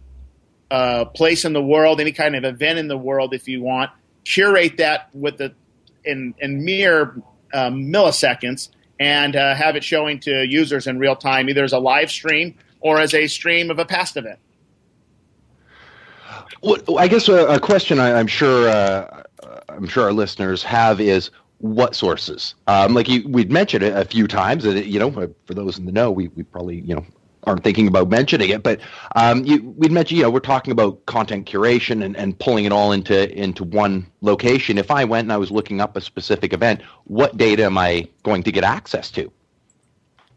uh, 0.69 1.05
place 1.05 1.45
in 1.45 1.53
the 1.53 1.63
world, 1.63 2.01
any 2.01 2.11
kind 2.11 2.36
of 2.36 2.43
event 2.43 2.78
in 2.78 2.89
the 2.89 2.97
world, 2.97 3.34
if 3.34 3.47
you 3.47 3.61
want. 3.61 3.91
Curate 4.26 4.76
that 4.78 5.07
with 5.13 5.38
the 5.38 5.53
in 6.03 6.36
in 6.39 6.65
mere 6.65 7.15
uh, 7.53 7.69
milliseconds 7.69 8.67
and 8.99 9.38
uh, 9.38 9.55
have 9.55 9.78
it 9.78 9.84
showing 9.86 10.19
to 10.19 10.45
users 10.45 10.88
in 10.88 10.99
real 10.99 11.15
time, 11.15 11.47
either 11.47 11.63
as 11.63 11.71
a 11.71 11.80
live 11.80 12.11
stream 12.11 12.57
or 12.82 12.99
as 12.99 13.13
a 13.13 13.28
stream 13.28 13.71
of 13.71 13.80
a 13.80 13.86
past 13.86 14.17
event. 14.17 14.39
Well, 16.61 16.99
I 16.99 17.07
guess 17.07 17.27
a, 17.27 17.45
a 17.47 17.59
question 17.59 17.99
I, 17.99 18.19
am 18.19 18.27
sure 18.27 18.69
uh, 18.69 19.23
I'm 19.69 19.87
sure 19.87 20.03
our 20.03 20.13
listeners 20.13 20.63
have 20.63 21.01
is 21.01 21.31
what 21.59 21.95
sources? 21.95 22.55
Um, 22.67 22.93
like 22.93 23.07
you, 23.07 23.27
we'd 23.27 23.51
mentioned 23.51 23.83
it 23.83 23.95
a 23.95 24.05
few 24.05 24.27
times, 24.27 24.65
and 24.65 24.83
you 24.85 24.99
know, 24.99 25.11
for 25.45 25.53
those 25.53 25.77
in 25.77 25.85
the 25.85 25.91
know, 25.91 26.11
we, 26.11 26.27
we 26.29 26.43
probably 26.43 26.81
you 26.81 26.95
know 26.95 27.05
aren't 27.45 27.63
thinking 27.63 27.87
about 27.87 28.09
mentioning 28.09 28.49
it, 28.49 28.63
but 28.63 28.79
um, 29.15 29.43
you, 29.45 29.73
we'd 29.77 29.91
mentioned, 29.91 30.17
you 30.17 30.23
know, 30.23 30.29
we're 30.29 30.39
talking 30.39 30.71
about 30.71 31.05
content 31.05 31.45
curation 31.45 32.03
and, 32.03 32.15
and 32.15 32.39
pulling 32.39 32.65
it 32.65 32.71
all 32.71 32.91
into 32.91 33.31
into 33.37 33.63
one 33.63 34.05
location. 34.21 34.77
If 34.77 34.91
I 34.91 35.03
went 35.03 35.25
and 35.25 35.33
I 35.33 35.37
was 35.37 35.51
looking 35.51 35.81
up 35.81 35.97
a 35.97 36.01
specific 36.01 36.53
event, 36.53 36.81
what 37.05 37.37
data 37.37 37.65
am 37.65 37.77
I 37.77 38.07
going 38.23 38.43
to 38.43 38.51
get 38.51 38.63
access 38.63 39.11
to? 39.11 39.31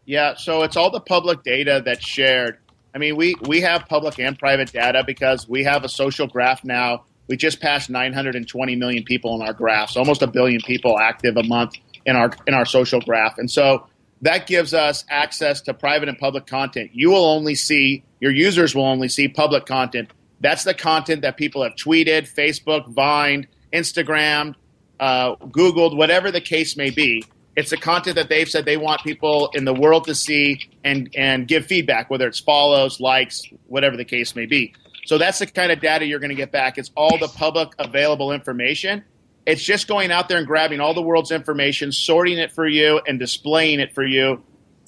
Yeah, 0.05 0.35
so 0.35 0.63
it's 0.63 0.77
all 0.77 0.89
the 0.89 1.01
public 1.01 1.43
data 1.43 1.81
that's 1.83 2.05
shared. 2.05 2.59
I 2.97 2.99
mean, 2.99 3.15
we, 3.15 3.35
we 3.43 3.61
have 3.61 3.87
public 3.87 4.19
and 4.19 4.39
private 4.39 4.71
data 4.71 5.03
because 5.05 5.47
we 5.47 5.63
have 5.65 5.83
a 5.83 5.89
social 5.89 6.25
graph 6.25 6.63
now. 6.63 7.03
We 7.27 7.37
just 7.37 7.61
passed 7.61 7.91
920 7.91 8.75
million 8.75 9.03
people 9.03 9.39
in 9.39 9.47
our 9.47 9.53
graphs, 9.53 9.95
almost 9.95 10.23
a 10.23 10.27
billion 10.27 10.61
people 10.61 10.97
active 10.97 11.37
a 11.37 11.43
month 11.43 11.75
in 12.07 12.15
our 12.15 12.31
in 12.47 12.55
our 12.55 12.65
social 12.65 12.99
graph. 12.99 13.37
And 13.37 13.51
so 13.51 13.85
that 14.23 14.47
gives 14.47 14.73
us 14.73 15.05
access 15.11 15.61
to 15.61 15.75
private 15.75 16.09
and 16.09 16.17
public 16.17 16.47
content. 16.47 16.89
You 16.91 17.11
will 17.11 17.27
only 17.27 17.53
see, 17.53 18.03
your 18.19 18.31
users 18.31 18.73
will 18.73 18.87
only 18.87 19.09
see 19.09 19.27
public 19.27 19.67
content. 19.67 20.09
That's 20.41 20.63
the 20.63 20.73
content 20.73 21.21
that 21.21 21.37
people 21.37 21.61
have 21.61 21.75
tweeted, 21.75 22.27
Facebook, 22.27 22.91
Vine, 22.95 23.45
Instagram, 23.71 24.55
uh, 24.99 25.35
Googled, 25.35 25.95
whatever 25.95 26.31
the 26.31 26.41
case 26.41 26.75
may 26.75 26.89
be. 26.89 27.23
It's 27.57 27.71
the 27.71 27.77
content 27.77 28.15
that 28.15 28.29
they've 28.29 28.47
said 28.47 28.63
they 28.63 28.77
want 28.77 29.03
people 29.03 29.49
in 29.53 29.65
the 29.65 29.73
world 29.73 30.05
to 30.05 30.15
see 30.15 30.69
and, 30.85 31.09
and 31.17 31.45
give 31.45 31.65
feedback, 31.65 32.09
whether 32.09 32.27
it's 32.27 32.39
follows, 32.39 33.01
likes, 33.01 33.43
whatever 33.65 33.97
the 33.97 34.05
case 34.05 34.33
may 34.35 34.45
be. 34.45 34.73
So 35.05 35.17
that's 35.17 35.39
the 35.39 35.47
kind 35.47 35.73
of 35.73 35.81
data 35.81 36.05
you're 36.05 36.19
going 36.19 36.29
to 36.29 36.35
get 36.35 36.53
back. 36.53 36.77
It's 36.77 36.91
all 36.95 37.17
the 37.17 37.27
public 37.27 37.73
available 37.77 38.31
information 38.31 39.03
it's 39.47 39.63
just 39.63 39.87
going 39.87 40.11
out 40.11 40.27
there 40.27 40.37
and 40.37 40.45
grabbing 40.45 40.81
all 40.81 40.93
the 40.93 41.01
world's 41.01 41.31
information, 41.31 41.93
sorting 41.93 42.37
it 42.37 42.51
for 42.51 42.67
you, 42.67 42.99
and 43.07 43.17
displaying 43.17 43.79
it 43.79 43.95
for 43.95 44.03
you 44.03 44.43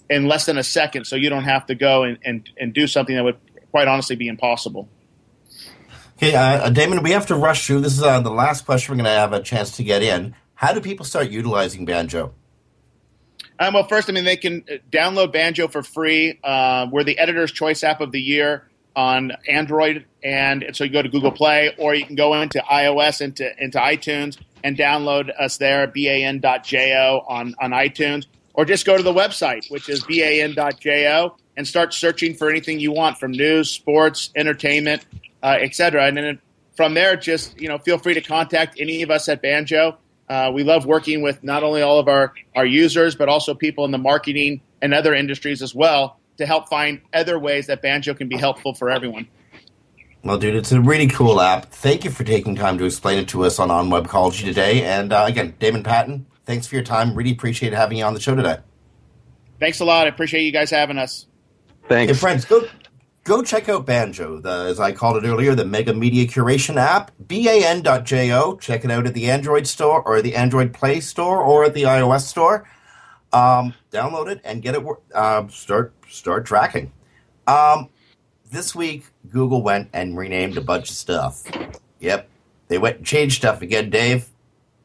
in 0.09 0.27
less 0.27 0.45
than 0.45 0.57
a 0.57 0.63
second 0.63 1.05
so 1.05 1.15
you 1.15 1.29
don't 1.29 1.45
have 1.45 1.65
to 1.67 1.75
go 1.75 2.03
and, 2.03 2.19
and, 2.25 2.49
and 2.59 2.73
do 2.73 2.85
something 2.85 3.15
that 3.15 3.23
would 3.23 3.37
quite 3.71 3.87
honestly 3.87 4.17
be 4.17 4.27
impossible. 4.27 4.89
Okay, 6.17 6.35
uh, 6.35 6.69
Damien, 6.71 7.01
we 7.01 7.11
have 7.11 7.27
to 7.27 7.35
rush 7.35 7.65
through. 7.65 7.79
This 7.79 7.93
is 7.93 8.03
uh, 8.03 8.19
the 8.19 8.31
last 8.31 8.65
question 8.65 8.91
we're 8.91 9.03
going 9.03 9.05
to 9.05 9.11
have 9.11 9.31
a 9.31 9.41
chance 9.41 9.77
to 9.77 9.83
get 9.83 10.03
in. 10.03 10.35
How 10.55 10.73
do 10.73 10.81
people 10.81 11.05
start 11.05 11.29
utilizing 11.29 11.85
Banjo? 11.85 12.33
Um, 13.59 13.73
well, 13.73 13.83
first, 13.83 14.09
I 14.09 14.13
mean, 14.13 14.23
they 14.23 14.37
can 14.37 14.63
uh, 14.71 14.75
download 14.89 15.33
Banjo 15.33 15.67
for 15.67 15.83
free. 15.83 16.39
Uh, 16.43 16.87
we're 16.89 17.03
the 17.03 17.19
Editor's 17.19 17.51
Choice 17.51 17.83
app 17.83 17.99
of 17.99 18.11
the 18.13 18.21
year 18.21 18.67
on 18.95 19.33
Android, 19.47 20.05
and 20.23 20.65
so 20.73 20.85
you 20.85 20.89
go 20.89 21.01
to 21.01 21.09
Google 21.09 21.31
Play, 21.31 21.75
or 21.77 21.93
you 21.93 22.05
can 22.05 22.15
go 22.15 22.33
into 22.41 22.59
iOS, 22.59 23.21
into 23.21 23.51
into 23.61 23.77
iTunes, 23.77 24.37
and 24.63 24.77
download 24.77 25.29
us 25.37 25.57
there, 25.57 25.87
ban.jo 25.87 27.25
on, 27.27 27.53
on 27.61 27.71
iTunes, 27.71 28.25
or 28.53 28.65
just 28.65 28.85
go 28.85 28.95
to 28.97 29.03
the 29.03 29.13
website, 29.13 29.69
which 29.69 29.89
is 29.89 30.03
ban.jo, 30.03 31.35
and 31.57 31.67
start 31.67 31.93
searching 31.93 32.33
for 32.33 32.49
anything 32.49 32.79
you 32.79 32.91
want 32.91 33.17
from 33.17 33.31
news, 33.31 33.69
sports, 33.69 34.31
entertainment, 34.35 35.05
uh, 35.43 35.57
etc. 35.59 36.07
And 36.07 36.17
then 36.17 36.39
from 36.75 36.93
there, 36.93 37.17
just 37.17 37.59
you 37.59 37.67
know, 37.67 37.77
feel 37.77 37.97
free 37.97 38.13
to 38.13 38.21
contact 38.21 38.79
any 38.79 39.01
of 39.01 39.11
us 39.11 39.27
at 39.27 39.41
Banjo. 39.41 39.97
Uh, 40.29 40.51
we 40.53 40.63
love 40.63 40.85
working 40.85 41.21
with 41.21 41.43
not 41.43 41.63
only 41.63 41.81
all 41.81 41.99
of 41.99 42.07
our, 42.07 42.33
our 42.55 42.65
users, 42.65 43.15
but 43.15 43.27
also 43.27 43.55
people 43.55 43.83
in 43.85 43.91
the 43.91 43.97
marketing 43.97 44.61
and 44.81 44.93
other 44.93 45.13
industries 45.13 45.61
as 45.61 45.73
well 45.73 46.19
to 46.37 46.45
help 46.45 46.69
find 46.69 47.01
other 47.13 47.39
ways 47.39 47.67
that 47.67 47.81
Banjo 47.81 48.13
can 48.13 48.27
be 48.27 48.37
helpful 48.37 48.73
for 48.73 48.89
everyone. 48.89 49.27
Well, 50.23 50.37
dude, 50.37 50.55
it's 50.55 50.71
a 50.71 50.81
really 50.81 51.07
cool 51.07 51.41
app. 51.41 51.67
Thank 51.67 52.03
you 52.03 52.11
for 52.11 52.23
taking 52.23 52.55
time 52.55 52.77
to 52.77 52.85
explain 52.85 53.19
it 53.19 53.29
to 53.29 53.43
us 53.45 53.57
on 53.57 53.71
On 53.71 53.89
Webcology 53.89 54.43
today. 54.43 54.83
And 54.83 55.11
uh, 55.11 55.25
again, 55.27 55.55
Damien 55.59 55.83
Patton, 55.83 56.25
thanks 56.45 56.67
for 56.67 56.75
your 56.75 56.83
time. 56.83 57.15
Really 57.15 57.31
appreciate 57.31 57.73
having 57.73 57.97
you 57.97 58.03
on 58.03 58.13
the 58.13 58.19
show 58.19 58.35
today. 58.35 58.57
Thanks 59.59 59.79
a 59.79 59.85
lot. 59.85 60.05
I 60.05 60.09
appreciate 60.09 60.43
you 60.43 60.51
guys 60.51 60.69
having 60.69 60.97
us. 60.97 61.25
Thanks. 61.87 62.13
Hey, 62.13 62.17
friends, 62.19 62.45
go 62.45 62.67
go 63.23 63.41
check 63.41 63.69
out 63.69 63.85
Banjo, 63.85 64.39
the, 64.39 64.67
as 64.69 64.79
I 64.79 64.91
called 64.91 65.23
it 65.23 65.27
earlier, 65.27 65.55
the 65.55 65.65
Mega 65.65 65.93
Media 65.93 66.27
Curation 66.27 66.77
app, 66.77 67.11
ban.jo. 67.19 68.57
Check 68.57 68.85
it 68.85 68.91
out 68.91 69.07
at 69.07 69.13
the 69.13 69.29
Android 69.29 69.67
store 69.67 70.01
or 70.01 70.21
the 70.21 70.35
Android 70.35 70.73
Play 70.73 70.99
store 70.99 71.41
or 71.41 71.65
at 71.65 71.73
the 71.73 71.83
iOS 71.83 72.21
store. 72.21 72.67
Um, 73.31 73.73
download 73.91 74.29
it 74.29 74.41
and 74.43 74.61
get 74.61 74.75
it. 74.75 74.83
Uh, 75.13 75.47
start 75.49 75.93
start 76.09 76.45
tracking. 76.45 76.91
Um, 77.45 77.89
this 78.51 78.73
week, 78.73 79.05
Google 79.29 79.61
went 79.61 79.89
and 79.93 80.17
renamed 80.17 80.57
a 80.57 80.61
bunch 80.61 80.89
of 80.89 80.95
stuff. 80.95 81.43
Yep, 81.99 82.27
they 82.67 82.77
went 82.79 82.97
and 82.97 83.05
changed 83.05 83.35
stuff 83.37 83.61
again, 83.61 83.89
Dave. 83.89 84.27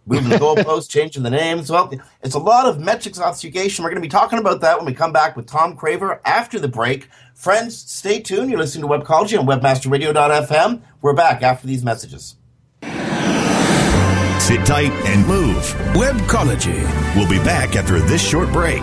Moving 0.07 0.29
the 0.29 0.37
goalposts, 0.37 0.91
changing 0.91 1.23
the 1.23 1.31
names. 1.31 1.71
Well, 1.71 1.91
it's 2.23 2.35
a 2.35 2.39
lot 2.39 2.67
of 2.67 2.79
metrics 2.79 3.19
obfuscation. 3.19 3.83
We're 3.83 3.91
going 3.91 4.03
to 4.03 4.07
be 4.07 4.11
talking 4.11 4.39
about 4.39 4.61
that 4.61 4.77
when 4.77 4.85
we 4.85 4.93
come 4.93 5.13
back 5.13 5.35
with 5.35 5.47
Tom 5.47 5.75
Craver 5.77 6.21
after 6.27 6.59
the 6.59 6.69
break. 6.69 7.09
Friends, 7.35 7.77
stay 7.77 8.21
tuned. 8.21 8.49
You're 8.49 8.61
listening 8.61 8.89
to 8.89 8.89
Webcology 8.89 9.39
on 9.39 9.47
WebmasterRadio.fm. 9.47 10.83
We're 11.03 11.15
back 11.15 11.43
after 11.43 11.67
these 11.67 11.85
messages. 11.85 12.37
Sit 14.39 14.65
tight 14.65 14.93
and 15.07 15.27
move. 15.27 15.57
Webcology. 15.95 16.83
We'll 17.17 17.29
be 17.29 17.39
back 17.39 17.77
after 17.77 17.99
this 17.99 18.23
short 18.27 18.51
break. 18.53 18.83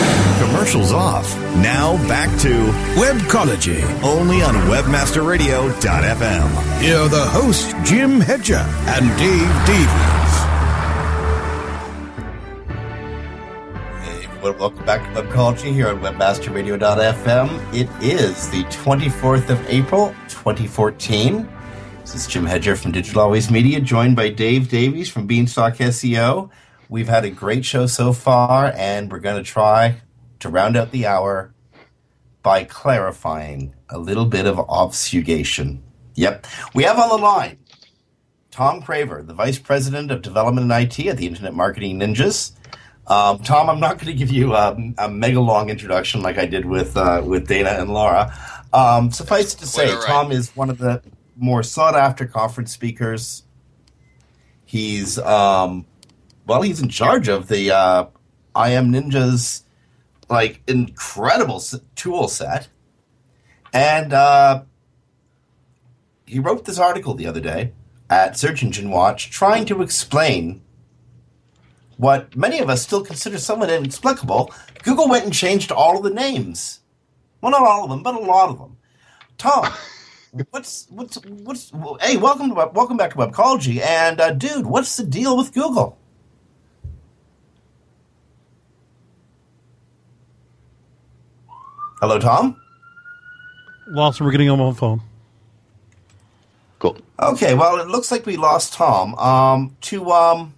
Commercials 0.51 0.91
off. 0.91 1.33
Now 1.55 1.95
back 2.09 2.27
to 2.41 2.49
Webcology. 2.99 3.81
only 4.03 4.41
on 4.41 4.53
WebmasterRadio.fm. 4.67 6.81
Here 6.81 6.97
are 6.97 7.07
the 7.07 7.25
hosts, 7.25 7.73
Jim 7.89 8.19
Hedger 8.19 8.55
and 8.55 9.07
Dave 9.17 9.65
Davies. 9.65 10.33
Hey, 14.03 14.27
welcome 14.41 14.85
back 14.85 15.01
to 15.13 15.21
Webcology 15.21 15.71
here 15.71 15.87
on 15.87 16.01
WebmasterRadio.fm. 16.01 17.73
It 17.73 17.87
is 18.03 18.49
the 18.49 18.65
24th 18.65 19.49
of 19.49 19.65
April, 19.69 20.13
2014. 20.27 21.47
This 22.01 22.13
is 22.13 22.27
Jim 22.27 22.45
Hedger 22.45 22.75
from 22.75 22.91
Digital 22.91 23.21
Always 23.21 23.49
Media, 23.49 23.79
joined 23.79 24.17
by 24.17 24.27
Dave 24.27 24.67
Davies 24.67 25.07
from 25.07 25.27
Beanstalk 25.27 25.77
SEO. 25.77 26.49
We've 26.89 27.07
had 27.07 27.23
a 27.23 27.29
great 27.29 27.63
show 27.63 27.87
so 27.87 28.11
far, 28.11 28.73
and 28.75 29.09
we're 29.09 29.19
going 29.19 29.41
to 29.41 29.49
try 29.49 30.01
to 30.41 30.49
round 30.49 30.75
out 30.75 30.91
the 30.91 31.05
hour 31.05 31.53
by 32.43 32.63
clarifying 32.63 33.73
a 33.89 33.97
little 33.97 34.25
bit 34.25 34.45
of 34.45 34.59
obfuscation. 34.59 35.83
Yep. 36.15 36.45
We 36.73 36.83
have 36.83 36.99
on 36.99 37.09
the 37.09 37.17
line 37.17 37.57
Tom 38.51 38.81
Craver, 38.81 39.25
the 39.25 39.33
Vice 39.33 39.57
President 39.57 40.11
of 40.11 40.21
Development 40.21 40.71
and 40.71 40.83
IT 40.83 41.07
at 41.07 41.17
the 41.17 41.27
Internet 41.27 41.53
Marketing 41.53 41.99
Ninjas. 41.99 42.51
Um, 43.07 43.39
Tom, 43.39 43.69
I'm 43.69 43.79
not 43.79 43.95
going 43.95 44.07
to 44.07 44.13
give 44.13 44.31
you 44.31 44.53
a, 44.53 44.75
a, 44.97 45.09
mega 45.09 45.39
long 45.39 45.69
introduction 45.69 46.21
like 46.21 46.37
I 46.37 46.45
did 46.45 46.65
with 46.65 46.95
uh, 46.95 47.21
with 47.25 47.47
Dana 47.47 47.71
and 47.71 47.91
Laura. 47.91 48.33
Um, 48.73 49.11
suffice 49.11 49.53
to 49.55 49.65
say, 49.65 49.93
right. 49.93 50.05
Tom 50.05 50.31
is 50.31 50.55
one 50.55 50.69
of 50.69 50.77
the 50.77 51.01
more 51.35 51.63
sought 51.63 51.95
after 51.95 52.25
conference 52.25 52.71
speakers. 52.71 53.43
He's 54.65 55.17
um, 55.17 55.85
well, 56.45 56.61
he's 56.61 56.81
in 56.81 56.89
charge 56.89 57.27
of 57.27 57.47
the 57.47 57.71
uh, 57.71 58.05
I 58.53 58.69
Am 58.71 58.91
Ninjas 58.91 59.63
like 60.31 60.61
incredible 60.65 61.61
tool 61.95 62.27
set, 62.29 62.69
and 63.73 64.13
uh, 64.13 64.63
he 66.25 66.39
wrote 66.39 66.63
this 66.65 66.79
article 66.79 67.13
the 67.13 67.27
other 67.27 67.41
day 67.41 67.73
at 68.09 68.37
Search 68.37 68.63
Engine 68.63 68.89
Watch, 68.89 69.29
trying 69.29 69.65
to 69.65 69.81
explain 69.81 70.61
what 71.97 72.35
many 72.35 72.59
of 72.59 72.69
us 72.69 72.81
still 72.81 73.03
consider 73.03 73.37
somewhat 73.37 73.69
inexplicable. 73.69 74.53
Google 74.83 75.09
went 75.09 75.25
and 75.25 75.33
changed 75.33 75.71
all 75.71 75.97
of 75.97 76.03
the 76.03 76.09
names. 76.09 76.79
Well, 77.41 77.51
not 77.51 77.61
all 77.61 77.83
of 77.83 77.89
them, 77.89 78.01
but 78.01 78.15
a 78.15 78.19
lot 78.19 78.49
of 78.49 78.57
them. 78.57 78.77
Tom, 79.37 79.71
what's 80.49 80.87
what's 80.89 81.15
what's? 81.25 81.73
Well, 81.73 81.97
hey, 82.01 82.15
welcome 82.17 82.49
to 82.49 82.55
welcome 82.73 82.97
back 82.97 83.11
to 83.11 83.17
Webcology, 83.17 83.81
and 83.81 84.21
uh, 84.21 84.31
dude, 84.31 84.65
what's 84.65 84.95
the 84.95 85.03
deal 85.03 85.35
with 85.35 85.53
Google? 85.53 86.00
Hello, 92.01 92.17
Tom. 92.17 92.59
Lost 93.85 94.19
him. 94.19 94.25
We're 94.25 94.31
getting 94.31 94.47
him 94.47 94.59
on 94.59 94.73
the 94.73 94.79
phone. 94.79 95.01
Cool. 96.79 96.97
Okay, 97.19 97.53
well, 97.53 97.79
it 97.79 97.87
looks 97.89 98.09
like 98.09 98.25
we 98.25 98.37
lost 98.37 98.73
Tom. 98.73 99.13
Um, 99.15 99.77
to 99.81 100.09
um, 100.09 100.55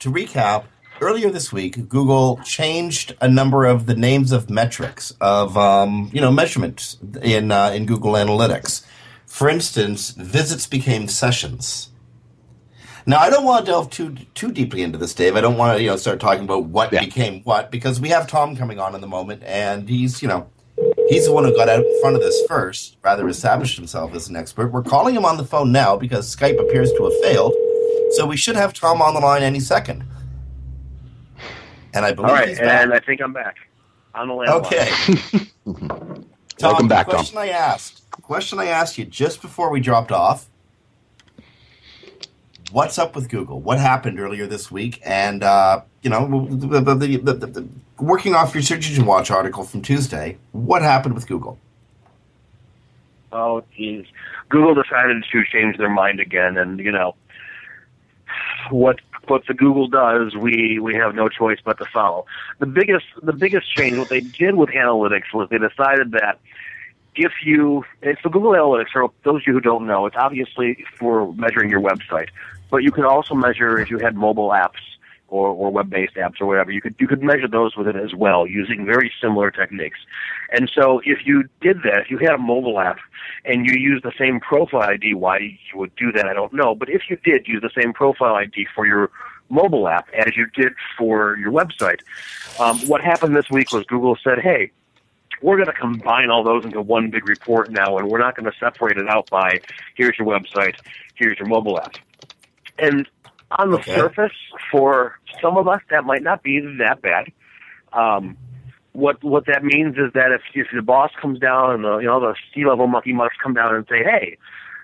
to 0.00 0.10
recap, 0.10 0.64
earlier 1.00 1.30
this 1.30 1.52
week, 1.52 1.88
Google 1.88 2.40
changed 2.44 3.14
a 3.20 3.28
number 3.28 3.66
of 3.66 3.86
the 3.86 3.94
names 3.94 4.32
of 4.32 4.50
metrics 4.50 5.12
of 5.20 5.56
um, 5.56 6.10
you 6.12 6.20
know 6.20 6.32
measurements 6.32 6.98
in 7.22 7.52
uh, 7.52 7.70
in 7.70 7.86
Google 7.86 8.14
Analytics. 8.14 8.84
For 9.26 9.48
instance, 9.48 10.10
visits 10.10 10.66
became 10.66 11.06
sessions. 11.06 11.90
Now, 13.06 13.18
I 13.18 13.30
don't 13.30 13.44
want 13.44 13.64
to 13.64 13.70
delve 13.70 13.90
too 13.90 14.16
too 14.34 14.50
deeply 14.50 14.82
into 14.82 14.98
this, 14.98 15.14
Dave. 15.14 15.36
I 15.36 15.40
don't 15.40 15.56
want 15.56 15.76
to, 15.76 15.82
you 15.82 15.88
know, 15.88 15.96
start 15.96 16.18
talking 16.18 16.42
about 16.42 16.64
what 16.64 16.90
became 16.90 17.42
what 17.42 17.70
because 17.70 18.00
we 18.00 18.08
have 18.08 18.26
Tom 18.26 18.56
coming 18.56 18.80
on 18.80 18.96
in 18.96 19.00
the 19.00 19.06
moment, 19.06 19.44
and 19.44 19.88
he's, 19.88 20.20
you 20.20 20.26
know, 20.26 20.48
he's 21.10 21.26
the 21.26 21.32
one 21.32 21.44
who 21.44 21.54
got 21.54 21.68
out 21.68 21.84
in 21.84 22.00
front 22.00 22.16
of 22.16 22.22
this 22.22 22.42
first, 22.48 22.96
rather 23.02 23.28
established 23.28 23.76
himself 23.76 24.14
as 24.14 24.28
an 24.28 24.36
expert. 24.36 24.72
We're 24.72 24.82
calling 24.82 25.14
him 25.14 25.24
on 25.26 25.36
the 25.36 25.44
phone 25.44 25.70
now 25.72 25.96
because 25.96 26.34
Skype 26.34 26.58
appears 26.58 26.90
to 26.94 27.04
have 27.04 27.12
failed, 27.22 27.52
so 28.12 28.24
we 28.26 28.36
should 28.38 28.56
have 28.56 28.72
Tom 28.72 29.02
on 29.02 29.12
the 29.14 29.20
line 29.20 29.42
any 29.42 29.60
second. 29.60 30.04
And 31.92 32.04
I 32.04 32.12
believe 32.12 32.30
All 32.30 32.34
right, 32.36 32.48
he's 32.48 32.58
back. 32.58 32.82
and 32.84 32.94
I 32.94 33.00
think 33.00 33.20
I'm 33.20 33.32
back 33.32 33.56
on 34.14 34.28
the 34.28 34.34
landline. 34.34 34.64
Okay. 34.64 35.46
Tom, 36.58 36.72
Welcome 36.72 36.88
back, 36.88 37.06
the 37.06 37.12
Tom. 37.12 37.18
question 37.20 37.38
I 37.38 37.48
asked. 37.48 38.10
Question 38.10 38.58
I 38.58 38.66
asked 38.66 38.98
you 38.98 39.04
just 39.06 39.40
before 39.42 39.70
we 39.70 39.80
dropped 39.80 40.12
off. 40.12 40.49
What's 42.72 42.98
up 42.98 43.16
with 43.16 43.28
Google? 43.28 43.60
What 43.60 43.78
happened 43.78 44.20
earlier 44.20 44.46
this 44.46 44.70
week? 44.70 45.00
And 45.04 45.42
uh, 45.42 45.82
you 46.02 46.10
know, 46.10 46.46
the, 46.48 46.80
the, 46.80 46.94
the, 46.94 47.68
working 47.98 48.34
off 48.34 48.54
your 48.54 48.62
Search 48.62 48.88
Engine 48.88 49.06
Watch 49.06 49.30
article 49.30 49.64
from 49.64 49.82
Tuesday, 49.82 50.38
what 50.52 50.82
happened 50.82 51.14
with 51.14 51.26
Google? 51.26 51.58
Oh, 53.32 53.64
geez. 53.76 54.06
Google 54.48 54.74
decided 54.74 55.24
to 55.32 55.44
change 55.44 55.78
their 55.78 55.90
mind 55.90 56.20
again, 56.20 56.56
and 56.56 56.78
you 56.80 56.92
know 56.92 57.14
what 58.70 59.00
what 59.26 59.46
the 59.46 59.54
Google 59.54 59.88
does, 59.88 60.34
we 60.34 60.78
we 60.80 60.94
have 60.94 61.14
no 61.14 61.28
choice 61.28 61.58
but 61.64 61.78
to 61.78 61.84
follow. 61.86 62.26
The 62.58 62.66
biggest 62.66 63.06
the 63.22 63.32
biggest 63.32 63.74
change, 63.74 63.98
what 63.98 64.08
they 64.08 64.20
did 64.20 64.54
with 64.56 64.70
analytics 64.70 65.32
was 65.34 65.48
they 65.50 65.58
decided 65.58 66.12
that 66.12 66.38
if 67.14 67.32
you 67.44 67.84
the 68.02 68.16
Google 68.24 68.52
Analytics, 68.52 68.90
for 68.92 69.10
those 69.24 69.42
of 69.42 69.46
you 69.46 69.52
who 69.54 69.60
don't 69.60 69.86
know, 69.86 70.06
it's 70.06 70.16
obviously 70.16 70.84
for 70.98 71.32
measuring 71.34 71.70
your 71.70 71.80
website, 71.80 72.28
but 72.70 72.82
you 72.82 72.90
could 72.90 73.04
also 73.04 73.34
measure 73.34 73.78
if 73.78 73.90
you 73.90 73.98
had 73.98 74.16
mobile 74.16 74.50
apps 74.50 74.80
or, 75.30 75.48
or 75.48 75.70
web-based 75.70 76.14
apps 76.14 76.40
or 76.40 76.46
whatever. 76.46 76.70
You 76.70 76.80
could 76.80 76.94
you 76.98 77.06
could 77.06 77.22
measure 77.22 77.48
those 77.48 77.76
with 77.76 77.86
it 77.86 77.96
as 77.96 78.14
well 78.14 78.46
using 78.46 78.84
very 78.84 79.12
similar 79.20 79.50
techniques. 79.50 79.98
And 80.52 80.70
so 80.74 81.00
if 81.04 81.24
you 81.24 81.44
did 81.60 81.82
that, 81.84 82.00
if 82.00 82.10
you 82.10 82.18
had 82.18 82.34
a 82.34 82.38
mobile 82.38 82.78
app 82.80 82.98
and 83.44 83.66
you 83.66 83.78
used 83.78 84.04
the 84.04 84.12
same 84.18 84.40
profile 84.40 84.90
ID, 84.90 85.14
why 85.14 85.38
you 85.38 85.78
would 85.78 85.94
do 85.96 86.12
that, 86.12 86.26
I 86.26 86.34
don't 86.34 86.52
know. 86.52 86.74
But 86.74 86.90
if 86.90 87.02
you 87.08 87.16
did 87.16 87.46
use 87.46 87.62
the 87.62 87.70
same 87.80 87.92
profile 87.92 88.34
ID 88.34 88.66
for 88.74 88.86
your 88.86 89.10
mobile 89.48 89.88
app 89.88 90.08
as 90.10 90.36
you 90.36 90.46
did 90.46 90.72
for 90.98 91.36
your 91.38 91.52
website, 91.52 92.00
um, 92.58 92.78
what 92.88 93.00
happened 93.00 93.36
this 93.36 93.50
week 93.50 93.72
was 93.72 93.84
Google 93.86 94.16
said, 94.22 94.38
hey, 94.40 94.70
we're 95.42 95.56
going 95.56 95.66
to 95.66 95.72
combine 95.72 96.28
all 96.28 96.44
those 96.44 96.64
into 96.64 96.82
one 96.82 97.10
big 97.10 97.26
report 97.26 97.70
now, 97.70 97.96
and 97.96 98.10
we're 98.10 98.18
not 98.18 98.36
going 98.36 98.50
to 98.50 98.58
separate 98.58 98.98
it 98.98 99.08
out 99.08 99.30
by 99.30 99.60
here's 99.94 100.18
your 100.18 100.28
website, 100.28 100.76
here's 101.14 101.38
your 101.38 101.48
mobile 101.48 101.80
app. 101.80 101.96
And 102.80 103.06
on 103.58 103.70
the 103.72 103.78
Okay. 103.78 103.92
surface, 103.94 104.32
for 104.70 105.18
some 105.42 105.56
of 105.56 105.68
us, 105.68 105.80
that 105.90 106.04
might 106.04 106.22
not 106.22 106.42
be 106.42 106.60
that 106.78 107.02
bad. 107.02 107.26
Um, 107.92 108.36
what 108.92 109.22
what 109.22 109.46
that 109.46 109.64
means 109.64 109.96
is 109.96 110.12
that 110.14 110.32
if 110.32 110.42
if 110.54 110.66
the 110.74 110.82
boss 110.82 111.10
comes 111.20 111.38
down 111.38 111.72
and 111.74 111.84
the 111.84 111.98
you 111.98 112.06
know 112.06 112.20
the 112.20 112.34
C 112.54 112.64
level 112.66 112.86
monkey 112.86 113.12
mucks 113.12 113.36
come 113.42 113.54
down 113.54 113.74
and 113.74 113.86
say, 113.88 114.02
hey, 114.02 114.36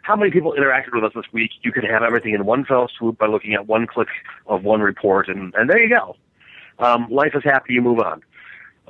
how 0.03 0.15
many 0.17 0.31
people 0.31 0.55
interacted 0.59 0.93
with 0.95 1.05
us 1.05 1.13
this 1.15 1.25
week? 1.33 1.51
You 1.63 1.73
could 1.73 1.85
have 1.85 2.03
everything 2.03 2.35
in 2.35 2.45
one 2.47 2.65
fell 2.65 2.89
swoop 2.97 3.19
by 3.19 3.27
looking 3.27 3.55
at 3.55 3.67
one 3.67 3.87
click 3.87 4.09
of 4.47 4.63
one 4.65 4.81
report, 4.81 5.29
and 5.29 5.55
and 5.55 5.69
there 5.69 5.83
you 5.83 5.89
go. 5.89 6.17
Um, 6.79 7.09
life 7.11 7.33
is 7.35 7.43
happy. 7.45 7.75
You 7.75 7.83
move 7.83 7.99
on. 8.01 8.23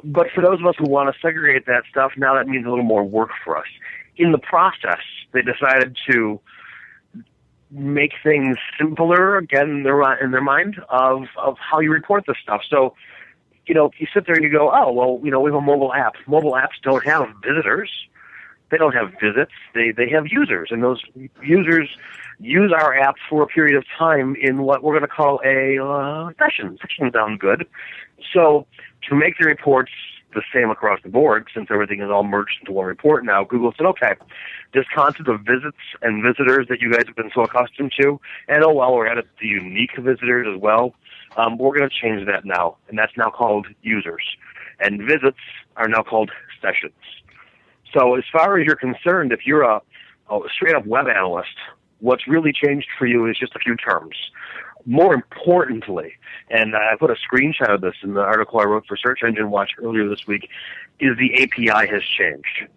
But 0.04 0.26
for 0.34 0.42
those 0.42 0.60
of 0.60 0.66
us 0.66 0.74
who 0.78 0.88
want 0.88 1.12
to 1.14 1.20
segregate 1.20 1.66
that 1.66 1.84
stuff, 1.90 2.12
now 2.16 2.34
that 2.34 2.46
means 2.46 2.66
a 2.66 2.68
little 2.68 2.84
more 2.84 3.04
work 3.04 3.30
for 3.44 3.56
us. 3.56 3.66
In 4.16 4.32
the 4.32 4.38
process, 4.38 5.00
they 5.32 5.40
decided 5.42 5.96
to 6.10 6.40
make 7.70 8.12
things 8.22 8.56
simpler 8.78 9.36
again 9.36 9.70
in 9.70 9.82
their 9.82 10.00
in 10.22 10.30
their 10.30 10.40
mind 10.40 10.76
of 10.88 11.24
of 11.36 11.56
how 11.58 11.80
you 11.80 11.90
report 11.90 12.24
this 12.26 12.36
stuff. 12.42 12.62
So, 12.68 12.94
you 13.66 13.74
know, 13.74 13.90
you 13.98 14.06
sit 14.12 14.26
there 14.26 14.34
and 14.34 14.44
you 14.44 14.50
go, 14.50 14.70
oh 14.72 14.92
well, 14.92 15.20
you 15.22 15.30
know, 15.30 15.40
we 15.40 15.50
have 15.50 15.58
a 15.58 15.60
mobile 15.60 15.92
app. 15.92 16.14
Mobile 16.26 16.52
apps 16.52 16.80
don't 16.82 17.04
have 17.04 17.28
visitors. 17.42 17.90
They 18.70 18.78
don't 18.78 18.94
have 18.94 19.12
visits. 19.20 19.52
They 19.74 19.92
they 19.92 20.08
have 20.10 20.26
users, 20.28 20.68
and 20.70 20.82
those 20.82 21.02
users 21.42 21.88
use 22.38 22.72
our 22.72 22.96
app 22.98 23.16
for 23.30 23.42
a 23.42 23.46
period 23.46 23.76
of 23.76 23.84
time 23.98 24.36
in 24.40 24.62
what 24.62 24.82
we're 24.82 24.92
going 24.92 25.08
to 25.08 25.08
call 25.08 25.40
a 25.44 25.78
uh, 25.82 26.30
session. 26.38 26.78
Session 26.80 27.10
sounds 27.12 27.38
good. 27.40 27.66
So 28.32 28.66
to 29.08 29.14
make 29.14 29.38
the 29.38 29.46
reports 29.46 29.92
the 30.36 30.42
same 30.54 30.70
across 30.70 31.00
the 31.02 31.08
board, 31.08 31.48
since 31.52 31.68
everything 31.70 32.00
is 32.00 32.10
all 32.10 32.22
merged 32.22 32.58
into 32.60 32.70
one 32.70 32.86
report 32.86 33.24
now, 33.24 33.42
Google 33.42 33.72
said, 33.76 33.86
okay, 33.86 34.14
this 34.74 34.84
concept 34.94 35.28
of 35.28 35.40
visits 35.40 35.78
and 36.02 36.22
visitors 36.22 36.66
that 36.68 36.80
you 36.80 36.92
guys 36.92 37.04
have 37.06 37.16
been 37.16 37.30
so 37.34 37.40
accustomed 37.40 37.92
to, 38.00 38.20
and 38.46 38.62
oh 38.62 38.72
well, 38.72 38.94
we're 38.94 39.08
added 39.08 39.24
the 39.40 39.48
unique 39.48 39.96
visitors 39.98 40.46
as 40.54 40.60
well. 40.60 40.94
Um, 41.36 41.58
we're 41.58 41.76
going 41.76 41.88
to 41.88 41.94
change 41.94 42.26
that 42.26 42.44
now, 42.44 42.76
and 42.88 42.98
that's 42.98 43.16
now 43.16 43.30
called 43.30 43.66
users, 43.82 44.22
and 44.78 45.00
visits 45.00 45.40
are 45.76 45.88
now 45.88 46.02
called 46.02 46.30
sessions. 46.62 46.92
So 47.92 48.14
as 48.14 48.24
far 48.30 48.58
as 48.58 48.66
you're 48.66 48.76
concerned, 48.76 49.32
if 49.32 49.46
you're 49.46 49.62
a, 49.62 49.80
a 50.30 50.38
straight 50.54 50.76
up 50.76 50.86
web 50.86 51.06
analyst, 51.08 51.56
what's 52.00 52.28
really 52.28 52.52
changed 52.52 52.88
for 52.98 53.06
you 53.06 53.26
is 53.26 53.38
just 53.38 53.56
a 53.56 53.58
few 53.58 53.74
terms. 53.76 54.16
More 54.88 55.14
importantly, 55.14 56.12
and 56.48 56.76
I 56.76 56.94
put 56.98 57.10
a 57.10 57.16
screenshot 57.16 57.74
of 57.74 57.80
this 57.80 57.94
in 58.04 58.14
the 58.14 58.20
article 58.20 58.60
I 58.60 58.64
wrote 58.64 58.86
for 58.86 58.96
Search 58.96 59.20
Engine 59.24 59.50
Watch 59.50 59.72
earlier 59.82 60.08
this 60.08 60.26
week, 60.28 60.48
is 61.00 61.16
the 61.18 61.34
API 61.42 61.88
has 61.90 62.02
changed. 62.04 62.68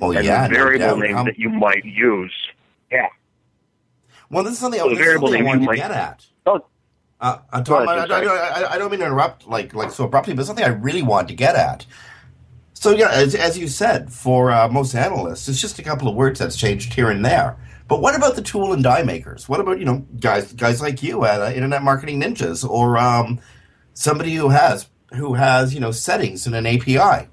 Oh, 0.00 0.12
and 0.12 0.24
yeah, 0.24 0.48
the 0.48 0.54
no 0.54 0.64
variable 0.64 0.86
doubt. 0.86 0.98
names 1.00 1.18
Um, 1.18 1.26
that 1.26 1.38
you 1.38 1.50
might 1.50 1.84
use. 1.84 2.32
Yeah. 2.90 3.08
Well, 4.30 4.44
this 4.44 4.54
is 4.54 4.58
something, 4.58 4.80
So 4.80 4.88
the 4.88 4.94
this 4.94 5.00
is 5.00 5.04
variable 5.04 5.28
something 5.28 5.42
I 5.42 5.44
names 5.44 5.48
wanted 5.48 5.60
you 5.60 5.66
to 5.66 5.70
might- 5.72 5.76
get 5.76 5.90
at. 5.90 6.26
Oh, 6.46 6.64
Uh, 7.20 7.38
uh, 7.52 7.60
Go 7.60 7.84
Tom, 7.84 7.88
I, 7.88 7.94
I, 8.06 8.62
I, 8.62 8.72
I 8.74 8.78
don't 8.78 8.90
mean 8.90 9.00
to 9.00 9.06
interrupt 9.06 9.46
like 9.46 9.74
like 9.74 9.90
so 9.90 10.04
abruptly, 10.04 10.34
but 10.34 10.46
something 10.46 10.64
I 10.64 10.68
really 10.68 11.02
want 11.02 11.28
to 11.28 11.34
get 11.34 11.54
at. 11.56 11.84
So 12.74 12.92
yeah, 12.92 13.10
as, 13.10 13.34
as 13.34 13.58
you 13.58 13.66
said, 13.68 14.10
for 14.12 14.52
uh, 14.52 14.68
most 14.68 14.94
analysts, 14.94 15.48
it's 15.48 15.60
just 15.60 15.78
a 15.80 15.82
couple 15.82 16.06
of 16.08 16.14
words 16.14 16.38
that's 16.38 16.56
changed 16.56 16.94
here 16.94 17.10
and 17.10 17.24
there. 17.24 17.56
But 17.88 18.02
what 18.02 18.14
about 18.14 18.36
the 18.36 18.42
tool 18.42 18.74
and 18.74 18.82
die 18.82 19.02
makers? 19.02 19.48
What 19.48 19.60
about 19.60 19.78
you 19.78 19.86
know 19.86 20.06
guys 20.20 20.52
guys 20.52 20.80
like 20.82 21.02
you 21.02 21.24
at 21.24 21.40
uh, 21.40 21.50
Internet 21.50 21.82
Marketing 21.82 22.20
Ninjas 22.20 22.68
or 22.68 22.98
um, 22.98 23.40
somebody 23.94 24.34
who 24.34 24.50
has 24.50 24.88
who 25.14 25.34
has 25.34 25.72
you 25.72 25.80
know 25.80 25.90
settings 25.90 26.46
in 26.46 26.52
an 26.54 26.66
API? 26.66 27.26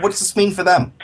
What's 0.00 0.18
this 0.20 0.34
mean 0.34 0.52
for 0.52 0.64
them? 0.64 0.94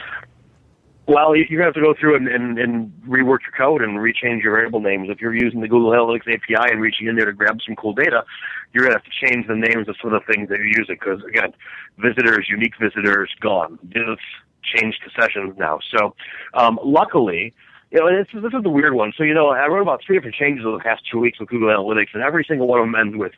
Well, 1.07 1.37
you- 1.37 1.61
have 1.61 1.75
to 1.75 1.81
go 1.81 1.95
through 1.95 2.17
and, 2.17 2.27
and, 2.27 2.59
and 2.59 2.93
rework 3.07 3.39
your 3.43 3.53
code 3.57 3.81
and 3.81 3.99
rechange 3.99 4.43
your 4.43 4.53
variable 4.53 4.81
names. 4.81 5.09
If 5.09 5.21
you're 5.21 5.35
using 5.35 5.61
the 5.61 5.69
Google 5.69 5.91
Analytics 5.91 6.27
API 6.27 6.73
and 6.73 6.81
reaching 6.81 7.07
in 7.07 7.15
there 7.15 7.27
to 7.27 7.33
grab 7.33 7.59
some 7.65 7.77
cool 7.77 7.93
data, 7.93 8.25
you're 8.73 8.83
going 8.83 8.93
to 8.93 8.99
have 8.99 9.05
to 9.05 9.27
change 9.27 9.47
the 9.47 9.55
names 9.55 9.89
of 9.89 9.95
some 10.03 10.13
of 10.13 10.21
the 10.21 10.33
things 10.33 10.49
that 10.49 10.59
you're 10.59 10.67
using 10.67 10.97
because, 10.97 11.23
again, 11.25 11.55
visitors, 11.99 12.49
unique 12.51 12.75
visitors, 12.81 13.31
gone. 13.41 13.79
Visits 13.85 14.23
changed 14.65 14.99
to 15.05 15.11
sessions 15.21 15.55
now. 15.57 15.79
So, 15.97 16.17
um, 16.55 16.79
luckily, 16.83 17.55
you 17.91 17.99
know, 18.01 18.17
this, 18.17 18.29
is- 18.35 18.43
this 18.43 18.53
is 18.53 18.63
the 18.63 18.71
weird 18.71 18.95
one. 18.95 19.13
So, 19.17 19.23
you 19.23 19.35
know, 19.35 19.49
I 19.49 19.67
wrote 19.67 19.83
about 19.83 20.03
three 20.05 20.17
different 20.17 20.37
changes 20.37 20.65
over 20.65 20.79
the 20.79 20.85
past 20.85 21.03
two 21.11 21.19
weeks 21.19 21.39
with 21.39 21.49
Google 21.49 21.69
Analytics, 21.69 22.15
and 22.15 22.23
every 22.23 22.45
single 22.45 22.67
one 22.67 22.81
of 22.81 22.87
them 22.87 22.95
ends 22.95 23.17
with. 23.17 23.33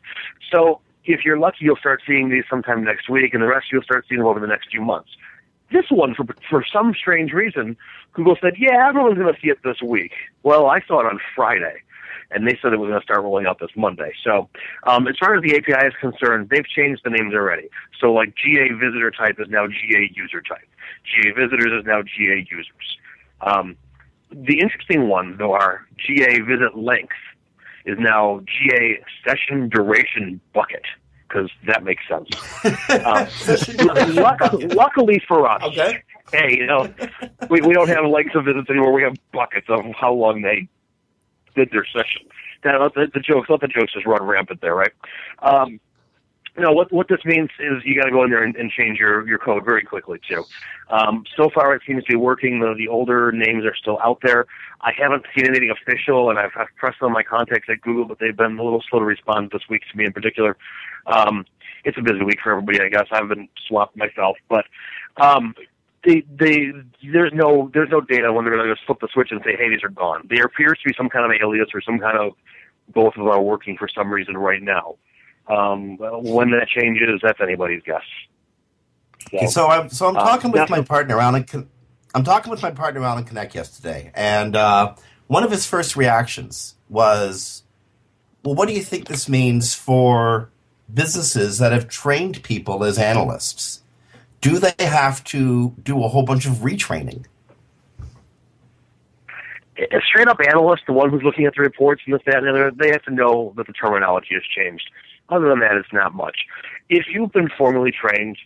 So, 0.51 0.81
if 1.05 1.25
you're 1.25 1.39
lucky, 1.39 1.57
you'll 1.61 1.77
start 1.77 2.01
seeing 2.05 2.29
these 2.29 2.43
sometime 2.49 2.83
next 2.83 3.09
week, 3.09 3.33
and 3.33 3.41
the 3.41 3.47
rest 3.47 3.67
you'll 3.71 3.83
start 3.83 4.05
seeing 4.07 4.19
them 4.19 4.27
over 4.27 4.39
the 4.39 4.47
next 4.47 4.69
few 4.69 4.81
months. 4.81 5.09
This 5.71 5.85
one, 5.89 6.15
for 6.15 6.25
for 6.49 6.63
some 6.71 6.93
strange 6.93 7.31
reason, 7.31 7.77
Google 8.13 8.35
said, 8.41 8.53
"Yeah, 8.57 8.87
everyone's 8.87 9.17
going 9.17 9.33
to 9.33 9.39
see 9.39 9.49
it 9.49 9.59
this 9.63 9.81
week." 9.81 10.13
Well, 10.43 10.65
I 10.65 10.81
saw 10.81 10.99
it 10.99 11.05
on 11.05 11.19
Friday, 11.35 11.81
and 12.31 12.47
they 12.47 12.57
said 12.61 12.73
it 12.73 12.79
was 12.79 12.89
going 12.89 12.99
to 12.99 13.03
start 13.03 13.21
rolling 13.21 13.45
out 13.45 13.59
this 13.59 13.69
Monday. 13.75 14.11
So, 14.23 14.49
um, 14.87 15.07
as 15.07 15.15
far 15.19 15.35
as 15.35 15.43
the 15.43 15.55
API 15.55 15.87
is 15.87 15.93
concerned, 16.01 16.49
they've 16.49 16.67
changed 16.67 17.01
the 17.03 17.11
names 17.11 17.33
already. 17.35 17.69
So, 17.99 18.11
like 18.11 18.33
GA 18.35 18.69
visitor 18.69 19.11
type 19.11 19.39
is 19.39 19.47
now 19.49 19.67
GA 19.67 20.11
user 20.15 20.41
type. 20.41 20.67
GA 21.05 21.31
visitors 21.31 21.71
is 21.79 21.85
now 21.85 22.01
GA 22.01 22.45
users. 22.49 22.97
Um, 23.41 23.77
the 24.31 24.59
interesting 24.59 25.07
one, 25.07 25.37
though, 25.37 25.53
are 25.53 25.87
GA 25.97 26.39
visit 26.41 26.77
length 26.77 27.13
is 27.85 27.97
now 27.99 28.41
GA 28.45 29.01
session 29.25 29.69
duration 29.69 30.39
bucket 30.53 30.83
because 31.27 31.49
that 31.67 31.83
makes 31.83 32.03
sense. 32.07 32.29
Um, 32.89 34.15
luck- 34.15 34.41
luckily 34.73 35.21
for 35.27 35.47
us, 35.47 35.61
okay. 35.63 36.03
hey, 36.33 36.57
you 36.57 36.65
know, 36.65 36.91
we, 37.49 37.61
we 37.61 37.73
don't 37.73 37.87
have 37.87 38.05
lengths 38.05 38.35
of 38.35 38.45
visits 38.45 38.69
anymore. 38.69 38.91
We 38.91 39.03
have 39.03 39.15
buckets 39.31 39.67
of 39.69 39.85
how 39.99 40.13
long 40.13 40.41
they 40.41 40.67
did 41.55 41.71
their 41.71 41.85
session. 41.85 42.27
Let 42.65 42.93
the, 42.93 43.07
the 43.13 43.19
jokes, 43.19 43.49
let 43.49 43.61
the 43.61 43.67
jokes 43.67 43.93
just 43.93 44.05
run 44.05 44.23
rampant 44.23 44.61
there, 44.61 44.75
right? 44.75 44.91
Um, 45.39 45.79
know, 46.57 46.71
what, 46.71 46.91
what 46.91 47.07
this 47.07 47.23
means 47.25 47.49
is 47.59 47.83
you 47.85 47.95
got 47.95 48.05
to 48.05 48.11
go 48.11 48.23
in 48.23 48.29
there 48.29 48.43
and, 48.43 48.55
and 48.55 48.71
change 48.71 48.99
your, 48.99 49.27
your 49.27 49.37
code 49.37 49.63
very 49.63 49.83
quickly, 49.83 50.19
too. 50.27 50.43
Um, 50.89 51.23
so 51.35 51.49
far, 51.53 51.75
it 51.75 51.81
seems 51.85 52.03
to 52.03 52.11
be 52.11 52.15
working. 52.15 52.59
The, 52.59 52.73
the 52.77 52.87
older 52.87 53.31
names 53.31 53.65
are 53.65 53.75
still 53.75 53.99
out 54.03 54.19
there. 54.23 54.45
I 54.81 54.91
haven't 54.97 55.25
seen 55.35 55.47
anything 55.47 55.71
official, 55.71 56.29
and 56.29 56.39
I've, 56.39 56.51
I've 56.55 56.75
pressed 56.75 57.01
on 57.01 57.11
my 57.11 57.23
contacts 57.23 57.67
at 57.69 57.81
Google, 57.81 58.05
but 58.05 58.19
they've 58.19 58.35
been 58.35 58.57
a 58.57 58.63
little 58.63 58.83
slow 58.89 58.99
to 58.99 59.05
respond 59.05 59.51
this 59.51 59.63
week 59.69 59.83
to 59.91 59.97
me 59.97 60.05
in 60.05 60.13
particular. 60.13 60.57
Um, 61.05 61.45
it's 61.85 61.97
a 61.97 62.01
busy 62.01 62.23
week 62.23 62.39
for 62.43 62.51
everybody, 62.51 62.81
I 62.81 62.89
guess. 62.89 63.07
I've 63.11 63.29
been 63.29 63.47
swamped 63.67 63.95
myself, 63.95 64.37
but 64.49 64.65
um, 65.17 65.55
they 66.05 66.23
they 66.29 66.71
there's 67.11 67.31
no 67.33 67.69
there's 67.73 67.89
no 67.89 68.01
data 68.01 68.31
when 68.31 68.45
they're 68.45 68.55
going 68.55 68.69
to 68.69 68.75
flip 68.85 68.99
the 69.01 69.07
switch 69.13 69.31
and 69.31 69.41
say, 69.43 69.55
hey, 69.57 69.69
these 69.69 69.83
are 69.83 69.89
gone. 69.89 70.27
There 70.29 70.45
appears 70.45 70.79
to 70.83 70.89
be 70.89 70.95
some 70.97 71.09
kind 71.09 71.25
of 71.25 71.31
alias 71.39 71.69
or 71.73 71.81
some 71.81 71.99
kind 71.99 72.17
of 72.17 72.33
both 72.93 73.15
of 73.15 73.23
them 73.23 73.27
are 73.27 73.41
working 73.41 73.77
for 73.77 73.87
some 73.87 74.11
reason 74.11 74.37
right 74.37 74.61
now. 74.61 74.95
Um, 75.49 75.97
when 75.97 76.51
that 76.51 76.67
changes, 76.67 77.21
that's 77.23 77.41
anybody's 77.41 77.81
guess. 77.83 78.03
Okay, 79.33 79.47
so 79.47 79.67
I'm 79.67 79.89
so 79.89 80.07
I'm 80.07 80.15
uh, 80.15 80.23
talking 80.23 80.51
with 80.51 80.69
my 80.69 80.81
partner 80.81 81.19
Alan. 81.19 81.45
I'm 82.13 82.23
talking 82.23 82.51
with 82.51 82.61
my 82.61 82.71
partner 82.71 83.03
Alan 83.03 83.23
Connect 83.23 83.55
yesterday, 83.55 84.11
and 84.13 84.55
uh, 84.55 84.95
one 85.27 85.43
of 85.43 85.51
his 85.51 85.65
first 85.65 85.95
reactions 85.95 86.75
was, 86.87 87.63
"Well, 88.43 88.55
what 88.55 88.67
do 88.67 88.73
you 88.73 88.83
think 88.83 89.07
this 89.07 89.27
means 89.27 89.73
for 89.73 90.49
businesses 90.93 91.57
that 91.57 91.71
have 91.71 91.87
trained 91.87 92.43
people 92.43 92.83
as 92.83 92.97
analysts? 92.97 93.81
Do 94.41 94.59
they 94.59 94.85
have 94.85 95.23
to 95.25 95.75
do 95.83 96.03
a 96.03 96.07
whole 96.07 96.23
bunch 96.23 96.45
of 96.45 96.53
retraining?" 96.57 97.25
a 99.79 100.01
straight 100.01 100.27
up 100.27 100.39
analyst, 100.45 100.83
the 100.87 100.93
one 100.93 101.09
who's 101.09 101.23
looking 101.23 101.45
at 101.45 101.53
the 101.55 101.61
reports 101.61 102.01
and 102.05 102.13
this, 102.13 102.21
that, 102.25 102.37
and 102.37 102.47
the 102.47 102.49
other, 102.49 102.71
they 102.71 102.89
have 102.91 103.03
to 103.03 103.11
know 103.11 103.53
that 103.55 103.67
the 103.67 103.73
terminology 103.73 104.33
has 104.33 104.43
changed. 104.43 104.89
Other 105.29 105.49
than 105.49 105.59
that, 105.59 105.75
it's 105.75 105.93
not 105.93 106.13
much. 106.13 106.45
If 106.89 107.05
you've 107.11 107.31
been 107.31 107.49
formally 107.57 107.91
trained, 107.91 108.37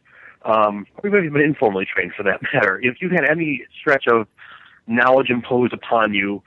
um, 0.43 0.85
or 0.97 1.07
even 1.07 1.19
if 1.19 1.23
you've 1.25 1.33
been 1.33 1.41
informally 1.41 1.85
trained 1.85 2.13
for 2.15 2.23
that 2.23 2.41
matter, 2.53 2.79
if 2.81 3.01
you've 3.01 3.11
had 3.11 3.29
any 3.29 3.65
stretch 3.79 4.07
of 4.07 4.27
knowledge 4.87 5.29
imposed 5.29 5.73
upon 5.73 6.13
you 6.13 6.43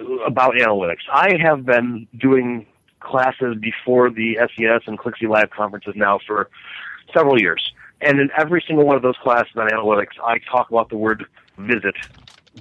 uh, 0.00 0.18
about 0.20 0.54
analytics, 0.54 1.02
I 1.12 1.36
have 1.42 1.66
been 1.66 2.06
doing 2.16 2.66
classes 3.00 3.56
before 3.60 4.10
the 4.10 4.36
SES 4.38 4.82
and 4.86 4.98
ClickZ 4.98 5.28
Live 5.28 5.50
conferences 5.50 5.94
now 5.96 6.20
for 6.26 6.50
several 7.12 7.40
years. 7.40 7.72
And 8.02 8.20
in 8.20 8.30
every 8.36 8.62
single 8.66 8.86
one 8.86 8.96
of 8.96 9.02
those 9.02 9.16
classes 9.22 9.52
on 9.56 9.68
analytics, 9.68 10.18
I 10.24 10.38
talk 10.38 10.70
about 10.70 10.88
the 10.88 10.96
word 10.96 11.24
visit 11.58 11.96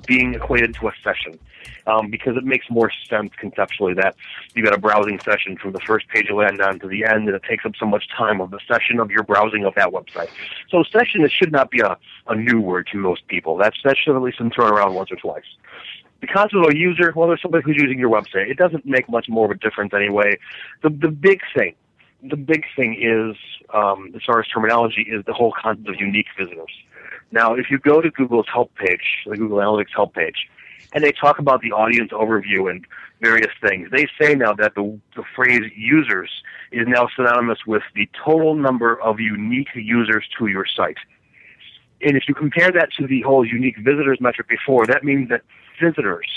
being 0.05 0.33
equated 0.33 0.75
to 0.75 0.87
a 0.87 0.91
session 1.03 1.39
um, 1.87 2.09
because 2.09 2.37
it 2.37 2.43
makes 2.43 2.65
more 2.69 2.91
sense 3.09 3.31
conceptually 3.37 3.93
that 3.95 4.15
you 4.55 4.63
got 4.63 4.73
a 4.73 4.79
browsing 4.79 5.19
session 5.19 5.57
from 5.57 5.71
the 5.71 5.79
first 5.79 6.07
page 6.09 6.27
you 6.29 6.35
land 6.35 6.61
on 6.61 6.79
to 6.79 6.87
the 6.87 7.05
end, 7.05 7.27
and 7.27 7.35
it 7.35 7.43
takes 7.43 7.65
up 7.65 7.73
so 7.79 7.85
much 7.85 8.05
time 8.15 8.41
of 8.41 8.51
the 8.51 8.59
session 8.67 8.99
of 8.99 9.11
your 9.11 9.23
browsing 9.23 9.65
of 9.65 9.75
that 9.75 9.89
website. 9.89 10.29
So 10.69 10.83
session 10.83 11.23
it 11.23 11.31
should 11.31 11.51
not 11.51 11.71
be 11.71 11.79
a, 11.79 11.97
a 12.27 12.35
new 12.35 12.59
word 12.59 12.87
to 12.91 12.97
most 12.97 13.27
people. 13.27 13.57
That 13.57 13.73
should 13.75 14.15
at 14.15 14.21
least 14.21 14.37
been 14.37 14.51
thrown 14.51 14.71
around 14.71 14.93
once 14.93 15.11
or 15.11 15.15
twice. 15.15 15.43
The 16.21 16.27
of 16.35 16.69
a 16.69 16.77
user, 16.77 17.13
well, 17.15 17.29
there's 17.29 17.41
somebody 17.41 17.63
who's 17.63 17.77
using 17.79 17.97
your 17.97 18.09
website. 18.09 18.49
It 18.49 18.57
doesn't 18.57 18.85
make 18.85 19.09
much 19.09 19.29
more 19.29 19.45
of 19.45 19.51
a 19.51 19.55
difference 19.55 19.93
anyway. 19.93 20.37
The 20.83 20.89
the 20.89 21.07
big 21.07 21.39
thing, 21.55 21.75
the 22.21 22.35
big 22.35 22.65
thing 22.75 22.97
is, 22.99 23.37
um, 23.73 24.11
as 24.15 24.21
far 24.25 24.41
as 24.41 24.47
terminology, 24.47 25.07
is 25.09 25.23
the 25.25 25.33
whole 25.33 25.53
concept 25.59 25.87
of 25.87 25.95
unique 25.99 26.27
visitors. 26.37 26.71
Now, 27.31 27.53
if 27.53 27.69
you 27.69 27.77
go 27.77 28.01
to 28.01 28.09
Google's 28.09 28.47
help 28.51 28.73
page, 28.75 29.23
the 29.27 29.37
Google 29.37 29.59
Analytics 29.59 29.93
help 29.95 30.13
page, 30.13 30.49
and 30.93 31.03
they 31.03 31.11
talk 31.11 31.39
about 31.39 31.61
the 31.61 31.71
audience 31.71 32.11
overview 32.11 32.69
and 32.69 32.85
various 33.21 33.51
things, 33.61 33.89
they 33.91 34.07
say 34.19 34.35
now 34.35 34.53
that 34.53 34.75
the, 34.75 34.99
the 35.15 35.23
phrase 35.35 35.71
users 35.75 36.29
is 36.71 36.87
now 36.87 37.07
synonymous 37.15 37.59
with 37.67 37.83
the 37.95 38.09
total 38.23 38.55
number 38.55 38.99
of 39.01 39.19
unique 39.19 39.69
users 39.75 40.25
to 40.37 40.47
your 40.47 40.65
site. 40.65 40.97
And 42.01 42.15
if 42.15 42.23
you 42.27 42.33
compare 42.33 42.71
that 42.71 42.91
to 42.93 43.07
the 43.07 43.21
whole 43.21 43.45
unique 43.45 43.77
visitors 43.79 44.19
metric 44.21 44.47
before, 44.47 44.85
that 44.87 45.03
means 45.03 45.29
that 45.29 45.41
visitors 45.81 46.27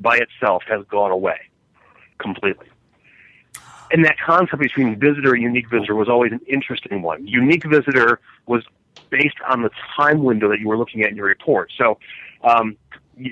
by 0.00 0.18
itself 0.18 0.62
has 0.66 0.84
gone 0.86 1.10
away 1.10 1.38
completely. 2.18 2.66
And 3.90 4.04
that 4.06 4.16
concept 4.18 4.60
between 4.60 4.98
visitor 4.98 5.34
and 5.34 5.42
unique 5.42 5.68
visitor 5.68 5.94
was 5.94 6.08
always 6.08 6.32
an 6.32 6.40
interesting 6.46 7.02
one. 7.02 7.26
Unique 7.26 7.64
visitor 7.66 8.20
was 8.46 8.64
based 9.10 9.36
on 9.48 9.62
the 9.62 9.70
time 9.94 10.24
window 10.24 10.48
that 10.48 10.60
you 10.60 10.68
were 10.68 10.78
looking 10.78 11.02
at 11.02 11.10
in 11.10 11.16
your 11.16 11.26
report. 11.26 11.70
So, 11.76 11.98
um, 12.44 12.76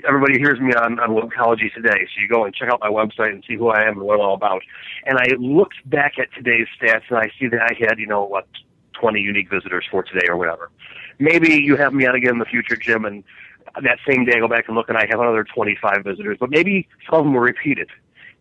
everybody 0.07 0.37
hears 0.37 0.59
me 0.59 0.73
on, 0.73 0.99
on 0.99 1.09
Webcology 1.09 1.73
today, 1.73 2.07
so 2.13 2.21
you 2.21 2.27
go 2.27 2.45
and 2.45 2.53
check 2.53 2.69
out 2.69 2.79
my 2.79 2.89
website 2.89 3.31
and 3.31 3.43
see 3.47 3.55
who 3.55 3.69
I 3.69 3.81
am 3.81 3.97
and 3.97 4.01
what 4.01 4.15
I'm 4.15 4.21
all 4.21 4.33
about. 4.35 4.61
And 5.05 5.17
I 5.17 5.35
looked 5.39 5.77
back 5.89 6.13
at 6.19 6.27
today's 6.33 6.67
stats 6.79 7.03
and 7.09 7.17
I 7.17 7.31
see 7.39 7.47
that 7.47 7.61
I 7.61 7.73
had, 7.79 7.99
you 7.99 8.07
know, 8.07 8.23
what, 8.23 8.47
20 8.99 9.19
unique 9.19 9.49
visitors 9.49 9.85
for 9.89 10.03
today 10.03 10.27
or 10.29 10.37
whatever. 10.37 10.69
Maybe 11.19 11.53
you 11.55 11.75
have 11.77 11.93
me 11.93 12.05
on 12.07 12.15
again 12.15 12.33
in 12.33 12.39
the 12.39 12.45
future, 12.45 12.75
Jim, 12.75 13.05
and 13.05 13.23
that 13.75 13.99
same 14.07 14.25
day 14.25 14.33
I 14.37 14.39
go 14.39 14.47
back 14.47 14.65
and 14.67 14.75
look 14.75 14.89
and 14.89 14.97
I 14.97 15.05
have 15.09 15.19
another 15.19 15.43
25 15.43 16.03
visitors, 16.03 16.37
but 16.39 16.49
maybe 16.49 16.87
some 17.09 17.19
of 17.19 17.25
them 17.25 17.33
were 17.33 17.41
repeated. 17.41 17.89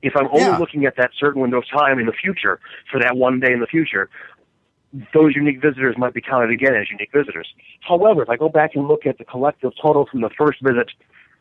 If 0.03 0.17
I'm 0.17 0.29
only 0.33 0.53
Yeah. 0.53 0.59
looking 0.59 0.87
at 0.87 0.97
that 0.97 1.11
certain 1.19 1.43
window 1.43 1.59
of 1.59 1.69
time 1.69 1.99
in 1.99 2.07
the 2.07 2.13
future, 2.13 2.59
for 2.91 2.99
that 3.01 3.17
one 3.17 3.39
day 3.39 3.53
in 3.53 3.61
the 3.61 3.67
future, 3.67 4.09
those 5.15 5.35
unique 5.37 5.61
visitors 5.61 5.97
might 5.97 6.15
be 6.15 6.21
counted 6.21 6.51
again 6.51 6.75
as 6.75 6.91
unique 6.91 7.13
visitors. 7.13 7.49
However, 7.81 8.23
if 8.23 8.29
I 8.29 8.37
go 8.37 8.49
back 8.49 8.75
and 8.75 8.89
look 8.89 9.07
at 9.07 9.19
the 9.19 9.25
collective 9.25 9.73
total 9.81 10.07
from 10.07 10.21
the 10.21 10.31
first 10.31 10.61
visit 10.61 10.91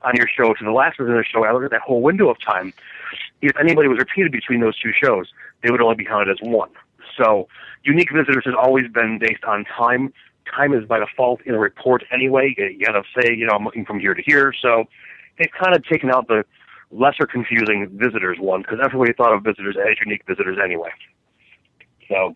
on 0.03 0.15
your 0.15 0.27
show 0.27 0.53
to 0.53 0.63
the 0.63 0.71
last 0.71 0.97
visit 0.99 1.11
on 1.11 1.17
the 1.17 1.23
show, 1.23 1.43
I 1.43 1.51
look 1.51 1.63
at 1.63 1.71
that 1.71 1.81
whole 1.81 2.01
window 2.01 2.29
of 2.29 2.37
time. 2.41 2.73
If 3.41 3.57
anybody 3.59 3.87
was 3.87 3.97
repeated 3.97 4.31
between 4.31 4.61
those 4.61 4.77
two 4.77 4.91
shows, 4.91 5.27
they 5.63 5.71
would 5.71 5.81
only 5.81 5.95
be 5.95 6.05
counted 6.05 6.29
as 6.29 6.37
one. 6.41 6.69
So, 7.17 7.47
unique 7.83 8.11
visitors 8.13 8.43
has 8.45 8.53
always 8.57 8.87
been 8.91 9.17
based 9.19 9.43
on 9.43 9.65
time. 9.65 10.13
Time 10.55 10.73
is 10.73 10.85
by 10.85 10.99
default 10.99 11.41
in 11.41 11.55
a 11.55 11.59
report 11.59 12.03
anyway. 12.11 12.53
You 12.57 12.65
you 12.65 12.85
gotta 12.85 13.03
say, 13.15 13.33
you 13.35 13.45
know, 13.45 13.53
I'm 13.53 13.65
looking 13.65 13.85
from 13.85 13.99
here 13.99 14.13
to 14.13 14.21
here. 14.21 14.53
So, 14.61 14.85
they've 15.37 15.51
kind 15.59 15.75
of 15.75 15.83
taken 15.85 16.11
out 16.11 16.27
the 16.27 16.45
lesser 16.91 17.25
confusing 17.25 17.89
visitors 17.93 18.37
one 18.39 18.61
because 18.61 18.79
everybody 18.83 19.13
thought 19.13 19.33
of 19.33 19.43
visitors 19.43 19.75
as 19.77 19.97
unique 20.05 20.23
visitors 20.27 20.57
anyway. 20.63 20.89
So, 22.07 22.35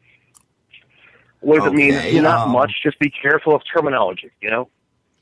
what 1.44 1.58
does 1.60 1.66
it 1.68 1.74
Okay, 1.76 2.12
mean? 2.14 2.24
Not 2.24 2.48
um, 2.48 2.52
much. 2.54 2.72
Just 2.84 3.00
be 3.00 3.10
careful 3.10 3.56
of 3.56 3.62
terminology. 3.72 4.32
You 4.42 4.52
know, 4.52 4.70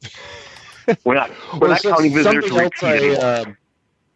we're 1.04 1.16
not 1.16 1.30
we're 1.54 1.60
Well, 1.60 1.70
not 1.72 1.82
so- 1.82 1.90
counting 1.92 2.14
visitors 2.14 2.48
something 2.48 2.58
for 2.58 2.64
else 2.64 2.84
I, 2.84 2.94
repeating. 2.94 3.24
um, 3.24 3.58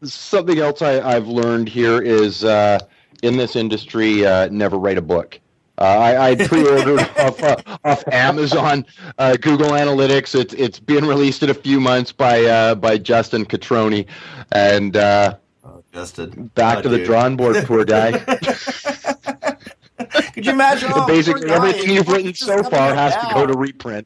something 0.03 0.59
else 0.59 0.81
I, 0.81 0.99
I've 1.15 1.27
learned 1.27 1.69
here 1.69 2.01
is 2.01 2.43
uh, 2.43 2.79
in 3.23 3.37
this 3.37 3.55
industry, 3.55 4.25
uh, 4.25 4.47
never 4.51 4.77
write 4.77 4.97
a 4.97 5.01
book. 5.01 5.39
Uh, 5.77 5.81
I, 5.83 6.29
I 6.31 6.35
pre-ordered 6.47 6.99
off, 7.19 7.43
uh, 7.43 7.57
off 7.83 8.03
Amazon 8.09 8.85
uh, 9.17 9.35
Google 9.41 9.71
Analytics. 9.71 10.33
It's 10.39 10.53
it's 10.53 10.79
been 10.79 11.03
released 11.05 11.43
in 11.43 11.49
a 11.49 11.53
few 11.53 11.81
months 11.81 12.13
by 12.13 12.45
uh, 12.45 12.75
by 12.75 12.97
Justin 12.97 13.45
Cutroni, 13.45 14.05
and 14.53 14.95
uh, 14.95 15.35
Justin, 15.93 16.49
back 16.55 16.77
Oh, 16.77 16.81
to 16.83 16.89
the 16.89 17.03
drawing 17.03 17.35
board, 17.35 17.57
poor 17.65 17.83
guy. 17.83 18.11
Could 20.35 20.45
you 20.45 20.51
imagine? 20.51 20.91
Oh, 20.93 21.07
Basically, 21.07 21.47
poor 21.47 21.49
guy, 21.49 21.55
everything 21.55 21.95
you've 21.95 22.09
written 22.09 22.33
so 22.33 22.61
far 22.61 22.91
up 22.91 22.95
has 22.97 23.15
to 23.15 23.33
go 23.33 23.47
to 23.47 23.57
reprint. 23.57 24.05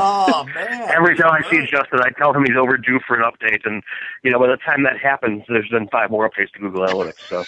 Oh 0.00 0.44
man! 0.54 0.90
Every 0.90 1.16
time 1.16 1.32
I 1.32 1.50
see 1.50 1.66
Justin, 1.66 2.00
I 2.00 2.08
tell 2.16 2.32
him 2.32 2.44
he's 2.44 2.56
overdue 2.56 2.98
for 3.06 3.20
an 3.20 3.30
update, 3.30 3.66
and 3.66 3.82
you 4.22 4.30
know 4.30 4.38
by 4.38 4.46
the 4.46 4.56
time 4.56 4.84
that 4.84 4.96
happens, 4.98 5.42
there's 5.48 5.68
been 5.68 5.86
five 5.88 6.10
more 6.10 6.28
updates 6.30 6.50
to 6.52 6.60
Google 6.60 6.86
Analytics. 6.86 7.28
So 7.28 7.44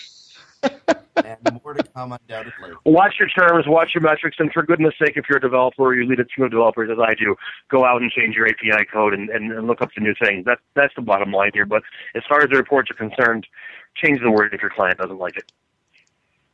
and 1.24 1.60
more 1.62 1.72
to 1.72 1.82
come 1.82 2.12
undoubtedly. 2.12 2.72
watch 2.84 3.14
your 3.18 3.28
terms, 3.28 3.66
watch 3.66 3.94
your 3.94 4.02
metrics, 4.02 4.36
and 4.38 4.52
for 4.52 4.62
goodness 4.62 4.94
sake, 4.98 5.16
if 5.16 5.24
you're 5.28 5.38
a 5.38 5.40
developer 5.40 5.82
or 5.82 5.94
you 5.94 6.06
lead 6.06 6.20
a 6.20 6.24
team 6.24 6.44
of 6.44 6.50
developers 6.50 6.90
as 6.90 6.98
I 6.98 7.14
do, 7.14 7.34
go 7.70 7.84
out 7.84 8.02
and 8.02 8.10
change 8.10 8.36
your 8.36 8.46
API 8.46 8.84
code 8.92 9.14
and, 9.14 9.30
and, 9.30 9.52
and 9.52 9.66
look 9.66 9.80
up 9.80 9.90
the 9.94 10.02
new 10.02 10.14
things. 10.22 10.44
That's 10.44 10.60
that's 10.74 10.94
the 10.96 11.02
bottom 11.02 11.32
line 11.32 11.52
here. 11.54 11.66
But 11.66 11.82
as 12.14 12.22
far 12.28 12.42
as 12.42 12.50
the 12.50 12.56
reports 12.56 12.90
are 12.90 12.94
concerned, 12.94 13.46
change 13.94 14.20
the 14.20 14.30
word 14.30 14.52
if 14.52 14.60
your 14.60 14.70
client 14.70 14.98
doesn't 14.98 15.18
like 15.18 15.36
it. 15.36 15.50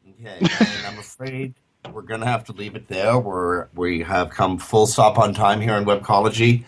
Okay, 0.08 0.38
and 0.40 0.86
I'm 0.86 0.98
afraid 0.98 1.54
we're 1.92 2.02
going 2.02 2.20
to 2.20 2.26
have 2.26 2.44
to 2.44 2.52
leave 2.52 2.76
it 2.76 2.86
there. 2.86 3.18
We're 3.18 3.66
we 3.74 4.02
have 4.02 4.30
come 4.30 4.56
full 4.56 4.86
stop 4.86 5.18
on 5.18 5.34
time 5.34 5.60
here 5.60 5.74
in 5.74 5.84
Webcology. 5.84 6.64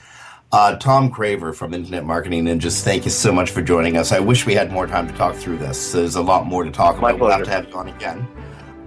Uh, 0.51 0.77
Tom 0.77 1.13
Craver 1.13 1.55
from 1.55 1.73
Internet 1.73 2.05
Marketing 2.05 2.47
Ninjas, 2.47 2.83
thank 2.83 3.05
you 3.05 3.11
so 3.11 3.31
much 3.31 3.51
for 3.51 3.63
joining 3.63 3.97
us. 3.97 4.13
I 4.13 4.19
wish 4.19 4.47
we 4.47 4.55
had 4.55 4.73
more 4.73 4.87
time 4.87 5.07
to 5.07 5.15
talk 5.15 5.37
through 5.37 5.59
this. 5.59 5.93
There's 5.93 6.17
a 6.17 6.23
lot 6.23 6.47
more 6.47 6.65
to 6.65 6.71
talk 6.71 7.01
My 7.01 7.11
about. 7.11 7.21
We'll 7.21 7.31
have 7.31 7.45
to 7.45 7.51
have 7.51 7.69
you 7.69 7.75
on 7.75 7.89
again. 7.89 8.27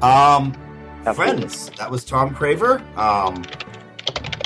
Um, 0.02 0.54
Absolutely. 1.06 1.14
friends, 1.14 1.70
that 1.78 1.90
was 1.90 2.04
Tom 2.04 2.36
Craver. 2.36 2.82
Um, 2.98 3.44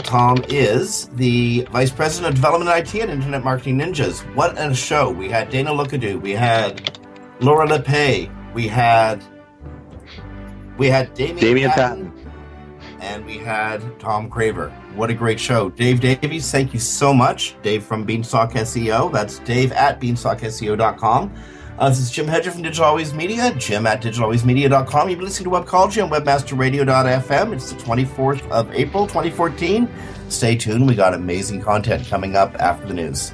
Tom 0.04 0.44
is 0.50 1.08
the 1.14 1.62
Vice 1.72 1.92
President 1.92 2.30
of 2.30 2.36
Development 2.36 2.70
IT 2.70 3.02
at 3.02 3.10
Internet 3.10 3.44
Marketing 3.44 3.80
Ninjas. 3.80 4.22
What 4.36 4.60
a 4.60 4.76
show! 4.76 5.10
We 5.10 5.30
had 5.30 5.50
Dana 5.50 5.72
Lookadoo, 5.72 6.22
we 6.22 6.32
had 6.32 7.00
Laura 7.40 7.66
Lippay, 7.66 8.30
we 8.54 8.68
had 8.68 9.24
we 10.78 10.88
had 10.88 11.14
Damien, 11.14 11.38
Damien 11.38 11.72
Patton, 11.72 12.12
and 13.00 13.26
we 13.26 13.38
had 13.38 13.82
Tom 14.00 14.30
Craver. 14.30 14.72
What 14.96 15.10
a 15.10 15.14
great 15.14 15.40
show. 15.40 15.70
Dave 15.70 16.00
Davies, 16.00 16.52
thank 16.52 16.74
you 16.74 16.80
so 16.80 17.14
much. 17.14 17.56
Dave 17.62 17.84
from 17.84 18.06
Beanstalk 18.06 18.54
SEO. 18.54 19.12
That's 19.12 19.40
Dave 19.40 19.72
at 19.72 20.00
beanstalkseo.com. 20.00 21.34
Uh, 21.78 21.90
this 21.90 22.00
is 22.00 22.10
Jim 22.10 22.26
Hedger 22.26 22.52
from 22.52 22.62
Digital 22.62 22.86
Always 22.86 23.14
Media, 23.14 23.54
jim 23.58 23.86
at 23.86 24.02
digitalwaysmedia.com. 24.02 25.10
You've 25.10 25.20
been 25.20 25.28
listening 25.28 25.52
to 25.52 25.60
Webcology 25.60 26.02
on 26.02 26.10
webmasterradio.fm. 26.10 27.54
It's 27.54 27.74
the 27.74 27.80
24th 27.80 28.50
of 28.50 28.74
April, 28.74 29.06
2014. 29.06 29.90
Stay 30.30 30.56
tuned. 30.56 30.88
We 30.88 30.96
got 30.96 31.14
amazing 31.14 31.62
content 31.62 32.08
coming 32.08 32.38
up 32.38 32.56
after 32.62 32.88
the 32.88 32.94
news. 32.94 33.34